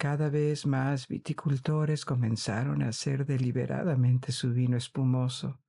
Cada 0.00 0.30
vez 0.30 0.64
más 0.64 1.08
viticultores 1.08 2.06
comenzaron 2.06 2.82
a 2.82 2.88
hacer 2.88 3.26
deliberadamente 3.26 4.32
su 4.32 4.50
vino 4.50 4.78
espumoso, 4.78 5.60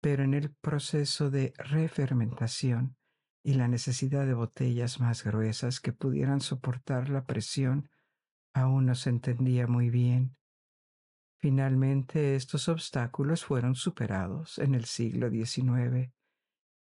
pero 0.00 0.24
en 0.24 0.32
el 0.32 0.54
proceso 0.54 1.28
de 1.30 1.52
refermentación 1.58 2.96
y 3.42 3.52
la 3.52 3.68
necesidad 3.68 4.24
de 4.24 4.32
botellas 4.32 4.98
más 4.98 5.24
gruesas 5.24 5.80
que 5.80 5.92
pudieran 5.92 6.40
soportar 6.40 7.10
la 7.10 7.26
presión 7.26 7.90
aún 8.54 8.86
no 8.86 8.94
se 8.94 9.10
entendía 9.10 9.66
muy 9.66 9.90
bien. 9.90 10.38
Finalmente 11.38 12.36
estos 12.36 12.70
obstáculos 12.70 13.44
fueron 13.44 13.74
superados 13.74 14.58
en 14.58 14.74
el 14.74 14.86
siglo 14.86 15.28
XIX 15.28 16.14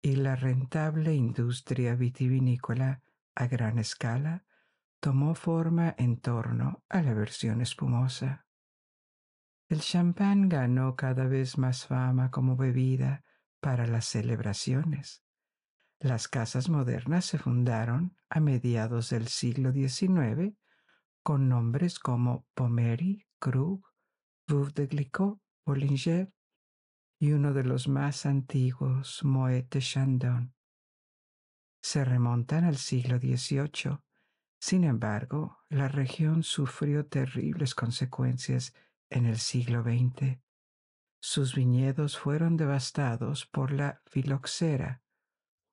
y 0.03 0.17
la 0.17 0.35
rentable 0.35 1.15
industria 1.15 1.95
vitivinícola 1.95 3.01
a 3.33 3.47
gran 3.47 3.79
escala 3.79 4.45
tomó 5.03 5.35
forma 5.35 5.93
en 5.97 6.15
torno 6.15 6.81
a 6.87 7.01
la 7.01 7.13
versión 7.13 7.59
espumosa. 7.59 8.47
El 9.67 9.81
champán 9.81 10.47
ganó 10.47 10.95
cada 10.95 11.27
vez 11.27 11.57
más 11.57 11.85
fama 11.85 12.31
como 12.31 12.55
bebida 12.55 13.25
para 13.59 13.85
las 13.85 14.05
celebraciones. 14.05 15.21
Las 15.99 16.29
casas 16.29 16.69
modernas 16.69 17.25
se 17.25 17.37
fundaron 17.37 18.15
a 18.29 18.39
mediados 18.39 19.09
del 19.09 19.27
siglo 19.27 19.73
XIX 19.73 20.57
con 21.21 21.49
nombres 21.49 21.99
como 21.99 22.47
Pommery, 22.53 23.27
Krug, 23.39 23.85
Veuve 24.47 24.71
de 24.71 24.87
Glicot, 24.87 25.37
Bollinger 25.65 26.31
y 27.19 27.33
uno 27.33 27.51
de 27.51 27.65
los 27.65 27.89
más 27.89 28.25
antiguos, 28.25 29.21
Moet 29.25 29.69
de 29.69 29.81
Chandon. 29.81 30.55
Se 31.81 32.05
remontan 32.05 32.63
al 32.63 32.77
siglo 32.77 33.17
XVIII. 33.17 33.99
Sin 34.65 34.85
embargo, 34.85 35.59
la 35.67 35.89
región 35.89 36.41
sufrió 36.41 37.05
terribles 37.05 37.75
consecuencias 37.75 38.73
en 39.09 39.25
el 39.25 39.37
siglo 39.39 39.83
XX. 39.83 40.39
Sus 41.19 41.53
viñedos 41.53 42.17
fueron 42.17 42.55
devastados 42.55 43.45
por 43.45 43.73
la 43.73 44.01
filoxera, 44.05 45.03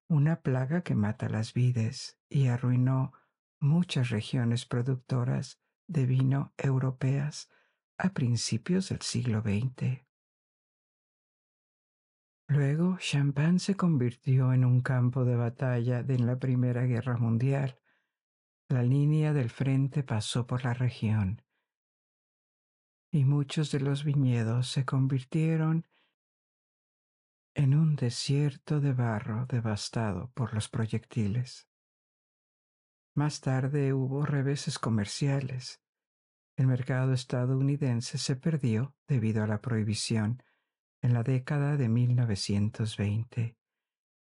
una 0.09 0.41
plaga 0.41 0.82
que 0.82 0.97
mata 0.97 1.28
las 1.28 1.55
vides 1.55 2.18
y 2.28 2.49
arruinó 2.49 3.12
muchas 3.61 4.11
regiones 4.11 4.66
productoras 4.66 5.61
de 5.86 6.07
vino 6.07 6.53
europeas 6.59 7.49
a 7.97 8.12
principios 8.12 8.88
del 8.88 9.03
siglo 9.03 9.41
XX. 9.41 10.05
Luego, 12.49 12.99
Champagne 12.99 13.61
se 13.61 13.76
convirtió 13.76 14.53
en 14.53 14.64
un 14.64 14.80
campo 14.80 15.24
de 15.24 15.36
batalla 15.36 16.01
en 16.01 16.26
la 16.26 16.41
Primera 16.41 16.86
Guerra 16.86 17.16
Mundial. 17.18 17.79
La 18.70 18.84
línea 18.84 19.32
del 19.32 19.50
frente 19.50 20.04
pasó 20.04 20.46
por 20.46 20.62
la 20.62 20.74
región 20.74 21.42
y 23.10 23.24
muchos 23.24 23.72
de 23.72 23.80
los 23.80 24.04
viñedos 24.04 24.68
se 24.68 24.84
convirtieron 24.84 25.88
en 27.54 27.74
un 27.74 27.96
desierto 27.96 28.78
de 28.78 28.92
barro 28.92 29.46
devastado 29.46 30.30
por 30.34 30.54
los 30.54 30.68
proyectiles. 30.68 31.68
Más 33.16 33.40
tarde 33.40 33.92
hubo 33.92 34.24
reveses 34.24 34.78
comerciales. 34.78 35.82
El 36.56 36.68
mercado 36.68 37.12
estadounidense 37.12 38.18
se 38.18 38.36
perdió 38.36 38.94
debido 39.08 39.42
a 39.42 39.48
la 39.48 39.60
prohibición 39.60 40.44
en 41.02 41.12
la 41.12 41.24
década 41.24 41.76
de 41.76 41.88
1920 41.88 43.56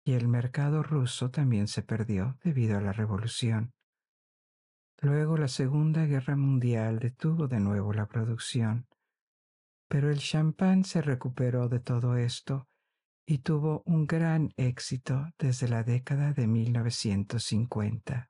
y 0.06 0.14
el 0.14 0.30
mercado 0.30 0.82
ruso 0.82 1.30
también 1.30 1.68
se 1.68 1.84
perdió 1.84 2.38
debido 2.42 2.78
a 2.78 2.82
la 2.82 2.94
revolución. 2.94 3.74
Luego 5.02 5.38
la 5.38 5.48
Segunda 5.48 6.06
Guerra 6.06 6.36
Mundial 6.36 7.00
detuvo 7.00 7.48
de 7.48 7.62
nuevo 7.62 7.94
la 7.94 8.06
producción, 8.08 8.86
pero 9.88 10.12
el 10.12 10.20
champán 10.20 10.84
se 10.84 11.02
recuperó 11.02 11.70
de 11.70 11.80
todo 11.80 12.18
esto 12.18 12.68
y 13.26 13.38
tuvo 13.38 13.82
un 13.86 14.08
gran 14.08 14.50
éxito 14.58 15.30
desde 15.38 15.70
la 15.70 15.84
década 15.84 16.34
de 16.34 16.48
1950. 16.48 18.30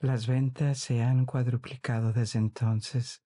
Las 0.00 0.26
ventas 0.26 0.78
se 0.78 1.02
han 1.02 1.24
cuadruplicado 1.24 2.12
desde 2.12 2.38
entonces. 2.38 3.24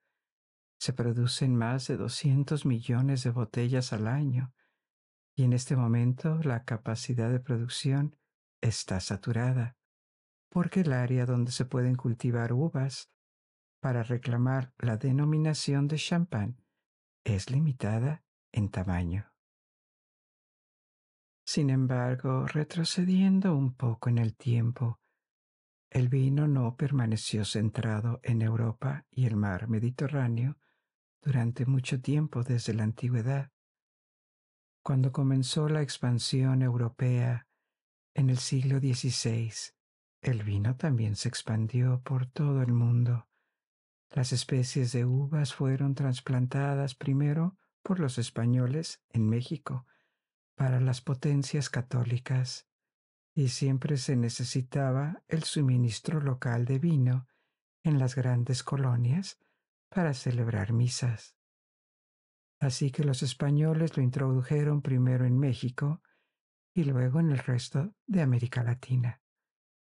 Se 0.78 0.92
producen 0.92 1.56
más 1.56 1.88
de 1.88 1.96
200 1.96 2.64
millones 2.64 3.24
de 3.24 3.30
botellas 3.30 3.92
al 3.92 4.06
año 4.06 4.54
y 5.34 5.42
en 5.42 5.52
este 5.52 5.74
momento 5.74 6.38
la 6.44 6.62
capacidad 6.62 7.28
de 7.28 7.40
producción 7.40 8.16
está 8.60 9.00
saturada 9.00 9.76
porque 10.56 10.80
el 10.80 10.94
área 10.94 11.26
donde 11.26 11.52
se 11.52 11.66
pueden 11.66 11.96
cultivar 11.96 12.54
uvas 12.54 13.10
para 13.78 14.02
reclamar 14.02 14.72
la 14.78 14.96
denominación 14.96 15.86
de 15.86 15.96
champán 15.98 16.64
es 17.24 17.50
limitada 17.50 18.24
en 18.52 18.70
tamaño. 18.70 19.30
Sin 21.44 21.68
embargo, 21.68 22.46
retrocediendo 22.46 23.54
un 23.54 23.74
poco 23.74 24.08
en 24.08 24.16
el 24.16 24.34
tiempo, 24.34 24.98
el 25.90 26.08
vino 26.08 26.48
no 26.48 26.74
permaneció 26.74 27.44
centrado 27.44 28.20
en 28.22 28.40
Europa 28.40 29.04
y 29.10 29.26
el 29.26 29.36
mar 29.36 29.68
Mediterráneo 29.68 30.56
durante 31.20 31.66
mucho 31.66 32.00
tiempo 32.00 32.44
desde 32.44 32.72
la 32.72 32.84
antigüedad. 32.84 33.52
Cuando 34.82 35.12
comenzó 35.12 35.68
la 35.68 35.82
expansión 35.82 36.62
europea 36.62 37.46
en 38.14 38.30
el 38.30 38.38
siglo 38.38 38.78
XVI, 38.78 39.75
el 40.26 40.42
vino 40.42 40.74
también 40.74 41.14
se 41.14 41.28
expandió 41.28 42.02
por 42.02 42.26
todo 42.26 42.60
el 42.60 42.72
mundo. 42.72 43.28
Las 44.10 44.32
especies 44.32 44.90
de 44.90 45.04
uvas 45.04 45.54
fueron 45.54 45.94
trasplantadas 45.94 46.96
primero 46.96 47.56
por 47.84 48.00
los 48.00 48.18
españoles 48.18 49.00
en 49.10 49.28
México 49.28 49.86
para 50.56 50.80
las 50.80 51.00
potencias 51.00 51.70
católicas 51.70 52.66
y 53.36 53.50
siempre 53.50 53.98
se 53.98 54.16
necesitaba 54.16 55.22
el 55.28 55.44
suministro 55.44 56.20
local 56.20 56.64
de 56.64 56.80
vino 56.80 57.28
en 57.84 58.00
las 58.00 58.16
grandes 58.16 58.64
colonias 58.64 59.38
para 59.90 60.12
celebrar 60.12 60.72
misas. 60.72 61.36
Así 62.58 62.90
que 62.90 63.04
los 63.04 63.22
españoles 63.22 63.96
lo 63.96 64.02
introdujeron 64.02 64.82
primero 64.82 65.24
en 65.24 65.38
México 65.38 66.02
y 66.74 66.82
luego 66.82 67.20
en 67.20 67.30
el 67.30 67.38
resto 67.38 67.94
de 68.08 68.22
América 68.22 68.64
Latina 68.64 69.22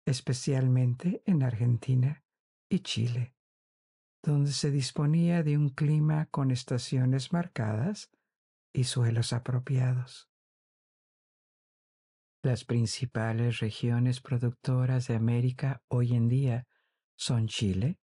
especialmente 0.09 1.21
en 1.25 1.43
Argentina 1.43 2.23
y 2.67 2.79
Chile, 2.79 3.35
donde 4.23 4.51
se 4.51 4.71
disponía 4.71 5.43
de 5.43 5.55
un 5.55 5.69
clima 5.69 6.25
con 6.31 6.49
estaciones 6.49 7.31
marcadas 7.31 8.09
y 8.73 8.85
suelos 8.85 9.33
apropiados. 9.33 10.27
Las 12.41 12.65
principales 12.65 13.59
regiones 13.59 14.19
productoras 14.19 15.07
de 15.07 15.15
América 15.15 15.83
hoy 15.89 16.15
en 16.15 16.27
día 16.27 16.67
son 17.15 17.47
Chile, 17.47 17.99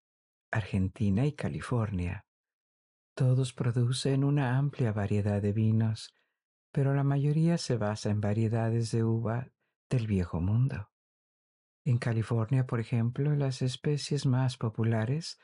Argentina 0.53 1.27
y 1.27 1.33
California. 1.33 2.25
Todos 3.17 3.53
producen 3.53 4.23
una 4.23 4.59
amplia 4.59 4.93
variedad 4.93 5.43
de 5.43 5.53
vinos, 5.53 6.15
pero 6.71 6.95
la 6.95 7.03
mayoría 7.03 7.59
se 7.59 7.77
basa 7.77 8.11
en 8.11 8.21
variedades 8.21 8.93
de 8.93 9.03
uva 9.03 9.51
del 9.89 10.07
viejo 10.07 10.41
mundo. 10.41 10.91
En 11.87 11.99
California, 11.99 12.67
por 12.67 12.81
ejemplo, 12.81 13.37
las 13.37 13.63
especies 13.63 14.27
más 14.27 14.57
populares 14.57 15.39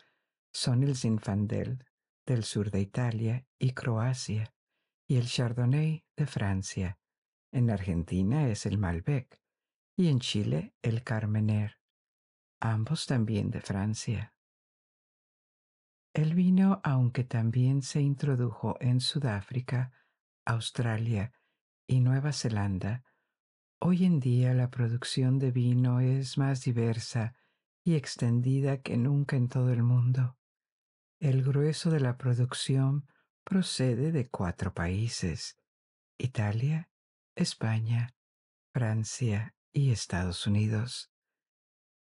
son 0.52 0.82
el 0.82 0.96
Zinfandel 0.96 1.84
del 2.26 2.42
sur 2.42 2.72
de 2.72 2.80
Italia 2.80 3.46
y 3.60 3.74
Croacia 3.74 4.52
y 5.06 5.18
el 5.18 5.26
Chardonnay 5.26 6.04
de 6.16 6.26
Francia. 6.26 6.98
En 7.52 7.70
Argentina 7.70 8.48
es 8.48 8.66
el 8.66 8.76
Malbec 8.76 9.40
y 9.96 10.08
en 10.08 10.18
Chile 10.18 10.74
el 10.82 11.04
Carmener, 11.04 11.78
ambos 12.60 13.06
también 13.06 13.52
de 13.52 13.60
Francia. 13.60 14.34
El 16.12 16.34
vino, 16.34 16.80
aunque 16.82 17.22
también 17.22 17.82
se 17.82 18.00
introdujo 18.00 18.76
en 18.80 19.00
Sudáfrica, 19.00 19.92
Australia 20.44 21.32
y 21.86 22.00
Nueva 22.00 22.32
Zelanda, 22.32 23.04
Hoy 23.84 24.04
en 24.04 24.20
día 24.20 24.54
la 24.54 24.70
producción 24.70 25.40
de 25.40 25.50
vino 25.50 25.98
es 25.98 26.38
más 26.38 26.62
diversa 26.62 27.34
y 27.82 27.96
extendida 27.96 28.80
que 28.80 28.96
nunca 28.96 29.34
en 29.34 29.48
todo 29.48 29.72
el 29.72 29.82
mundo. 29.82 30.38
El 31.18 31.42
grueso 31.42 31.90
de 31.90 31.98
la 31.98 32.16
producción 32.16 33.08
procede 33.42 34.12
de 34.12 34.28
cuatro 34.28 34.72
países, 34.72 35.58
Italia, 36.16 36.90
España, 37.34 38.14
Francia 38.72 39.56
y 39.72 39.90
Estados 39.90 40.46
Unidos. 40.46 41.10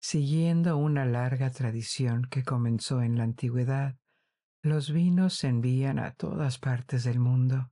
Siguiendo 0.01 0.75
una 0.75 1.05
larga 1.05 1.49
tradición 1.49 2.25
que 2.25 2.43
comenzó 2.43 3.01
en 3.01 3.17
la 3.17 3.23
antigüedad, 3.23 3.97
los 4.61 4.91
vinos 4.91 5.33
se 5.35 5.47
envían 5.47 5.97
a 5.97 6.11
todas 6.11 6.57
partes 6.57 7.05
del 7.05 7.19
mundo. 7.19 7.71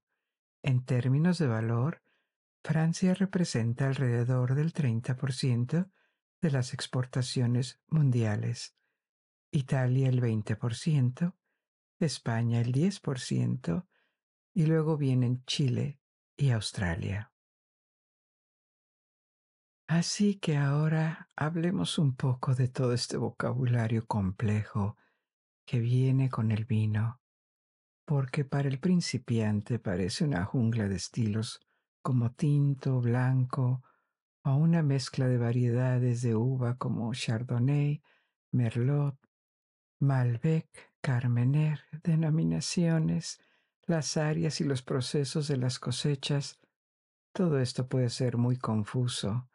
En 0.63 0.85
términos 0.85 1.39
de 1.39 1.47
valor, 1.47 2.01
Francia 2.63 3.13
representa 3.13 3.87
alrededor 3.87 4.55
del 4.55 4.73
30% 4.73 5.89
de 6.41 6.51
las 6.51 6.73
exportaciones 6.73 7.81
mundiales, 7.87 8.75
Italia 9.51 10.09
el 10.09 10.21
20%, 10.21 11.35
España 11.99 12.61
el 12.61 12.71
10% 12.71 13.87
y 14.53 14.65
luego 14.65 14.97
vienen 14.97 15.43
Chile 15.45 15.99
y 16.35 16.51
Australia. 16.51 17.31
Así 19.87 20.35
que 20.35 20.57
ahora 20.57 21.29
hablemos 21.35 21.97
un 21.97 22.15
poco 22.15 22.53
de 22.55 22.67
todo 22.67 22.93
este 22.93 23.15
vocabulario 23.15 24.05
complejo 24.05 24.97
que 25.65 25.79
viene 25.79 26.29
con 26.29 26.51
el 26.51 26.65
vino, 26.65 27.21
porque 28.05 28.43
para 28.43 28.67
el 28.67 28.79
principiante 28.79 29.79
parece 29.79 30.25
una 30.25 30.43
jungla 30.43 30.89
de 30.89 30.97
estilos 30.97 31.66
como 32.07 32.31
tinto, 32.31 33.01
blanco, 33.01 33.83
o 34.45 34.55
una 34.55 34.81
mezcla 34.81 35.27
de 35.27 35.37
variedades 35.37 36.21
de 36.21 36.35
uva 36.35 36.77
como 36.77 37.13
Chardonnay, 37.13 38.01
Merlot, 38.53 39.17
Malbec, 39.99 40.69
Carmener, 41.01 41.81
denominaciones, 42.03 43.41
las 43.87 44.15
áreas 44.15 44.61
y 44.61 44.63
los 44.63 44.83
procesos 44.83 45.49
de 45.49 45.57
las 45.57 45.79
cosechas, 45.79 46.61
todo 47.33 47.59
esto 47.59 47.89
puede 47.89 48.09
ser 48.09 48.37
muy 48.37 48.55
confuso. 48.55 49.49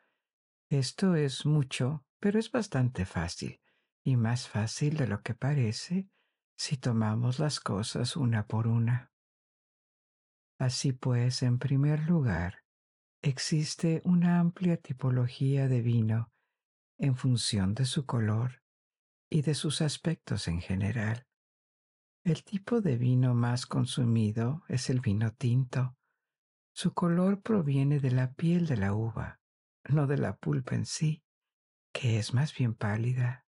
Esto 0.68 1.14
es 1.14 1.46
mucho, 1.46 2.05
pero 2.20 2.38
es 2.38 2.53
bastante 2.53 3.07
fácil, 3.07 3.62
y 4.05 4.18
más 4.18 4.46
fácil 4.46 4.98
de 4.98 5.07
lo 5.07 5.22
que 5.22 5.34
parece 5.34 6.11
si 6.59 6.76
tomamos 6.76 7.38
las 7.38 7.61
cosas 7.61 8.14
una 8.14 8.46
por 8.46 8.66
una. 8.66 9.11
Así 10.62 10.92
pues, 10.92 11.42
en 11.42 11.58
primer 11.58 12.06
lugar, 12.06 12.62
existe 13.20 14.00
una 14.04 14.38
amplia 14.38 14.76
tipología 14.76 15.66
de 15.66 15.82
vino 15.82 16.30
en 16.98 17.16
función 17.16 17.74
de 17.74 17.84
su 17.84 18.06
color 18.06 18.62
y 19.28 19.42
de 19.42 19.54
sus 19.54 19.82
aspectos 19.82 20.46
en 20.46 20.60
general. 20.60 21.26
El 22.22 22.44
tipo 22.44 22.80
de 22.80 22.96
vino 22.96 23.34
más 23.34 23.66
consumido 23.66 24.62
es 24.68 24.88
el 24.88 25.00
vino 25.00 25.32
tinto. 25.32 25.96
Su 26.72 26.94
color 26.94 27.42
proviene 27.42 27.98
de 27.98 28.12
la 28.12 28.32
piel 28.32 28.68
de 28.68 28.76
la 28.76 28.94
uva, 28.94 29.40
no 29.88 30.06
de 30.06 30.18
la 30.18 30.36
pulpa 30.36 30.76
en 30.76 30.86
sí, 30.86 31.24
que 31.92 32.20
es 32.20 32.34
más 32.34 32.56
bien 32.56 32.76
pálida. 32.76 33.48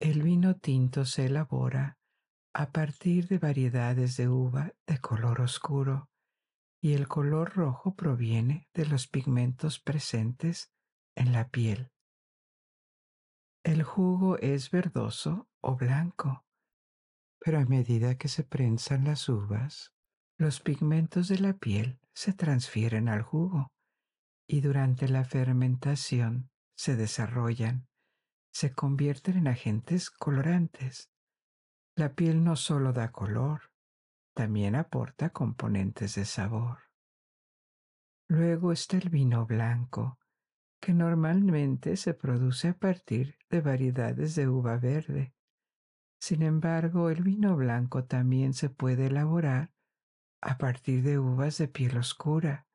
El 0.00 0.22
vino 0.22 0.56
tinto 0.56 1.04
se 1.04 1.26
elabora 1.26 1.97
a 2.54 2.70
partir 2.72 3.28
de 3.28 3.38
variedades 3.38 4.16
de 4.16 4.28
uva 4.28 4.72
de 4.86 4.98
color 4.98 5.40
oscuro 5.40 6.08
y 6.80 6.94
el 6.94 7.08
color 7.08 7.54
rojo 7.54 7.94
proviene 7.94 8.68
de 8.74 8.86
los 8.86 9.08
pigmentos 9.08 9.80
presentes 9.80 10.72
en 11.16 11.32
la 11.32 11.48
piel. 11.48 11.90
El 13.64 13.82
jugo 13.82 14.38
es 14.38 14.70
verdoso 14.70 15.48
o 15.60 15.76
blanco, 15.76 16.46
pero 17.40 17.58
a 17.58 17.64
medida 17.64 18.16
que 18.16 18.28
se 18.28 18.44
prensan 18.44 19.04
las 19.04 19.28
uvas, 19.28 19.92
los 20.38 20.60
pigmentos 20.60 21.28
de 21.28 21.38
la 21.38 21.54
piel 21.54 22.00
se 22.14 22.32
transfieren 22.32 23.08
al 23.08 23.22
jugo 23.22 23.72
y 24.48 24.60
durante 24.60 25.08
la 25.08 25.24
fermentación 25.24 26.50
se 26.76 26.96
desarrollan, 26.96 27.88
se 28.52 28.72
convierten 28.72 29.36
en 29.36 29.48
agentes 29.48 30.10
colorantes. 30.10 31.10
La 31.98 32.14
piel 32.14 32.44
no 32.44 32.54
solo 32.54 32.92
da 32.92 33.10
color, 33.10 33.72
también 34.32 34.76
aporta 34.76 35.30
componentes 35.30 36.14
de 36.14 36.24
sabor. 36.24 36.78
Luego 38.28 38.70
está 38.70 38.98
el 38.98 39.08
vino 39.08 39.46
blanco, 39.46 40.20
que 40.80 40.94
normalmente 40.94 41.96
se 41.96 42.14
produce 42.14 42.68
a 42.68 42.78
partir 42.78 43.36
de 43.50 43.62
variedades 43.62 44.36
de 44.36 44.46
uva 44.46 44.76
verde. 44.76 45.34
Sin 46.20 46.42
embargo, 46.42 47.10
el 47.10 47.24
vino 47.24 47.56
blanco 47.56 48.04
también 48.04 48.54
se 48.54 48.70
puede 48.70 49.06
elaborar 49.06 49.72
a 50.40 50.56
partir 50.56 51.02
de 51.02 51.18
uvas 51.18 51.58
de 51.58 51.66
piel 51.66 51.98
oscura, 51.98 52.68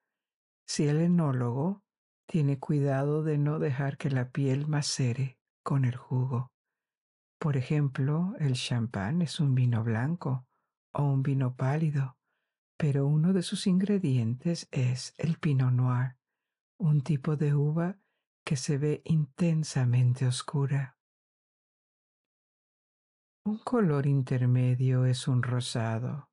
si 0.68 0.90
el 0.90 1.00
enólogo 1.00 1.82
tiene 2.28 2.60
cuidado 2.60 3.24
de 3.24 3.38
no 3.38 3.60
dejar 3.60 3.98
que 3.98 4.10
la 4.10 4.32
piel 4.32 4.68
macere 4.68 5.40
con 5.64 5.86
el 5.86 5.96
jugo. 5.96 6.53
Por 7.44 7.58
ejemplo, 7.58 8.36
el 8.40 8.54
champán 8.54 9.22
es 9.22 9.42
un 9.42 9.54
vino 9.54 9.84
blanco, 9.84 10.48
o 10.94 11.04
un 11.04 11.24
vino 11.24 11.58
pálido, 11.58 12.18
pero 12.78 13.06
uno 13.06 13.34
de 13.34 13.42
sus 13.42 13.68
ingredientes 13.68 14.70
es 14.72 15.14
el 15.18 15.38
pinot 15.40 15.74
noir, 15.74 16.16
un 16.80 17.02
tipo 17.02 17.36
de 17.36 17.54
uva 17.54 18.00
que 18.46 18.56
se 18.56 18.78
ve 18.78 19.02
intensamente 19.04 20.26
oscura. 20.26 20.98
Un 23.46 23.58
color 23.58 24.08
intermedio 24.08 25.04
es 25.04 25.28
un 25.28 25.44
rosado, 25.44 26.30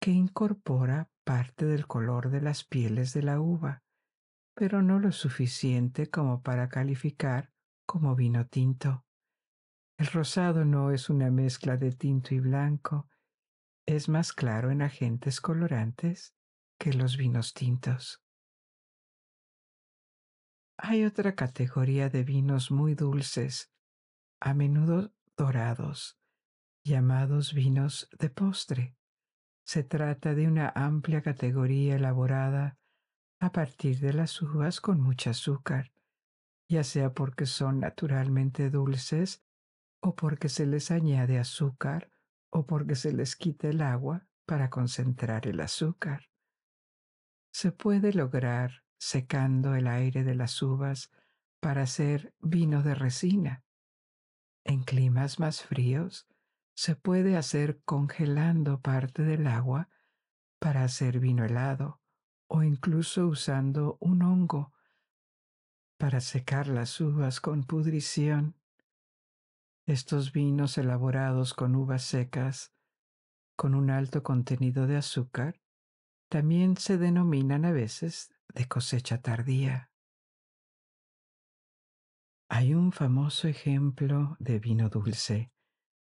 que 0.00 0.12
incorpora 0.12 1.10
parte 1.24 1.64
del 1.64 1.88
color 1.88 2.30
de 2.30 2.42
las 2.42 2.62
pieles 2.62 3.12
de 3.12 3.24
la 3.24 3.40
uva, 3.40 3.82
pero 4.54 4.82
no 4.82 5.00
lo 5.00 5.10
suficiente 5.10 6.08
como 6.08 6.44
para 6.44 6.68
calificar 6.68 7.52
como 7.88 8.14
vino 8.14 8.46
tinto. 8.46 9.05
El 9.98 10.08
rosado 10.08 10.66
no 10.66 10.90
es 10.90 11.08
una 11.08 11.30
mezcla 11.30 11.78
de 11.78 11.90
tinto 11.90 12.34
y 12.34 12.40
blanco, 12.40 13.08
es 13.86 14.10
más 14.10 14.34
claro 14.34 14.70
en 14.70 14.82
agentes 14.82 15.40
colorantes 15.40 16.34
que 16.78 16.92
los 16.92 17.16
vinos 17.16 17.54
tintos. 17.54 18.22
Hay 20.78 21.04
otra 21.04 21.34
categoría 21.34 22.10
de 22.10 22.24
vinos 22.24 22.70
muy 22.70 22.94
dulces, 22.94 23.72
a 24.38 24.52
menudo 24.52 25.14
dorados, 25.34 26.18
llamados 26.84 27.54
vinos 27.54 28.10
de 28.18 28.28
postre. 28.28 28.96
Se 29.64 29.82
trata 29.82 30.34
de 30.34 30.46
una 30.46 30.68
amplia 30.76 31.22
categoría 31.22 31.96
elaborada 31.96 32.78
a 33.40 33.50
partir 33.50 33.98
de 34.00 34.12
las 34.12 34.42
uvas 34.42 34.82
con 34.82 35.00
mucho 35.00 35.30
azúcar, 35.30 35.90
ya 36.68 36.84
sea 36.84 37.14
porque 37.14 37.46
son 37.46 37.80
naturalmente 37.80 38.68
dulces 38.68 39.45
o 40.00 40.14
porque 40.14 40.48
se 40.48 40.66
les 40.66 40.90
añade 40.90 41.38
azúcar 41.38 42.10
o 42.50 42.66
porque 42.66 42.94
se 42.94 43.12
les 43.12 43.36
quita 43.36 43.68
el 43.68 43.80
agua 43.80 44.26
para 44.46 44.70
concentrar 44.70 45.46
el 45.46 45.60
azúcar. 45.60 46.30
Se 47.52 47.72
puede 47.72 48.12
lograr 48.12 48.84
secando 48.98 49.74
el 49.74 49.86
aire 49.86 50.24
de 50.24 50.34
las 50.34 50.62
uvas 50.62 51.10
para 51.60 51.82
hacer 51.82 52.34
vino 52.40 52.82
de 52.82 52.94
resina. 52.94 53.64
En 54.64 54.82
climas 54.82 55.38
más 55.38 55.62
fríos 55.62 56.28
se 56.74 56.96
puede 56.96 57.36
hacer 57.36 57.80
congelando 57.84 58.80
parte 58.80 59.22
del 59.22 59.46
agua 59.46 59.88
para 60.58 60.84
hacer 60.84 61.20
vino 61.20 61.44
helado 61.44 62.00
o 62.48 62.62
incluso 62.62 63.26
usando 63.26 63.96
un 64.00 64.22
hongo 64.22 64.72
para 65.98 66.20
secar 66.20 66.68
las 66.68 67.00
uvas 67.00 67.40
con 67.40 67.64
pudrición. 67.64 68.54
Estos 69.86 70.32
vinos 70.32 70.78
elaborados 70.78 71.54
con 71.54 71.76
uvas 71.76 72.02
secas, 72.02 72.74
con 73.54 73.76
un 73.76 73.90
alto 73.90 74.24
contenido 74.24 74.88
de 74.88 74.96
azúcar, 74.96 75.62
también 76.28 76.76
se 76.76 76.98
denominan 76.98 77.64
a 77.64 77.70
veces 77.70 78.34
de 78.52 78.66
cosecha 78.66 79.22
tardía. 79.22 79.92
Hay 82.48 82.74
un 82.74 82.90
famoso 82.90 83.46
ejemplo 83.46 84.36
de 84.40 84.58
vino 84.58 84.88
dulce, 84.88 85.52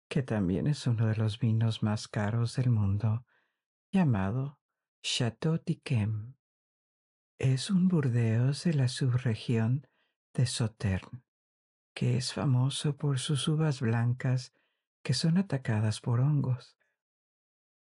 que 0.07 0.21
también 0.21 0.67
es 0.67 0.85
uno 0.85 1.07
de 1.07 1.15
los 1.15 1.39
vinos 1.39 1.81
más 1.81 2.07
caros 2.07 2.55
del 2.57 2.69
mundo, 2.69 3.25
llamado 3.91 4.59
Chateau 5.01 5.57
d'Yquem. 5.57 6.35
Es 7.39 7.71
un 7.71 7.87
Burdeos 7.87 8.65
de 8.65 8.75
la 8.75 8.87
subregión 8.87 9.87
de 10.35 10.45
Sauternes 10.45 11.32
que 11.93 12.17
es 12.17 12.33
famoso 12.33 12.97
por 12.97 13.19
sus 13.19 13.47
uvas 13.47 13.81
blancas 13.81 14.53
que 15.03 15.13
son 15.13 15.37
atacadas 15.37 15.99
por 15.99 16.19
hongos. 16.19 16.77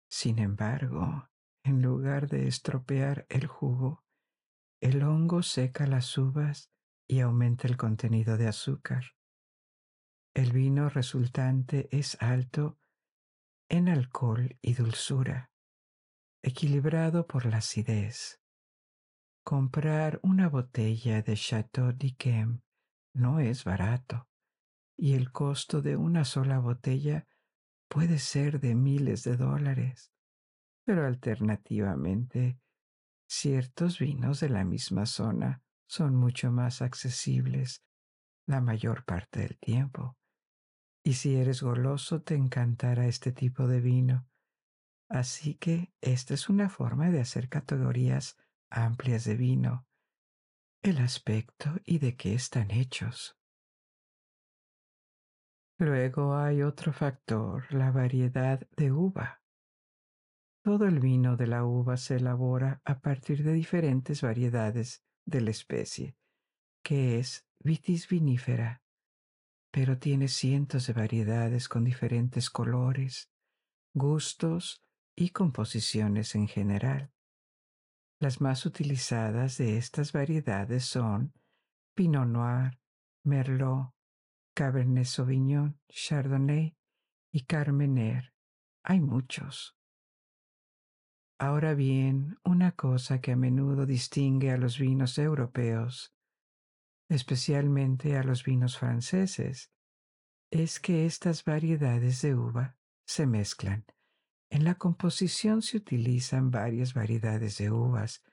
Sin 0.09 0.39
embargo, 0.39 1.29
en 1.63 1.81
lugar 1.81 2.27
de 2.27 2.47
estropear 2.47 3.25
el 3.29 3.47
jugo, 3.47 4.03
el 4.81 5.03
hongo 5.03 5.41
seca 5.41 5.87
las 5.87 6.17
uvas 6.17 6.71
y 7.07 7.21
aumenta 7.21 7.67
el 7.67 7.77
contenido 7.77 8.37
de 8.37 8.47
azúcar. 8.47 9.15
El 10.33 10.51
vino 10.51 10.89
resultante 10.89 11.87
es 11.91 12.21
alto 12.21 12.77
en 13.69 13.89
alcohol 13.89 14.57
y 14.61 14.75
dulzura, 14.75 15.51
equilibrado 16.43 17.25
por 17.25 17.45
la 17.45 17.57
acidez. 17.57 18.39
Comprar 19.43 20.19
una 20.23 20.47
botella 20.47 21.21
de 21.21 21.35
Chateau 21.35 21.91
d'Yquem 21.91 22.61
no 23.17 23.39
es 23.39 23.63
barato 23.63 24.27
y 24.97 25.13
el 25.13 25.31
costo 25.31 25.81
de 25.81 25.95
una 25.95 26.25
sola 26.25 26.59
botella 26.59 27.27
puede 27.87 28.17
ser 28.17 28.59
de 28.59 28.73
miles 28.73 29.23
de 29.23 29.37
dólares. 29.37 30.11
Pero 30.83 31.05
alternativamente, 31.05 32.59
ciertos 33.29 33.99
vinos 33.99 34.39
de 34.39 34.49
la 34.49 34.65
misma 34.65 35.05
zona 35.05 35.61
son 35.87 36.15
mucho 36.15 36.51
más 36.51 36.81
accesibles 36.81 37.83
la 38.47 38.59
mayor 38.59 39.05
parte 39.05 39.41
del 39.41 39.57
tiempo. 39.59 40.17
Y 41.03 41.13
si 41.13 41.35
eres 41.35 41.61
goloso, 41.61 42.21
te 42.23 42.35
encantará 42.35 43.07
este 43.07 43.31
tipo 43.31 43.67
de 43.67 43.81
vino. 43.81 44.27
Así 45.09 45.55
que 45.55 45.93
esta 46.01 46.33
es 46.33 46.49
una 46.49 46.69
forma 46.69 47.11
de 47.11 47.21
hacer 47.21 47.47
categorías 47.47 48.35
amplias 48.69 49.23
de 49.25 49.35
vino 49.35 49.87
el 50.89 50.99
aspecto 50.99 51.75
y 51.85 51.99
de 51.99 52.15
qué 52.15 52.33
están 52.33 52.71
hechos. 52.71 53.37
Luego 55.77 56.35
hay 56.35 56.63
otro 56.63 56.93
factor, 56.93 57.71
la 57.73 57.91
variedad 57.91 58.65
de 58.77 58.91
uva. 58.91 59.41
Todo 60.63 60.85
el 60.85 60.99
vino 60.99 61.35
de 61.35 61.47
la 61.47 61.65
uva 61.65 61.97
se 61.97 62.15
elabora 62.15 62.81
a 62.85 62.99
partir 62.99 63.43
de 63.43 63.53
diferentes 63.53 64.21
variedades 64.21 65.03
de 65.25 65.41
la 65.41 65.51
especie, 65.51 66.15
que 66.83 67.19
es 67.19 67.45
vitis 67.59 68.07
vinífera, 68.07 68.81
pero 69.71 69.99
tiene 69.99 70.29
cientos 70.29 70.87
de 70.87 70.93
variedades 70.93 71.67
con 71.67 71.83
diferentes 71.83 72.49
colores, 72.49 73.29
gustos 73.93 74.83
y 75.15 75.29
composiciones 75.31 76.33
en 76.33 76.47
general. 76.47 77.11
Las 78.19 78.41
más 78.41 78.65
utilizadas 78.65 79.59
de 79.59 79.77
estas 79.77 80.11
variedades 80.11 80.85
son 80.85 81.33
Pinot 81.93 82.27
Noir, 82.27 82.79
Merlot, 83.23 83.93
Cabernet 84.55 85.05
Sauvignon, 85.05 85.79
Chardonnay 85.87 86.75
y 87.31 87.41
Carmener. 87.45 88.33
Hay 88.83 89.01
muchos. 89.01 89.77
Ahora 91.37 91.75
bien, 91.75 92.39
una 92.43 92.71
cosa 92.71 93.21
que 93.21 93.33
a 93.33 93.35
menudo 93.35 93.85
distingue 93.85 94.49
a 94.49 94.57
los 94.57 94.79
vinos 94.79 95.19
europeos, 95.19 96.15
especialmente 97.09 98.17
a 98.17 98.23
los 98.23 98.43
vinos 98.43 98.79
franceses, 98.79 99.71
es 100.49 100.79
que 100.79 101.05
estas 101.05 101.43
variedades 101.43 102.23
de 102.23 102.33
uva 102.33 102.77
se 103.05 103.27
mezclan 103.27 103.85
en 104.49 104.63
la 104.63 104.75
composición 104.75 105.61
se 105.61 105.77
utilizan 105.77 106.51
varias 106.51 106.93
variedades 106.93 107.57
de 107.57 107.71
uvas, 107.71 108.23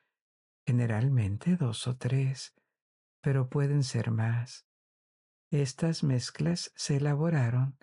generalmente 0.67 1.57
dos 1.57 1.87
o 1.87 1.97
tres, 1.97 2.55
pero 3.21 3.49
pueden 3.49 3.83
ser 3.83 4.11
más. 4.11 4.67
Estas 5.51 6.03
mezclas 6.03 6.73
se 6.77 6.97
elaboraron 6.97 7.79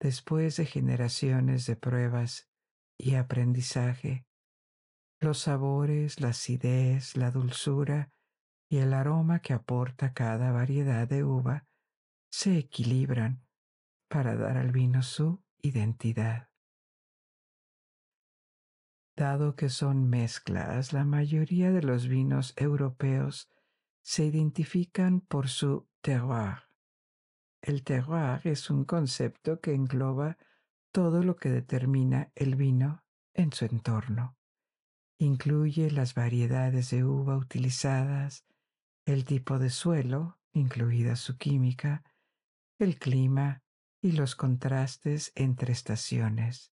después 0.00 0.56
de 0.56 0.66
generaciones 0.66 1.66
de 1.66 1.76
pruebas 1.76 2.48
y 2.98 3.14
aprendizaje. 3.14 4.26
Los 5.20 5.40
sabores, 5.40 6.20
la 6.20 6.28
acidez, 6.28 7.16
la 7.16 7.30
dulzura 7.30 8.10
y 8.70 8.78
el 8.78 8.94
aroma 8.94 9.40
que 9.40 9.52
aporta 9.52 10.12
cada 10.12 10.52
variedad 10.52 11.06
de 11.06 11.24
uva 11.24 11.66
se 12.30 12.56
equilibran 12.56 13.44
para 14.08 14.36
dar 14.36 14.56
al 14.56 14.72
vino 14.72 15.02
su 15.02 15.42
identidad. 15.62 16.49
Dado 19.16 19.54
que 19.54 19.68
son 19.68 20.08
mezclas, 20.08 20.92
la 20.92 21.04
mayoría 21.04 21.70
de 21.72 21.82
los 21.82 22.08
vinos 22.08 22.54
europeos 22.56 23.48
se 24.02 24.24
identifican 24.24 25.20
por 25.20 25.48
su 25.48 25.86
terroir. 26.00 26.68
El 27.62 27.82
terroir 27.84 28.40
es 28.44 28.70
un 28.70 28.84
concepto 28.84 29.60
que 29.60 29.74
engloba 29.74 30.38
todo 30.92 31.22
lo 31.22 31.36
que 31.36 31.50
determina 31.50 32.32
el 32.34 32.56
vino 32.56 33.04
en 33.34 33.52
su 33.52 33.66
entorno. 33.66 34.36
Incluye 35.18 35.90
las 35.90 36.14
variedades 36.14 36.90
de 36.90 37.04
uva 37.04 37.36
utilizadas, 37.36 38.46
el 39.04 39.24
tipo 39.24 39.58
de 39.58 39.70
suelo, 39.70 40.38
incluida 40.52 41.16
su 41.16 41.36
química, 41.36 42.02
el 42.78 42.98
clima 42.98 43.62
y 44.00 44.12
los 44.12 44.34
contrastes 44.34 45.32
entre 45.34 45.72
estaciones, 45.72 46.72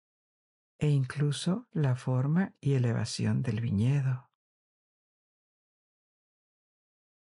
e 0.78 0.88
incluso 0.88 1.68
la 1.72 1.96
forma 1.96 2.54
y 2.60 2.74
elevación 2.74 3.42
del 3.42 3.60
viñedo. 3.60 4.30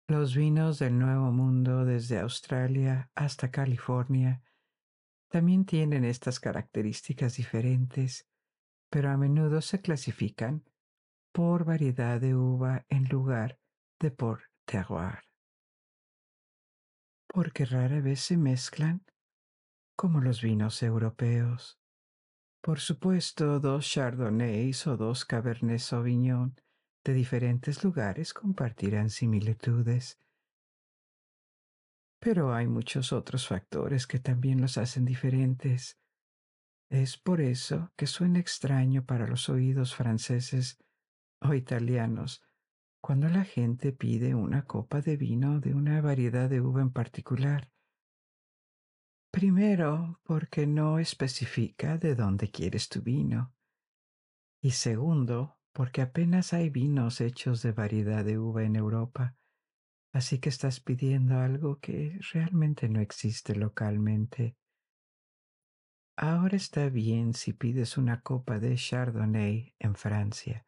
Los 0.08 0.36
vinos 0.36 0.80
del 0.80 1.00
Nuevo 1.00 1.32
Mundo 1.32 1.86
desde 1.86 2.20
Australia 2.20 3.10
hasta 3.16 3.50
California 3.50 4.44
también 5.30 5.66
tienen 5.66 6.04
estas 6.04 6.42
características 6.42 7.38
diferentes, 7.38 8.28
pero 8.90 9.10
a 9.10 9.18
menudo 9.18 9.62
se 9.62 9.80
clasifican 9.80 10.66
por 11.32 11.64
variedad 11.64 12.20
de 12.20 12.36
uva 12.36 12.86
en 12.90 13.08
lugar 13.08 13.58
de 14.00 14.12
por 14.12 14.50
terroir. 14.66 15.24
Porque 17.28 17.64
rara 17.64 18.02
vez 18.02 18.20
se 18.20 18.36
mezclan 18.36 19.06
como 19.96 20.20
los 20.20 20.42
vinos 20.42 20.84
europeos. 20.84 21.81
Por 22.62 22.80
supuesto, 22.80 23.60
dos 23.60 23.90
Chardonnays 23.90 24.86
o 24.86 24.96
dos 24.96 25.26
Cabernet 25.26 25.80
Sauvignon 25.80 26.56
de 27.04 27.14
diferentes 27.14 27.84
lugares 27.84 28.36
compartirán 28.36 29.10
similitudes. 29.10 30.20
Pero 32.20 32.54
hay 32.54 32.68
muchos 32.68 33.14
otros 33.14 33.48
factores 33.48 34.06
que 34.06 34.20
también 34.20 34.62
los 34.62 34.78
hacen 34.78 35.06
diferentes. 35.06 35.98
Es 36.92 37.18
por 37.18 37.42
eso 37.42 37.92
que 37.96 38.06
suena 38.06 38.38
extraño 38.38 39.06
para 39.06 39.26
los 39.26 39.50
oídos 39.50 39.96
franceses 39.96 40.78
o 41.42 41.56
italianos 41.56 42.44
cuando 43.02 43.28
la 43.28 43.44
gente 43.44 43.92
pide 43.92 44.36
una 44.36 44.68
copa 44.68 45.02
de 45.02 45.18
vino 45.18 45.60
de 45.60 45.74
una 45.74 46.00
variedad 46.02 46.48
de 46.48 46.62
uva 46.62 46.82
en 46.82 46.92
particular. 46.92 47.71
Primero, 49.32 50.20
porque 50.24 50.68
no 50.68 51.00
especifica 51.00 51.98
de 51.98 52.16
dónde 52.16 52.52
quieres 52.52 52.90
tu 52.90 53.02
vino. 53.02 53.56
Y 54.62 54.72
segundo, 54.72 55.58
porque 55.72 56.02
apenas 56.02 56.52
hay 56.52 56.70
vinos 56.70 57.22
hechos 57.22 57.62
de 57.62 57.72
variedad 57.72 58.26
de 58.26 58.38
uva 58.38 58.64
en 58.64 58.76
Europa, 58.76 59.38
así 60.12 60.40
que 60.40 60.50
estás 60.50 60.82
pidiendo 60.82 61.40
algo 61.40 61.80
que 61.80 62.20
realmente 62.34 62.90
no 62.90 63.00
existe 63.00 63.56
localmente. 63.56 64.58
Ahora 66.18 66.58
está 66.58 66.90
bien 66.90 67.34
si 67.34 67.54
pides 67.54 67.98
una 67.98 68.22
copa 68.22 68.60
de 68.60 68.76
Chardonnay 68.76 69.76
en 69.80 69.96
Francia, 69.96 70.66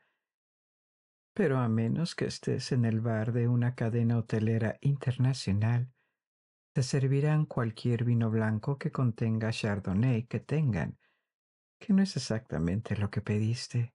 pero 1.36 1.57
a 1.57 1.68
menos 1.68 2.16
que 2.16 2.26
estés 2.26 2.72
en 2.72 2.86
el 2.86 3.01
bar 3.01 3.34
de 3.34 3.49
una 3.49 3.76
cadena 3.76 4.18
hotelera 4.18 4.78
internacional, 4.80 5.91
te 6.74 6.82
servirán 6.82 7.45
cualquier 7.45 8.03
vino 8.03 8.32
blanco 8.32 8.80
que 8.80 8.91
contenga 8.91 9.51
Chardonnay 9.51 10.26
que 10.26 10.39
tengan, 10.39 10.97
que 11.80 11.93
no 11.93 12.01
es 12.01 12.17
exactamente 12.17 12.97
lo 12.97 13.11
que 13.11 13.21
pediste. 13.21 13.93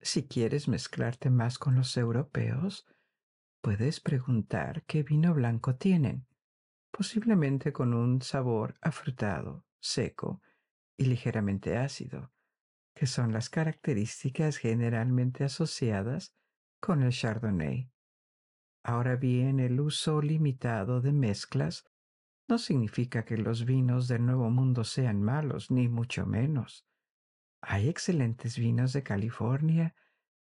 Si 0.00 0.28
quieres 0.28 0.68
mezclarte 0.68 1.30
más 1.30 1.58
con 1.58 1.74
los 1.74 1.96
europeos, 1.96 2.86
puedes 3.60 3.98
preguntar 4.00 4.84
qué 4.84 5.02
vino 5.02 5.34
blanco 5.34 5.74
tienen, 5.74 6.28
posiblemente 6.92 7.72
con 7.72 7.92
un 7.92 8.22
sabor 8.22 8.76
afrutado, 8.80 9.66
seco 9.80 10.40
y 10.96 11.06
ligeramente 11.06 11.76
ácido, 11.76 12.32
que 12.94 13.06
son 13.06 13.32
las 13.32 13.50
características 13.50 14.58
generalmente 14.58 15.42
asociadas 15.42 16.36
con 16.80 17.02
el 17.02 17.10
Chardonnay. 17.10 17.90
Ahora 18.88 19.16
bien, 19.16 19.60
el 19.60 19.82
uso 19.82 20.22
limitado 20.22 21.02
de 21.02 21.12
mezclas 21.12 21.84
no 22.48 22.56
significa 22.56 23.26
que 23.26 23.36
los 23.36 23.66
vinos 23.66 24.08
del 24.08 24.24
Nuevo 24.24 24.48
Mundo 24.48 24.82
sean 24.82 25.22
malos, 25.22 25.70
ni 25.70 25.88
mucho 25.88 26.24
menos. 26.24 26.86
Hay 27.60 27.90
excelentes 27.90 28.56
vinos 28.58 28.94
de 28.94 29.02
California, 29.02 29.94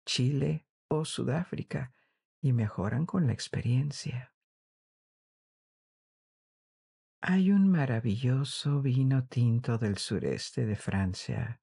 Chile 0.06 0.68
o 0.86 1.04
Sudáfrica 1.04 1.92
y 2.40 2.52
mejoran 2.52 3.04
con 3.04 3.26
la 3.26 3.32
experiencia. 3.32 4.32
Hay 7.22 7.50
un 7.50 7.68
maravilloso 7.68 8.80
vino 8.80 9.26
tinto 9.26 9.76
del 9.76 9.98
sureste 9.98 10.66
de 10.66 10.76
Francia, 10.76 11.60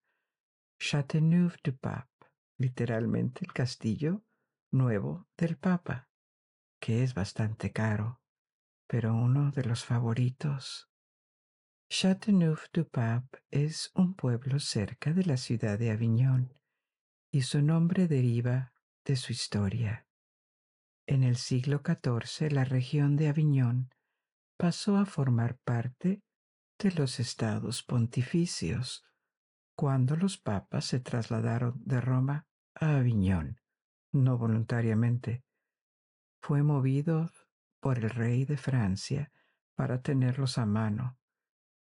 Châteauneuf-du-Pape, 0.82 2.28
literalmente 2.58 3.46
el 3.46 3.54
castillo 3.54 4.26
nuevo 4.70 5.30
del 5.38 5.56
Papa 5.56 6.10
que 6.84 7.02
es 7.02 7.14
bastante 7.14 7.72
caro, 7.72 8.20
pero 8.88 9.16
uno 9.16 9.52
de 9.52 9.64
los 9.64 9.86
favoritos. 9.86 10.90
Châteauneuf-du-Pape 11.90 13.42
es 13.52 13.90
un 13.96 14.16
pueblo 14.16 14.60
cerca 14.60 15.14
de 15.14 15.24
la 15.24 15.38
ciudad 15.38 15.80
de 15.80 15.92
Aviñón 15.92 16.60
y 17.32 17.44
su 17.44 17.62
nombre 17.62 18.10
deriva 18.10 18.74
de 19.06 19.16
su 19.16 19.32
historia. 19.32 20.10
En 21.08 21.24
el 21.24 21.38
siglo 21.38 21.82
XIV 21.86 22.52
la 22.52 22.66
región 22.66 23.16
de 23.16 23.30
Aviñón 23.30 23.90
pasó 24.58 24.98
a 24.98 25.06
formar 25.06 25.58
parte 25.60 26.22
de 26.80 26.92
los 26.92 27.22
estados 27.22 27.82
pontificios 27.82 29.06
cuando 29.78 30.18
los 30.18 30.38
papas 30.38 30.84
se 30.84 31.00
trasladaron 31.00 31.82
de 31.86 32.02
Roma 32.02 32.46
a 32.76 32.98
Aviñón, 32.98 33.62
no 34.12 34.38
voluntariamente, 34.38 35.46
fue 36.44 36.62
movido 36.62 37.32
por 37.80 38.00
el 38.00 38.10
rey 38.10 38.44
de 38.44 38.58
Francia 38.58 39.32
para 39.76 40.02
tenerlos 40.02 40.58
a 40.58 40.66
mano, 40.66 41.18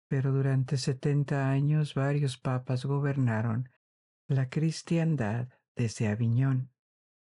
pero 0.07 0.31
durante 0.31 0.77
setenta 0.77 1.49
años 1.49 1.95
varios 1.95 2.37
papas 2.37 2.85
gobernaron 2.85 3.69
la 4.29 4.49
cristiandad 4.49 5.49
desde 5.75 6.07
Aviñón, 6.07 6.71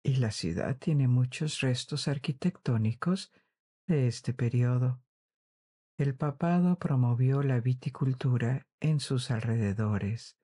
y 0.04 0.18
la 0.18 0.32
ciudad 0.32 0.78
tiene 0.78 1.08
muchos 1.08 1.62
restos 1.62 2.10
arquitectónicos 2.10 3.32
de 3.88 4.08
este 4.08 4.34
periodo. 4.34 5.02
El 5.98 6.16
papado 6.16 6.78
promovió 6.80 7.44
la 7.44 7.62
viticultura 7.62 8.68
en 8.82 9.00
sus 9.00 9.32
alrededores. 9.32 10.38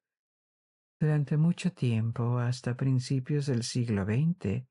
Durante 1.02 1.36
mucho 1.36 1.74
tiempo, 1.74 2.40
hasta 2.40 2.78
principios 2.78 3.46
del 3.46 3.64
siglo 3.64 4.06
XX, 4.06 4.66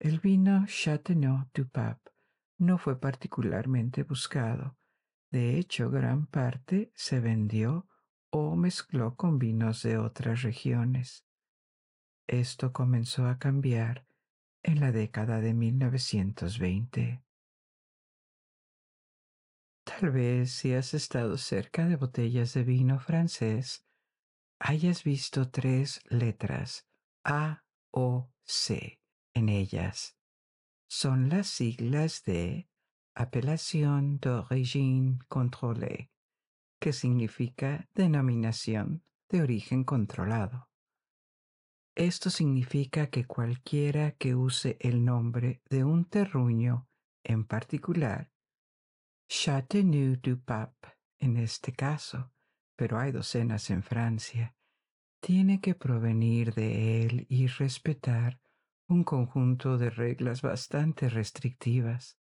el 0.00 0.18
vino 0.18 0.64
Châteauneuf-du-Pape 0.66 2.10
no 2.58 2.78
fue 2.78 2.98
particularmente 2.98 4.02
buscado. 4.02 4.78
De 5.30 5.58
hecho, 5.58 5.90
gran 5.90 6.26
parte 6.26 6.90
se 6.94 7.20
vendió 7.20 7.86
o 8.30 8.56
mezcló 8.56 9.14
con 9.14 9.38
vinos 9.38 9.82
de 9.82 9.98
otras 9.98 10.40
regiones. 10.42 11.26
Esto 12.26 12.72
comenzó 12.72 13.26
a 13.26 13.38
cambiar 13.38 14.06
en 14.62 14.80
la 14.80 14.90
década 14.90 15.40
de 15.40 15.52
1920. 15.52 17.22
Tal 19.84 20.10
vez 20.10 20.50
si 20.50 20.72
has 20.72 20.94
estado 20.94 21.36
cerca 21.36 21.86
de 21.86 21.96
botellas 21.96 22.54
de 22.54 22.64
vino 22.64 23.00
francés, 23.00 23.86
hayas 24.58 25.04
visto 25.04 25.50
tres 25.50 26.00
letras 26.08 26.88
A 27.22 27.64
o 27.90 28.30
C 28.44 28.99
en 29.34 29.48
ellas. 29.48 30.16
Son 30.88 31.28
las 31.28 31.46
siglas 31.46 32.22
de 32.24 32.68
Apelación 33.14 34.18
d'origine 34.18 35.18
contrôlée, 35.28 36.10
que 36.80 36.92
significa 36.92 37.88
denominación 37.94 39.02
de 39.28 39.42
origen 39.42 39.84
controlado. 39.84 40.68
Esto 41.94 42.30
significa 42.30 43.08
que 43.08 43.26
cualquiera 43.26 44.12
que 44.12 44.34
use 44.34 44.78
el 44.80 45.04
nombre 45.04 45.60
de 45.68 45.84
un 45.84 46.04
terruño 46.06 46.88
en 47.24 47.44
particular 47.44 48.30
Châteauneuf 49.28 50.20
du 50.22 50.40
Pape, 50.40 50.88
en 51.18 51.36
este 51.36 51.72
caso, 51.72 52.32
pero 52.74 52.98
hay 52.98 53.12
docenas 53.12 53.70
en 53.70 53.82
Francia, 53.82 54.56
tiene 55.20 55.60
que 55.60 55.74
provenir 55.74 56.54
de 56.54 57.04
él 57.04 57.26
y 57.28 57.46
respetar 57.46 58.40
un 58.90 59.04
conjunto 59.04 59.78
de 59.78 59.88
reglas 59.88 60.42
bastante 60.42 61.08
restrictivas. 61.08 62.18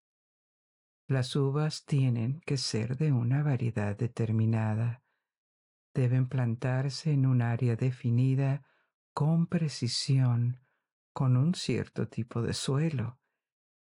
Las 1.09 1.35
uvas 1.35 1.87
tienen 1.87 2.43
que 2.45 2.59
ser 2.59 2.99
de 2.99 3.11
una 3.11 3.43
variedad 3.43 3.97
determinada. 3.97 5.03
Deben 5.95 6.29
plantarse 6.29 7.13
en 7.13 7.25
un 7.25 7.41
área 7.41 7.75
definida 7.75 8.67
con 9.15 9.47
precisión, 9.47 10.61
con 11.15 11.39
un 11.39 11.55
cierto 11.55 12.07
tipo 12.07 12.43
de 12.43 12.53
suelo. 12.53 13.19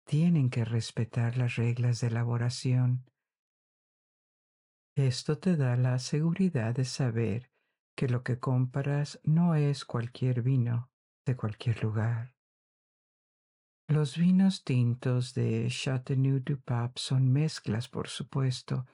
Tienen 0.07 0.51
que 0.51 0.67
respetar 0.67 1.39
las 1.39 1.57
reglas 1.57 2.01
de 2.01 2.09
elaboración. 2.09 3.11
Esto 4.95 5.39
te 5.39 5.57
da 5.57 5.79
la 5.79 5.99
seguridad 5.99 6.75
de 6.75 6.85
saber 6.85 7.51
que 7.97 8.09
lo 8.09 8.23
que 8.23 8.39
compras 8.39 9.19
no 9.25 9.55
es 9.55 9.87
cualquier 9.87 10.43
vino 10.43 10.91
de 11.25 11.35
cualquier 11.35 11.83
lugar. 11.83 12.34
Los 13.87 14.17
vinos 14.17 14.65
tintos 14.65 15.35
de 15.35 15.69
Châteauneuf-du-Pape 15.69 16.99
son 16.99 17.31
mezclas, 17.31 17.89
por 17.89 18.09
supuesto, 18.09 18.87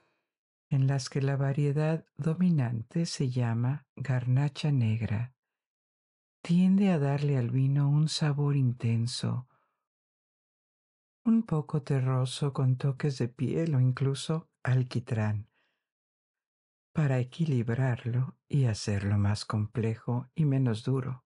en 0.69 0.85
las 0.85 1.09
que 1.09 1.21
la 1.21 1.37
variedad 1.37 2.05
dominante 2.17 3.05
se 3.05 3.29
llama 3.29 3.87
garnacha 3.95 4.71
negra. 4.73 5.33
Tiende 6.41 6.91
a 6.91 6.99
darle 6.99 7.37
al 7.37 7.51
vino 7.51 7.89
un 7.89 8.09
sabor 8.09 8.57
intenso, 8.57 9.47
un 11.23 11.43
poco 11.43 11.83
terroso 11.83 12.51
con 12.51 12.75
toques 12.75 13.17
de 13.17 13.29
piel 13.29 13.75
o 13.75 13.79
incluso 13.79 14.49
alquitrán, 14.61 15.47
para 16.93 17.19
equilibrarlo 17.19 18.37
y 18.49 18.65
hacerlo 18.65 19.17
más 19.17 19.45
complejo 19.45 20.29
y 20.35 20.43
menos 20.43 20.83
duro. 20.83 21.23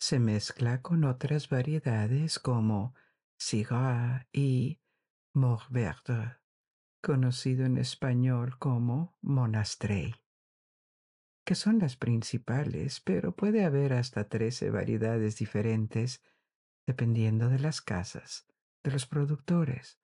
Se 0.00 0.18
mezcla 0.18 0.80
con 0.80 1.04
otras 1.04 1.50
variedades 1.50 2.38
como 2.38 2.94
Syrah 3.38 4.26
y 4.32 4.80
Morverdre, 5.34 6.38
conocido 7.02 7.66
en 7.66 7.76
español 7.76 8.58
como 8.58 9.14
Monastrey, 9.20 10.14
que 11.44 11.54
son 11.54 11.78
las 11.78 11.96
principales, 11.96 13.00
pero 13.00 13.36
puede 13.36 13.64
haber 13.64 13.92
hasta 13.92 14.28
13 14.28 14.70
variedades 14.70 15.36
diferentes 15.36 16.22
dependiendo 16.86 17.50
de 17.50 17.58
las 17.58 17.82
casas, 17.82 18.46
de 18.82 18.92
los 18.92 19.06
productores. 19.06 20.00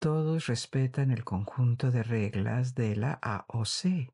Todos 0.00 0.46
respetan 0.46 1.10
el 1.10 1.24
conjunto 1.24 1.90
de 1.90 2.02
reglas 2.02 2.74
de 2.74 2.96
la 2.96 3.12
AOC, 3.12 4.10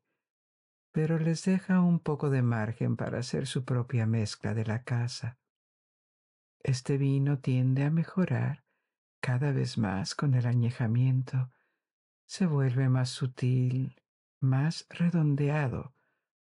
pero 0.97 1.19
les 1.19 1.43
deja 1.43 1.79
un 1.79 1.99
poco 1.99 2.31
de 2.31 2.41
margen 2.41 2.95
para 2.95 3.19
hacer 3.19 3.45
su 3.45 3.63
propia 3.63 4.07
mezcla 4.07 4.55
de 4.55 4.65
la 4.65 4.81
casa. 4.81 5.37
Este 6.63 6.97
vino 6.97 7.37
tiende 7.37 7.83
a 7.83 7.91
mejorar 7.91 8.63
cada 9.21 9.51
vez 9.51 9.77
más 9.77 10.15
con 10.15 10.33
el 10.33 10.47
añejamiento. 10.47 11.51
Se 12.25 12.47
vuelve 12.47 12.89
más 12.89 13.09
sutil, 13.09 14.01
más 14.39 14.87
redondeado, 14.89 15.93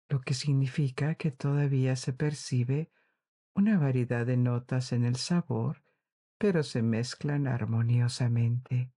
lo 0.10 0.22
que 0.22 0.36
significa 0.36 1.16
que 1.16 1.32
todavía 1.32 1.96
se 1.96 2.14
percibe 2.14 2.92
una 3.56 3.80
variedad 3.80 4.28
de 4.28 4.38
notas 4.38 4.92
en 4.92 5.06
el 5.06 5.16
sabor, 5.16 5.82
pero 6.38 6.62
se 6.62 6.84
mezclan 6.84 7.48
armoniosamente. 7.48 8.92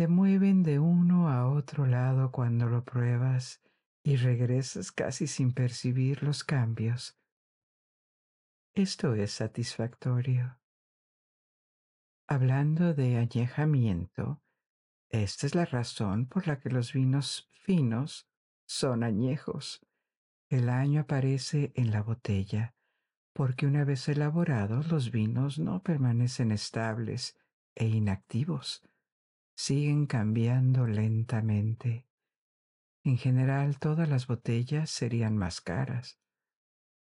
Te 0.00 0.08
mueven 0.08 0.62
de 0.62 0.78
uno 0.78 1.28
a 1.28 1.46
otro 1.46 1.84
lado 1.84 2.32
cuando 2.32 2.70
lo 2.70 2.86
pruebas 2.86 3.60
y 4.02 4.16
regresas 4.16 4.92
casi 4.92 5.26
sin 5.26 5.52
percibir 5.52 6.22
los 6.22 6.42
cambios. 6.42 7.18
Esto 8.72 9.12
es 9.12 9.30
satisfactorio. 9.32 10.58
Hablando 12.26 12.94
de 12.94 13.18
añejamiento, 13.18 14.40
esta 15.10 15.46
es 15.46 15.54
la 15.54 15.66
razón 15.66 16.24
por 16.24 16.46
la 16.46 16.58
que 16.60 16.70
los 16.70 16.94
vinos 16.94 17.50
finos 17.52 18.26
son 18.64 19.02
añejos. 19.02 19.86
El 20.48 20.70
año 20.70 21.02
aparece 21.02 21.72
en 21.74 21.90
la 21.90 22.02
botella, 22.02 22.74
porque 23.34 23.66
una 23.66 23.84
vez 23.84 24.08
elaborados 24.08 24.88
los 24.90 25.10
vinos 25.10 25.58
no 25.58 25.82
permanecen 25.82 26.52
estables 26.52 27.36
e 27.74 27.86
inactivos, 27.86 28.82
siguen 29.60 30.06
cambiando 30.06 30.86
lentamente. 30.86 32.06
En 33.04 33.18
general 33.18 33.78
todas 33.78 34.08
las 34.08 34.26
botellas 34.26 34.88
serían 34.88 35.36
más 35.36 35.60
caras. 35.60 36.18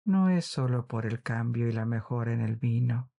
No 0.04 0.28
es 0.30 0.46
solo 0.46 0.86
por 0.86 1.04
el 1.04 1.20
cambio 1.20 1.68
y 1.68 1.72
la 1.72 1.84
mejora 1.84 2.32
en 2.32 2.40
el 2.40 2.54
vino. 2.54 3.10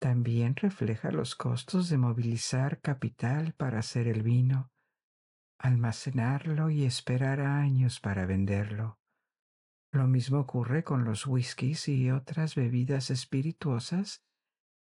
También 0.00 0.56
refleja 0.56 1.12
los 1.12 1.36
costos 1.36 1.88
de 1.88 1.98
movilizar 1.98 2.80
capital 2.80 3.54
para 3.54 3.78
hacer 3.78 4.08
el 4.08 4.24
vino, 4.24 4.72
almacenarlo 5.58 6.68
y 6.68 6.84
esperar 6.84 7.40
años 7.42 8.00
para 8.00 8.26
venderlo. 8.26 8.98
Lo 9.92 10.08
mismo 10.08 10.40
ocurre 10.40 10.82
con 10.82 11.04
los 11.04 11.28
whiskies 11.28 11.86
y 11.86 12.10
otras 12.10 12.56
bebidas 12.56 13.10
espirituosas 13.10 14.24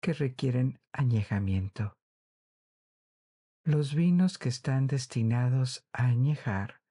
que 0.01 0.14
requieren 0.14 0.82
añejamiento. 0.91 1.99
Los 3.66 3.95
vinos 3.95 4.38
que 4.38 4.49
están 4.49 4.88
destinados 4.88 5.88
a 5.93 6.07
añejar 6.07 6.82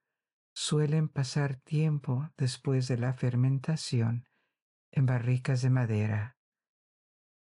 suelen 0.55 1.07
pasar 1.07 1.57
tiempo 1.57 2.31
después 2.35 2.87
de 2.87 2.97
la 2.97 3.13
fermentación 3.13 4.27
en 4.91 5.05
barricas 5.05 5.61
de 5.61 5.69
madera. 5.69 6.37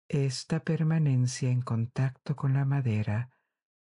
Esta 0.09 0.61
permanencia 0.61 1.51
en 1.51 1.61
contacto 1.61 2.37
con 2.37 2.55
la 2.55 2.65
madera 2.65 3.37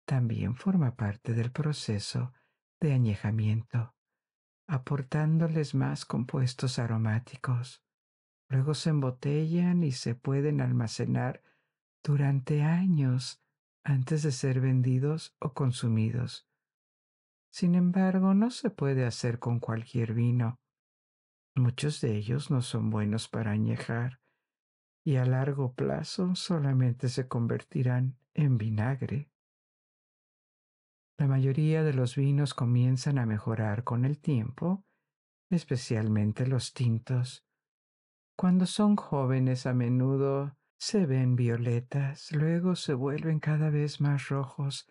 también 0.07 0.55
forma 0.55 0.95
parte 0.95 1.35
del 1.35 1.51
proceso 1.51 2.33
de 2.81 2.93
añejamiento, 2.93 3.93
aportándoles 4.67 5.75
más 5.75 6.05
compuestos 6.05 6.79
aromáticos. 6.79 7.83
Luego 8.49 8.73
se 8.73 8.89
embotellan 8.89 9.83
y 9.83 9.91
se 9.91 10.15
pueden 10.15 10.61
almacenar 10.61 11.43
durante 12.03 12.63
años 12.63 13.43
antes 13.87 14.21
de 14.21 14.33
ser 14.33 14.59
vendidos 14.59 15.33
o 15.39 15.53
consumidos. 15.53 16.45
Sin 17.49 17.73
embargo, 17.73 18.33
no 18.33 18.51
se 18.51 18.69
puede 18.69 19.05
hacer 19.05 19.39
con 19.39 19.61
cualquier 19.61 20.13
vino. 20.13 20.59
Muchos 21.55 22.01
de 22.01 22.17
ellos 22.17 22.51
no 22.51 22.61
son 22.61 22.89
buenos 22.89 23.29
para 23.29 23.51
añejar 23.51 24.19
y 25.05 25.15
a 25.15 25.25
largo 25.25 25.73
plazo 25.73 26.35
solamente 26.35 27.07
se 27.07 27.29
convertirán 27.29 28.17
en 28.33 28.57
vinagre. 28.57 29.31
La 31.17 31.27
mayoría 31.27 31.81
de 31.81 31.93
los 31.93 32.17
vinos 32.17 32.53
comienzan 32.53 33.17
a 33.17 33.25
mejorar 33.25 33.85
con 33.85 34.03
el 34.03 34.19
tiempo, 34.19 34.83
especialmente 35.49 36.45
los 36.45 36.73
tintos. 36.73 37.45
Cuando 38.35 38.65
son 38.65 38.97
jóvenes 38.97 39.65
a 39.65 39.73
menudo 39.73 40.56
se 40.77 41.05
ven 41.05 41.35
violetas, 41.35 42.31
luego 42.31 42.75
se 42.75 42.93
vuelven 42.93 43.39
cada 43.39 43.69
vez 43.69 43.99
más 43.99 44.29
rojos 44.29 44.87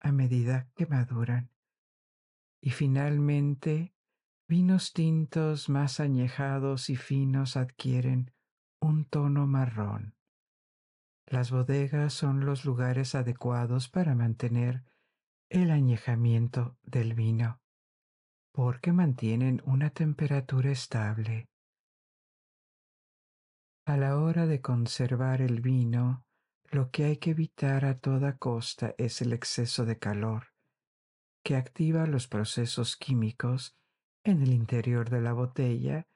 a 0.00 0.12
medida 0.12 0.68
que 0.74 0.86
maduran. 0.86 1.50
Y 2.60 2.70
finalmente, 2.70 3.94
vinos 4.48 4.92
tintos 4.92 5.68
más 5.68 6.00
añejados 6.00 6.90
y 6.90 6.96
finos 6.96 7.56
adquieren 7.56 8.32
un 8.80 9.04
tono 9.04 9.46
marrón. 9.46 10.14
Las 11.26 11.50
bodegas 11.50 12.14
son 12.14 12.44
los 12.46 12.64
lugares 12.64 13.14
adecuados 13.14 13.88
para 13.88 14.14
mantener 14.14 14.84
el 15.50 15.70
añejamiento 15.70 16.78
del 16.82 17.14
vino, 17.14 17.60
porque 18.52 18.92
mantienen 18.92 19.62
una 19.64 19.90
temperatura 19.90 20.70
estable 20.70 21.48
a 23.88 23.96
la 23.96 24.18
hora 24.18 24.46
de 24.46 24.60
conservar 24.60 25.40
el 25.40 25.62
vino, 25.62 26.26
lo 26.70 26.90
que 26.90 27.04
hay 27.04 27.16
que 27.16 27.30
evitar 27.30 27.86
a 27.86 27.98
toda 27.98 28.36
costa 28.36 28.94
es 28.98 29.22
el 29.22 29.32
exceso 29.32 29.86
de 29.86 29.98
calor, 29.98 30.48
que 31.42 31.56
activa 31.56 32.06
los 32.06 32.28
procesos 32.28 32.98
químicos 32.98 33.78
en 34.24 34.42
el 34.42 34.52
interior 34.52 35.08
de 35.08 35.22
la 35.22 35.32
botella 35.32 36.06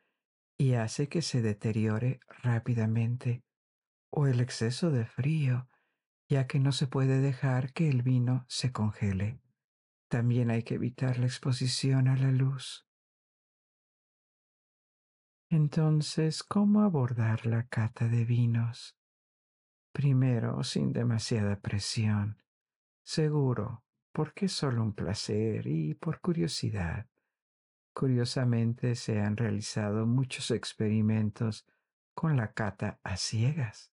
y 0.59 0.75
hace 0.75 1.09
que 1.09 1.23
se 1.23 1.41
deteriore 1.41 2.21
rápidamente, 2.43 3.43
o 4.11 4.27
el 4.27 4.41
exceso 4.41 4.91
de 4.91 5.07
frío, 5.07 5.67
ya 6.29 6.47
que 6.47 6.59
no 6.59 6.73
se 6.73 6.87
puede 6.87 7.23
dejar 7.23 7.73
que 7.73 7.89
el 7.89 8.03
vino 8.03 8.45
se 8.49 8.71
congele. 8.71 9.41
También 10.09 10.51
hay 10.51 10.63
que 10.63 10.75
evitar 10.75 11.19
la 11.19 11.25
exposición 11.25 12.09
a 12.09 12.19
la 12.19 12.33
luz. 12.33 12.87
Entonces, 15.53 16.43
¿cómo 16.43 16.81
abordar 16.81 17.45
la 17.45 17.67
cata 17.69 18.09
de 18.09 18.25
vinos? 18.25 18.97
Primero, 19.93 20.65
sin 20.65 20.95
demasiada 20.95 21.61
presión. 21.61 22.43
Seguro, 23.05 23.85
porque 24.15 24.47
es 24.47 24.53
solo 24.53 24.83
un 24.83 24.95
placer 24.95 25.67
y 25.67 25.93
por 25.93 26.23
curiosidad. 26.23 27.07
Curiosamente 27.95 28.95
se 28.95 29.21
han 29.21 29.37
realizado 29.37 30.07
muchos 30.07 30.51
experimentos 30.51 31.67
con 32.15 32.39
la 32.39 32.55
cata 32.55 32.99
a 33.03 33.19
ciegas. 33.19 33.93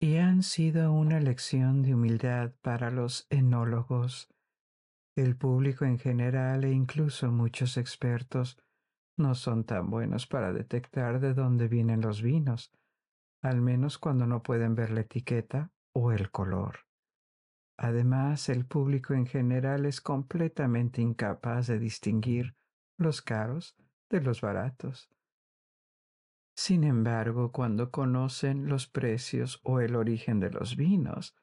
Y 0.00 0.16
han 0.16 0.42
sido 0.42 0.94
una 0.94 1.20
lección 1.20 1.82
de 1.82 1.92
humildad 1.92 2.54
para 2.62 2.90
los 2.90 3.26
enólogos, 3.28 4.30
el 5.14 5.36
público 5.36 5.84
en 5.84 5.98
general 5.98 6.64
e 6.64 6.72
incluso 6.72 7.30
muchos 7.30 7.76
expertos 7.76 8.56
no 9.22 9.34
son 9.34 9.64
tan 9.64 9.88
buenos 9.88 10.26
para 10.26 10.52
detectar 10.52 11.20
de 11.20 11.32
dónde 11.32 11.68
vienen 11.68 12.00
los 12.00 12.20
vinos, 12.20 12.72
al 13.42 13.60
menos 13.60 13.98
cuando 13.98 14.26
no 14.26 14.42
pueden 14.42 14.74
ver 14.74 14.90
la 14.90 15.00
etiqueta 15.00 15.72
o 15.94 16.12
el 16.12 16.30
color. 16.30 16.80
Además, 17.78 18.48
el 18.48 18.66
público 18.66 19.14
en 19.14 19.26
general 19.26 19.86
es 19.86 20.00
completamente 20.00 21.00
incapaz 21.00 21.66
de 21.66 21.78
distinguir 21.78 22.54
los 22.98 23.22
caros 23.22 23.76
de 24.10 24.20
los 24.20 24.40
baratos. 24.40 25.08
Sin 26.54 26.84
embargo, 26.84 27.50
cuando 27.50 27.90
conocen 27.90 28.68
los 28.68 28.86
precios 28.86 29.60
o 29.64 29.80
el 29.80 29.96
origen 29.96 30.38
de 30.38 30.50
los 30.50 30.76
vinos, 30.76 31.34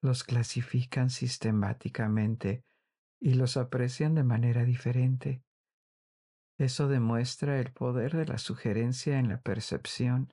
los 0.00 0.22
clasifican 0.22 1.10
sistemáticamente 1.10 2.64
y 3.20 3.34
los 3.34 3.56
aprecian 3.56 4.14
de 4.14 4.22
manera 4.22 4.64
diferente. 4.64 5.42
Eso 6.58 6.88
demuestra 6.88 7.60
el 7.60 7.72
poder 7.72 8.16
de 8.16 8.26
la 8.26 8.38
sugerencia 8.38 9.18
en 9.18 9.28
la 9.28 9.40
percepción 9.40 10.32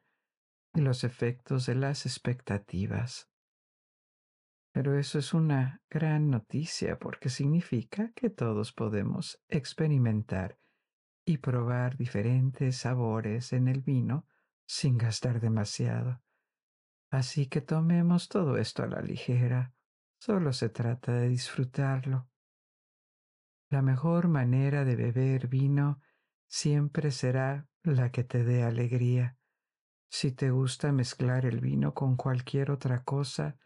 y 0.73 0.81
los 0.81 1.03
efectos 1.03 1.65
de 1.65 1.75
las 1.75 2.05
expectativas. 2.05 3.29
Pero 4.71 4.97
eso 4.97 5.19
es 5.19 5.33
una 5.33 5.81
gran 5.89 6.29
noticia 6.29 6.97
porque 6.97 7.29
significa 7.29 8.11
que 8.15 8.29
todos 8.29 8.71
podemos 8.71 9.39
experimentar 9.49 10.57
y 11.25 11.37
probar 11.37 11.95
diferentes 11.97 12.77
sabores 12.77 13.53
en 13.53 13.67
el 13.67 13.81
vino 13.81 14.25
sin 14.65 14.97
gastar 14.97 15.39
demasiado. 15.41 16.21
Así 17.11 17.47
que 17.47 17.61
tomemos 17.61 18.29
todo 18.29 18.57
esto 18.57 18.81
a 18.81 18.87
la 18.87 19.01
ligera. 19.01 19.73
Solo 20.19 20.53
se 20.53 20.69
trata 20.69 21.13
de 21.13 21.29
disfrutarlo. 21.29 22.27
La 23.69 23.81
mejor 23.81 24.27
manera 24.27 24.83
de 24.85 24.95
beber 24.95 25.47
vino 25.47 25.99
siempre 26.53 27.09
será 27.09 27.67
la 27.81 28.11
que 28.11 28.23
te 28.23 28.43
dé 28.43 28.61
alegría. 28.61 29.39
Si 30.11 30.31
te 30.31 30.51
gusta 30.51 30.91
mezclar 30.91 31.47
el 31.47 31.59
vino 31.59 31.95
con 31.95 32.15
cualquier 32.15 32.69
otra 32.69 33.03
cosa, 33.03 33.57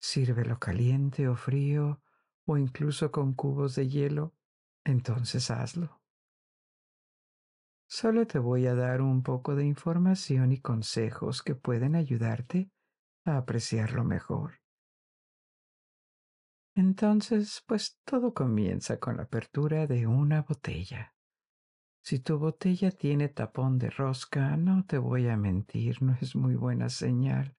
sírvelo 0.00 0.58
caliente 0.58 1.28
o 1.28 1.36
frío 1.36 2.02
o 2.44 2.58
incluso 2.58 3.12
con 3.12 3.34
cubos 3.34 3.76
de 3.76 3.88
hielo, 3.88 4.34
entonces 4.82 5.48
hazlo. 5.52 6.02
Solo 7.86 8.26
te 8.26 8.40
voy 8.40 8.66
a 8.66 8.74
dar 8.74 9.00
un 9.00 9.22
poco 9.22 9.54
de 9.54 9.64
información 9.64 10.50
y 10.50 10.60
consejos 10.60 11.40
que 11.40 11.54
pueden 11.54 11.94
ayudarte 11.94 12.68
a 13.24 13.36
apreciarlo 13.36 14.02
mejor. 14.02 14.60
Entonces, 16.74 17.62
pues 17.64 18.00
todo 18.04 18.34
comienza 18.34 18.98
con 18.98 19.18
la 19.18 19.22
apertura 19.22 19.86
de 19.86 20.08
una 20.08 20.42
botella. 20.42 21.13
Si 22.04 22.18
tu 22.18 22.38
botella 22.38 22.90
tiene 22.90 23.30
tapón 23.30 23.78
de 23.78 23.88
rosca, 23.88 24.58
no 24.58 24.84
te 24.84 24.98
voy 24.98 25.26
a 25.28 25.38
mentir, 25.38 26.02
no 26.02 26.14
es 26.20 26.36
muy 26.36 26.54
buena 26.54 26.90
señal. 26.90 27.56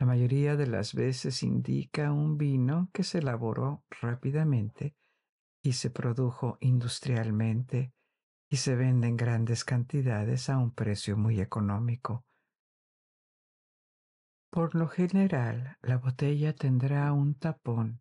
La 0.00 0.06
mayoría 0.06 0.56
de 0.56 0.66
las 0.66 0.92
veces 0.92 1.44
indica 1.44 2.10
un 2.10 2.36
vino 2.36 2.90
que 2.92 3.04
se 3.04 3.18
elaboró 3.18 3.84
rápidamente 4.00 4.96
y 5.62 5.74
se 5.74 5.90
produjo 5.90 6.58
industrialmente 6.62 7.92
y 8.50 8.56
se 8.56 8.74
vende 8.74 9.06
en 9.06 9.16
grandes 9.16 9.64
cantidades 9.64 10.50
a 10.50 10.58
un 10.58 10.72
precio 10.72 11.16
muy 11.16 11.40
económico. 11.40 12.24
Por 14.50 14.74
lo 14.74 14.88
general, 14.88 15.78
la 15.80 15.98
botella 15.98 16.56
tendrá 16.56 17.12
un 17.12 17.36
tapón 17.36 18.00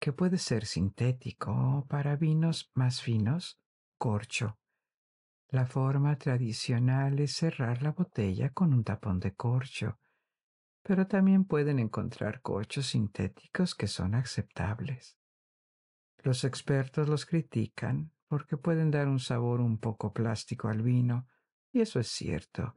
que 0.00 0.12
puede 0.12 0.38
ser 0.38 0.66
sintético 0.66 1.50
o 1.50 1.84
para 1.84 2.14
vinos 2.14 2.70
más 2.76 3.02
finos, 3.02 3.58
corcho 3.98 4.56
la 5.54 5.66
forma 5.66 6.18
tradicional 6.18 7.20
es 7.20 7.36
cerrar 7.36 7.80
la 7.80 7.92
botella 7.92 8.50
con 8.50 8.74
un 8.74 8.82
tapón 8.82 9.20
de 9.20 9.34
corcho, 9.34 10.00
pero 10.82 11.06
también 11.06 11.44
pueden 11.44 11.78
encontrar 11.78 12.42
corchos 12.42 12.86
sintéticos 12.86 13.76
que 13.76 13.86
son 13.86 14.16
aceptables. 14.16 15.16
Los 16.24 16.42
expertos 16.42 17.08
los 17.08 17.24
critican 17.24 18.10
porque 18.26 18.56
pueden 18.56 18.90
dar 18.90 19.06
un 19.06 19.20
sabor 19.20 19.60
un 19.60 19.78
poco 19.78 20.12
plástico 20.12 20.66
al 20.66 20.82
vino, 20.82 21.28
y 21.70 21.82
eso 21.82 22.00
es 22.00 22.08
cierto, 22.08 22.74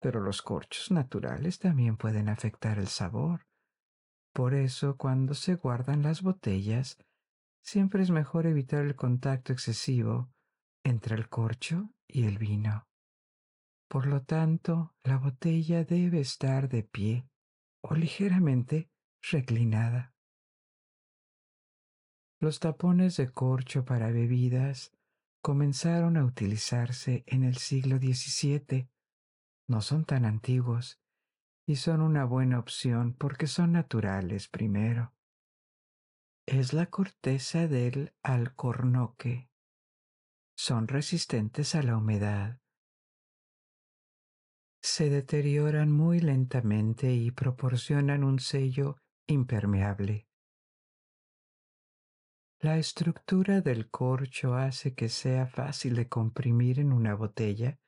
pero 0.00 0.18
los 0.18 0.42
corchos 0.42 0.90
naturales 0.90 1.60
también 1.60 1.96
pueden 1.96 2.28
afectar 2.28 2.80
el 2.80 2.88
sabor. 2.88 3.46
Por 4.32 4.54
eso, 4.54 4.96
cuando 4.96 5.34
se 5.34 5.54
guardan 5.54 6.02
las 6.02 6.22
botellas, 6.22 6.98
siempre 7.62 8.02
es 8.02 8.10
mejor 8.10 8.46
evitar 8.46 8.84
el 8.84 8.96
contacto 8.96 9.52
excesivo 9.52 10.32
entre 10.82 11.14
el 11.14 11.28
corcho 11.28 11.92
y 12.12 12.24
el 12.24 12.38
vino. 12.38 12.88
Por 13.88 14.06
lo 14.06 14.22
tanto, 14.22 14.94
la 15.02 15.18
botella 15.18 15.84
debe 15.84 16.20
estar 16.20 16.68
de 16.68 16.84
pie 16.84 17.28
o 17.82 17.94
ligeramente 17.94 18.88
reclinada. 19.20 20.14
Los 22.38 22.60
tapones 22.60 23.16
de 23.16 23.28
corcho 23.28 23.84
para 23.84 24.10
bebidas 24.12 24.92
comenzaron 25.42 26.16
a 26.16 26.24
utilizarse 26.24 27.24
en 27.26 27.44
el 27.44 27.56
siglo 27.56 27.98
XVII. 27.98 28.88
No 29.68 29.80
son 29.82 30.04
tan 30.04 30.24
antiguos 30.24 31.00
y 31.66 31.76
son 31.76 32.00
una 32.00 32.24
buena 32.24 32.58
opción 32.58 33.12
porque 33.12 33.46
son 33.46 33.72
naturales 33.72 34.48
primero. 34.48 35.12
Es 36.46 36.72
la 36.72 36.86
corteza 36.86 37.68
del 37.68 38.14
alcornoque 38.22 39.49
son 40.60 40.88
resistentes 40.88 41.74
a 41.74 41.82
la 41.82 41.96
humedad. 41.96 42.60
Se 44.82 45.08
deterioran 45.08 45.90
muy 45.90 46.20
lentamente 46.20 47.14
y 47.14 47.30
proporcionan 47.30 48.24
un 48.24 48.40
sello 48.40 48.98
impermeable. 49.26 50.28
La 52.58 52.76
estructura 52.76 53.62
del 53.62 53.88
corcho 53.88 54.54
hace 54.54 54.94
que 54.94 55.08
sea 55.08 55.46
fácil 55.46 55.94
de 55.94 56.08
comprimir 56.08 56.78
en 56.78 56.92
una 56.92 57.14
botella 57.14 57.80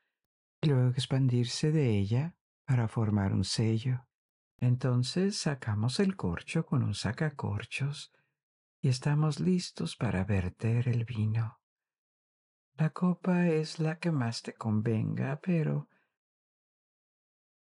y 0.59 0.69
luego 0.69 0.89
expandirse 0.89 1.71
de 1.71 1.95
ella 1.99 2.35
para 2.65 2.87
formar 2.87 3.33
un 3.33 3.43
sello. 3.43 4.07
Entonces 4.57 5.37
sacamos 5.37 5.99
el 5.99 6.15
corcho 6.15 6.65
con 6.65 6.81
un 6.81 6.95
sacacorchos 6.95 8.11
y 8.81 8.87
estamos 8.87 9.39
listos 9.39 9.95
para 9.95 10.23
verter 10.23 10.87
el 10.87 11.05
vino. 11.05 11.62
La 12.75 12.89
copa 12.89 13.47
es 13.47 13.79
la 13.79 13.99
que 13.99 14.11
más 14.11 14.41
te 14.41 14.53
convenga, 14.55 15.39
pero 15.41 15.87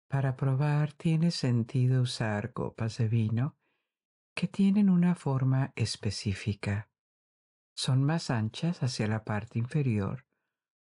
para 0.08 0.36
probar 0.36 0.94
tiene 0.94 1.32
sentido 1.32 2.04
usar 2.04 2.54
copas 2.54 2.98
de 3.00 3.08
vino 3.08 3.58
que 4.36 4.48
tienen 4.48 4.88
una 4.88 5.16
forma 5.16 5.74
específica. 5.76 6.92
Son 7.76 8.04
más 8.04 8.30
anchas 8.30 8.84
hacia 8.84 9.08
la 9.08 9.24
parte 9.24 9.58
inferior, 9.58 10.28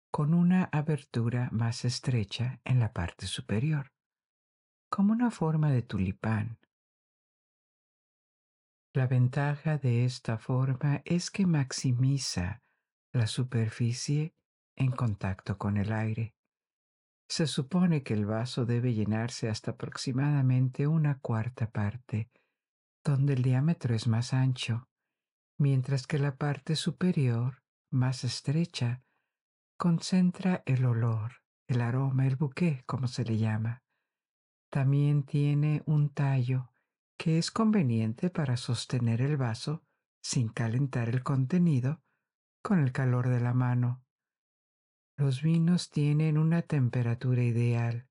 con 0.10 0.34
una 0.34 0.66
abertura 0.72 1.50
más 1.52 1.84
estrecha 1.84 2.62
en 2.64 2.80
la 2.80 2.94
parte 2.94 3.28
superior, 3.28 3.94
como 4.90 5.12
una 5.12 5.32
forma 5.32 5.70
de 5.70 5.82
tulipán. 5.82 6.60
La 8.94 9.08
ventaja 9.08 9.78
de 9.78 10.06
esta 10.06 10.38
forma 10.38 11.02
es 11.04 11.30
que 11.30 11.46
maximiza 11.46 12.63
la 13.14 13.28
superficie 13.28 14.34
en 14.76 14.92
contacto 14.92 15.58
con 15.58 15.78
el 15.78 15.94
aire. 15.94 16.36
Se 17.30 17.48
supone 17.48 18.04
que 18.04 18.14
el 18.14 18.26
vaso 18.26 18.66
debe 18.66 18.94
llenarse 18.94 19.50
hasta 19.50 19.72
aproximadamente 19.72 20.88
una 20.88 21.20
cuarta 21.20 21.70
parte, 21.70 22.32
donde 23.04 23.34
el 23.34 23.44
diámetro 23.44 23.96
es 23.96 24.08
más 24.08 24.34
ancho, 24.34 24.90
mientras 25.60 26.08
que 26.08 26.18
la 26.18 26.36
parte 26.36 26.76
superior, 26.76 27.64
más 27.92 28.24
estrecha, 28.24 29.04
concentra 29.78 30.64
el 30.66 30.86
olor, 30.86 31.44
el 31.68 31.82
aroma, 31.82 32.26
el 32.26 32.36
buque, 32.36 32.84
como 32.86 33.08
se 33.08 33.24
le 33.24 33.38
llama. 33.38 33.84
También 34.72 35.24
tiene 35.24 35.84
un 35.86 36.10
tallo 36.10 36.72
que 37.18 37.38
es 37.38 37.52
conveniente 37.52 38.32
para 38.32 38.58
sostener 38.58 39.22
el 39.22 39.38
vaso 39.38 39.84
sin 40.22 40.50
calentar 40.50 41.10
el 41.10 41.22
contenido 41.22 42.03
con 42.64 42.80
el 42.80 42.92
calor 42.94 43.28
de 43.28 43.42
la 43.42 43.54
mano. 43.54 44.04
Los 45.18 45.44
vinos 45.44 45.92
tienen 45.92 46.38
una 46.38 46.62
temperatura 46.64 47.44
ideal 47.44 48.08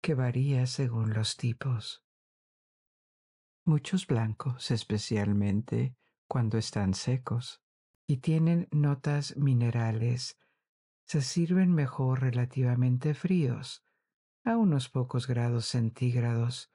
que 0.00 0.14
varía 0.14 0.66
según 0.66 1.12
los 1.12 1.36
tipos. 1.36 2.04
Muchos 3.66 4.06
blancos, 4.06 4.70
especialmente 4.70 5.96
cuando 6.26 6.56
están 6.56 6.94
secos 6.94 7.60
y 8.06 8.18
tienen 8.18 8.68
notas 8.70 9.36
minerales, 9.36 10.38
se 11.04 11.20
sirven 11.20 11.74
mejor 11.74 12.20
relativamente 12.20 13.14
fríos, 13.14 13.84
a 14.44 14.56
unos 14.56 14.88
pocos 14.88 15.26
grados 15.26 15.66
centígrados, 15.66 16.70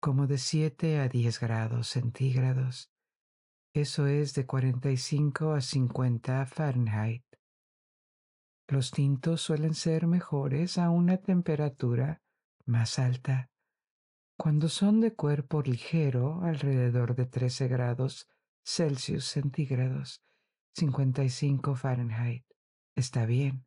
como 0.00 0.26
de 0.26 0.38
7 0.38 0.98
a 1.00 1.08
10 1.08 1.40
grados 1.40 1.88
centígrados. 1.88 2.90
Eso 3.78 4.08
es 4.08 4.34
de 4.34 4.44
45 4.44 5.52
a 5.52 5.60
50 5.60 6.46
Fahrenheit. 6.46 7.22
Los 8.66 8.90
tintos 8.90 9.40
suelen 9.40 9.74
ser 9.74 10.08
mejores 10.08 10.78
a 10.78 10.90
una 10.90 11.18
temperatura 11.18 12.20
más 12.66 12.98
alta. 12.98 13.52
Cuando 14.36 14.68
son 14.68 15.00
de 15.00 15.14
cuerpo 15.14 15.62
ligero, 15.62 16.40
alrededor 16.42 17.14
de 17.14 17.26
13 17.26 17.68
grados 17.68 18.28
Celsius 18.64 19.26
centígrados, 19.26 20.24
55 20.74 21.76
Fahrenheit, 21.76 22.44
está 22.96 23.26
bien. 23.26 23.64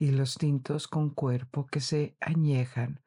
Y 0.00 0.10
los 0.10 0.34
tintos 0.34 0.88
con 0.88 1.10
cuerpo 1.10 1.68
que 1.68 1.78
se 1.78 2.16
añejan, 2.18 3.04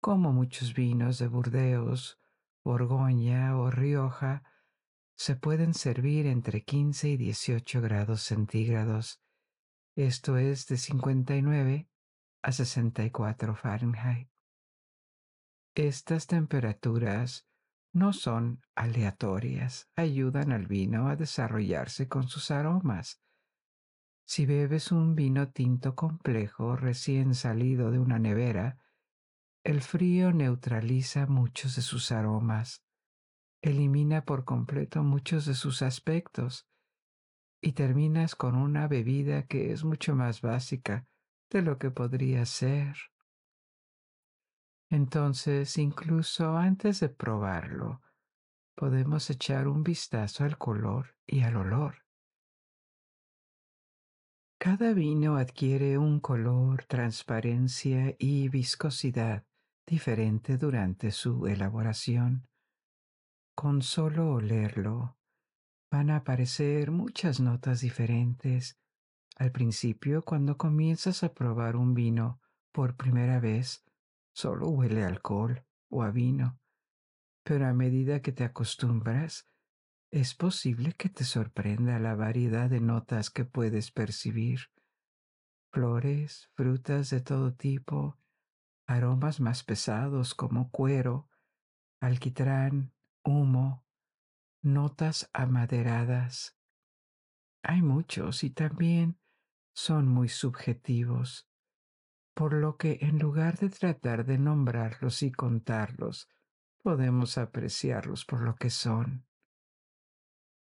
como 0.00 0.32
muchos 0.32 0.72
vinos 0.72 1.18
de 1.18 1.28
Burdeos, 1.28 2.18
Borgoña 2.64 3.58
o 3.58 3.70
Rioja, 3.70 4.44
se 5.22 5.36
pueden 5.36 5.72
servir 5.72 6.26
entre 6.26 6.64
15 6.64 7.10
y 7.10 7.16
18 7.16 7.80
grados 7.80 8.22
centígrados, 8.22 9.22
esto 9.94 10.36
es 10.36 10.66
de 10.66 10.76
59 10.76 11.88
a 12.42 12.50
64 12.50 13.54
Fahrenheit. 13.54 14.28
Estas 15.76 16.26
temperaturas 16.26 17.46
no 17.92 18.12
son 18.12 18.62
aleatorias, 18.74 19.88
ayudan 19.94 20.50
al 20.50 20.66
vino 20.66 21.06
a 21.06 21.14
desarrollarse 21.14 22.08
con 22.08 22.26
sus 22.26 22.50
aromas. 22.50 23.20
Si 24.24 24.44
bebes 24.44 24.90
un 24.90 25.14
vino 25.14 25.52
tinto 25.52 25.94
complejo 25.94 26.74
recién 26.74 27.36
salido 27.36 27.92
de 27.92 28.00
una 28.00 28.18
nevera, 28.18 28.80
el 29.62 29.82
frío 29.82 30.32
neutraliza 30.32 31.28
muchos 31.28 31.76
de 31.76 31.82
sus 31.82 32.10
aromas, 32.10 32.82
elimina 33.62 34.24
por 34.24 34.44
completo 34.44 35.02
muchos 35.02 35.46
de 35.46 35.54
sus 35.54 35.82
aspectos 35.82 36.68
y 37.62 37.72
terminas 37.72 38.34
con 38.34 38.56
una 38.56 38.88
bebida 38.88 39.46
que 39.46 39.72
es 39.72 39.84
mucho 39.84 40.16
más 40.16 40.40
básica 40.40 41.06
de 41.48 41.62
lo 41.62 41.78
que 41.78 41.90
podría 41.90 42.44
ser. 42.44 42.96
Entonces, 44.90 45.78
incluso 45.78 46.56
antes 46.56 47.00
de 47.00 47.08
probarlo, 47.08 48.02
podemos 48.74 49.30
echar 49.30 49.68
un 49.68 49.82
vistazo 49.82 50.44
al 50.44 50.58
color 50.58 51.16
y 51.24 51.42
al 51.42 51.56
olor. 51.56 52.02
Cada 54.58 54.92
vino 54.92 55.36
adquiere 55.36 55.98
un 55.98 56.20
color, 56.20 56.84
transparencia 56.84 58.14
y 58.18 58.48
viscosidad 58.48 59.44
diferente 59.86 60.56
durante 60.58 61.10
su 61.10 61.46
elaboración. 61.46 62.48
Con 63.54 63.82
solo 63.82 64.32
olerlo, 64.32 65.18
van 65.90 66.10
a 66.10 66.16
aparecer 66.16 66.90
muchas 66.90 67.38
notas 67.38 67.80
diferentes. 67.80 68.78
Al 69.36 69.52
principio, 69.52 70.22
cuando 70.22 70.56
comienzas 70.56 71.22
a 71.22 71.34
probar 71.34 71.76
un 71.76 71.92
vino 71.92 72.40
por 72.72 72.96
primera 72.96 73.40
vez, 73.40 73.84
solo 74.34 74.68
huele 74.70 75.04
a 75.04 75.08
alcohol 75.08 75.66
o 75.90 76.02
a 76.02 76.10
vino, 76.10 76.58
pero 77.44 77.66
a 77.66 77.74
medida 77.74 78.22
que 78.22 78.32
te 78.32 78.44
acostumbras, 78.44 79.46
es 80.10 80.34
posible 80.34 80.94
que 80.94 81.10
te 81.10 81.24
sorprenda 81.24 81.98
la 81.98 82.14
variedad 82.14 82.70
de 82.70 82.80
notas 82.80 83.30
que 83.30 83.44
puedes 83.44 83.90
percibir. 83.90 84.70
Flores, 85.72 86.50
frutas 86.54 87.10
de 87.10 87.20
todo 87.20 87.54
tipo, 87.54 88.18
aromas 88.86 89.40
más 89.40 89.62
pesados 89.62 90.34
como 90.34 90.70
cuero, 90.70 91.28
alquitrán, 92.00 92.92
humo, 93.24 93.84
notas 94.62 95.28
amaderadas. 95.32 96.56
Hay 97.62 97.82
muchos 97.82 98.44
y 98.44 98.50
también 98.50 99.18
son 99.74 100.08
muy 100.08 100.28
subjetivos, 100.28 101.48
por 102.34 102.52
lo 102.54 102.76
que 102.76 102.98
en 103.02 103.18
lugar 103.18 103.58
de 103.58 103.70
tratar 103.70 104.24
de 104.24 104.38
nombrarlos 104.38 105.22
y 105.22 105.32
contarlos, 105.32 106.28
podemos 106.82 107.38
apreciarlos 107.38 108.24
por 108.24 108.42
lo 108.42 108.56
que 108.56 108.70
son. 108.70 109.26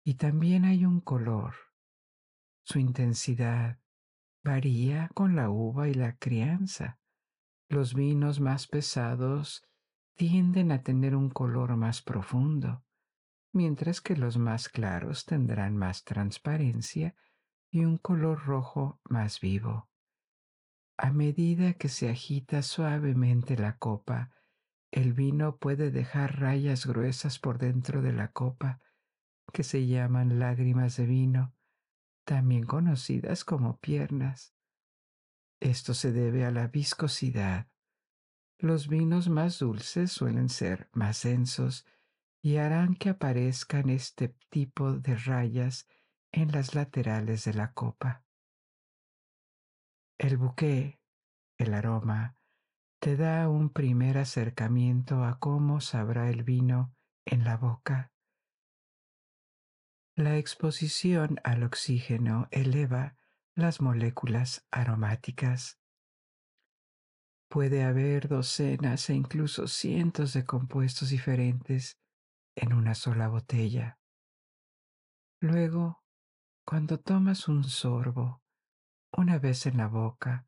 Y 0.05 0.14
también 0.14 0.64
hay 0.64 0.85
un 0.85 1.01
color. 1.01 1.55
Su 2.62 2.78
intensidad 2.78 3.81
varía 4.44 5.10
con 5.14 5.35
la 5.35 5.51
uva 5.51 5.89
y 5.89 5.94
la 5.94 6.16
crianza. 6.16 7.01
Los 7.68 7.94
vinos 7.94 8.40
más 8.40 8.66
pesados 8.68 9.66
tienden 10.16 10.73
a 10.73 10.82
tener 10.82 11.15
un 11.16 11.31
color 11.31 11.77
más 11.77 12.03
profundo 12.03 12.85
mientras 13.55 14.01
que 14.01 14.16
los 14.16 14.36
más 14.36 14.69
claros 14.69 15.24
tendrán 15.24 15.77
más 15.77 16.05
transparencia 16.05 17.15
y 17.70 17.85
un 17.85 17.99
color 17.99 18.45
rojo 18.45 19.01
más 19.05 19.41
vivo. 19.41 19.89
A 20.99 21.12
medida 21.12 21.74
que 21.74 21.89
se 21.89 22.11
agita 22.11 22.62
suavemente 22.62 23.57
la 23.57 23.78
copa, 23.78 24.32
el 24.91 25.12
vino 25.12 25.57
puede 25.57 25.91
dejar 25.91 26.41
rayas 26.41 26.86
gruesas 26.86 27.39
por 27.39 27.59
dentro 27.59 28.03
de 28.03 28.12
la 28.12 28.32
copa, 28.32 28.81
que 29.53 29.62
se 29.62 29.86
llaman 29.86 30.39
lágrimas 30.39 30.97
de 30.97 31.07
vino, 31.07 31.55
también 32.24 32.65
conocidas 32.65 33.45
como 33.45 33.78
piernas. 33.78 34.55
Esto 35.61 35.95
se 35.95 36.12
debe 36.12 36.45
a 36.45 36.51
la 36.51 36.69
viscosidad. 36.69 37.69
Los 38.65 38.89
vinos 38.89 39.28
más 39.28 39.59
dulces 39.59 40.11
suelen 40.11 40.49
ser 40.49 40.89
más 40.95 41.23
densos 41.23 41.85
y 42.41 42.57
harán 42.57 42.95
que 42.95 43.11
aparezcan 43.11 43.91
este 43.91 44.28
tipo 44.49 44.93
de 44.93 45.16
rayas 45.16 45.86
en 46.32 46.51
las 46.51 46.74
laterales 46.74 47.45
de 47.45 47.53
la 47.53 47.74
copa. 47.74 48.24
El 50.16 50.39
buque, 50.39 50.99
el 51.59 51.74
aroma, 51.74 52.39
te 53.01 53.19
da 53.19 53.51
un 53.51 53.69
primer 53.69 54.16
acercamiento 54.16 55.24
a 55.24 55.39
cómo 55.39 55.82
sabrá 55.82 56.31
el 56.31 56.43
vino 56.43 56.97
en 57.27 57.45
la 57.45 57.59
boca. 57.59 58.15
La 60.16 60.39
exposición 60.39 61.39
al 61.45 61.65
oxígeno 61.65 62.49
eleva 62.51 63.19
las 63.55 63.82
moléculas 63.82 64.66
aromáticas. 64.70 65.84
Puede 67.48 67.84
haber 67.84 68.28
docenas 68.28 69.08
e 69.10 69.14
incluso 69.14 69.68
cientos 69.68 70.32
de 70.32 70.44
compuestos 70.44 71.10
diferentes 71.10 71.98
en 72.56 72.72
una 72.72 72.94
sola 72.94 73.28
botella. 73.28 73.98
Luego, 75.40 76.02
cuando 76.66 76.98
tomas 76.98 77.48
un 77.48 77.64
sorbo, 77.64 78.42
una 79.16 79.38
vez 79.38 79.66
en 79.66 79.76
la 79.76 79.88
boca, 79.88 80.46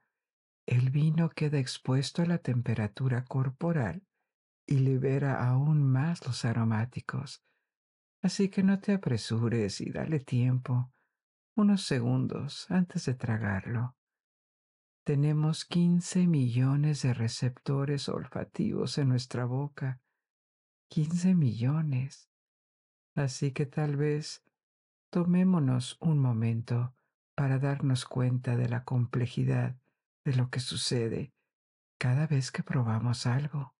el 0.66 0.90
vino 0.90 1.30
queda 1.30 1.58
expuesto 1.58 2.22
a 2.22 2.26
la 2.26 2.38
temperatura 2.38 3.24
corporal 3.24 4.06
y 4.66 4.78
libera 4.78 5.46
aún 5.48 5.84
más 5.84 6.26
los 6.26 6.44
aromáticos. 6.44 7.44
Así 8.22 8.48
que 8.48 8.64
no 8.64 8.80
te 8.80 8.94
apresures 8.94 9.80
y 9.80 9.92
dale 9.92 10.18
tiempo, 10.18 10.92
unos 11.54 11.82
segundos 11.84 12.68
antes 12.70 13.04
de 13.04 13.14
tragarlo. 13.14 13.96
Tenemos 15.06 15.64
15 15.64 16.26
millones 16.26 17.02
de 17.02 17.14
receptores 17.14 18.08
olfativos 18.08 18.98
en 18.98 19.08
nuestra 19.10 19.44
boca 19.44 20.00
15 20.88 21.36
millones. 21.36 22.28
Así 23.14 23.52
que 23.52 23.66
tal 23.66 23.94
vez 23.94 24.42
tomémonos 25.10 25.96
un 26.00 26.18
momento 26.18 26.92
para 27.36 27.60
darnos 27.60 28.04
cuenta 28.04 28.56
de 28.56 28.68
la 28.68 28.82
complejidad 28.82 29.76
de 30.24 30.34
lo 30.34 30.50
que 30.50 30.58
sucede 30.58 31.32
cada 31.98 32.26
vez 32.26 32.50
que 32.50 32.64
probamos 32.64 33.28
algo. 33.28 33.76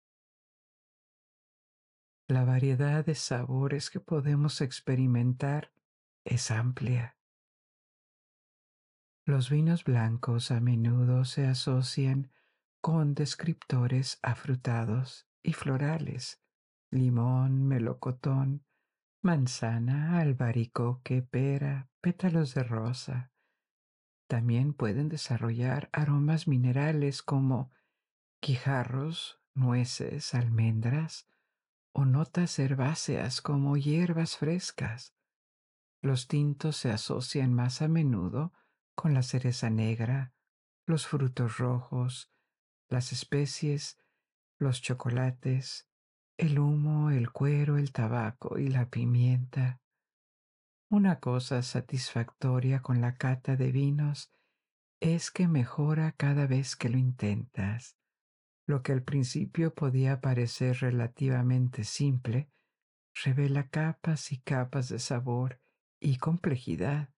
La 2.28 2.44
variedad 2.44 3.04
de 3.04 3.16
sabores 3.16 3.90
que 3.90 3.98
podemos 3.98 4.60
experimentar 4.60 5.72
es 6.24 6.52
amplia. 6.52 7.15
Los 9.28 9.50
vinos 9.50 9.82
blancos 9.82 10.52
a 10.52 10.60
menudo 10.60 11.24
se 11.24 11.48
asocian 11.48 12.30
con 12.80 13.14
descriptores 13.14 14.20
afrutados 14.22 15.26
y 15.42 15.52
florales 15.52 16.40
limón, 16.92 17.66
melocotón, 17.66 18.64
manzana, 19.22 20.20
albaricoque, 20.20 21.22
pera, 21.22 21.90
pétalos 22.00 22.54
de 22.54 22.62
rosa. 22.62 23.32
También 24.28 24.72
pueden 24.72 25.08
desarrollar 25.08 25.90
aromas 25.92 26.46
minerales 26.46 27.20
como 27.20 27.72
guijarros, 28.40 29.40
nueces, 29.54 30.34
almendras 30.34 31.28
o 31.92 32.04
notas 32.04 32.60
herbáceas 32.60 33.40
como 33.40 33.76
hierbas 33.76 34.36
frescas. 34.36 35.16
Los 36.00 36.28
tintos 36.28 36.76
se 36.76 36.92
asocian 36.92 37.52
más 37.52 37.82
a 37.82 37.88
menudo 37.88 38.52
con 38.96 39.14
la 39.14 39.22
cereza 39.22 39.70
negra, 39.70 40.32
los 40.86 41.06
frutos 41.06 41.58
rojos, 41.58 42.32
las 42.88 43.12
especies, 43.12 43.98
los 44.58 44.82
chocolates, 44.82 45.88
el 46.38 46.58
humo, 46.58 47.10
el 47.10 47.30
cuero, 47.30 47.78
el 47.78 47.92
tabaco 47.92 48.58
y 48.58 48.68
la 48.68 48.88
pimienta. 48.90 49.80
Una 50.88 51.20
cosa 51.20 51.62
satisfactoria 51.62 52.80
con 52.80 53.00
la 53.00 53.14
cata 53.14 53.56
de 53.56 53.70
vinos 53.70 54.32
es 55.00 55.30
que 55.30 55.46
mejora 55.46 56.12
cada 56.12 56.46
vez 56.46 56.74
que 56.74 56.88
lo 56.88 56.96
intentas. 56.96 57.96
Lo 58.66 58.82
que 58.82 58.92
al 58.92 59.02
principio 59.02 59.74
podía 59.74 60.20
parecer 60.20 60.78
relativamente 60.80 61.84
simple, 61.84 62.50
revela 63.24 63.68
capas 63.68 64.32
y 64.32 64.38
capas 64.38 64.88
de 64.88 64.98
sabor 64.98 65.60
y 66.00 66.18
complejidad, 66.18 67.10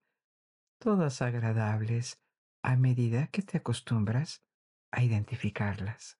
todas 0.79 1.23
agradables 1.23 2.21
a 2.63 2.77
medida 2.77 3.27
que 3.29 3.43
te 3.43 3.59
acostumbras 3.59 4.43
a 4.91 5.03
identificarlas. 5.03 6.19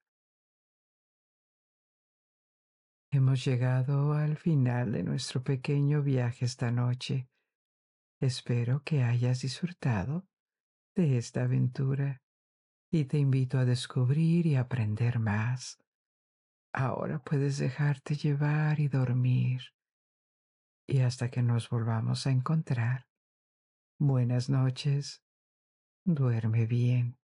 Hemos 3.11 3.45
llegado 3.45 4.13
al 4.13 4.37
final 4.37 4.93
de 4.93 5.03
nuestro 5.03 5.43
pequeño 5.43 6.03
viaje 6.03 6.45
esta 6.45 6.71
noche. 6.71 7.31
Espero 8.21 8.83
que 8.83 9.03
hayas 9.03 9.41
disfrutado 9.41 10.29
de 10.95 11.17
esta 11.17 11.45
aventura 11.45 12.21
y 12.91 13.05
te 13.05 13.19
invito 13.19 13.59
a 13.59 13.65
descubrir 13.65 14.47
y 14.47 14.57
aprender 14.57 15.19
más. 15.19 15.79
Ahora 16.75 17.19
puedes 17.19 17.59
dejarte 17.59 18.15
llevar 18.15 18.79
y 18.81 18.89
dormir. 18.89 19.63
Y 20.87 21.01
hasta 21.01 21.31
que 21.31 21.43
nos 21.43 21.71
volvamos 21.71 22.27
a 22.27 22.31
encontrar, 22.31 23.08
buenas 23.99 24.49
noches, 24.49 25.23
duerme 26.05 26.67
bien. 26.67 27.18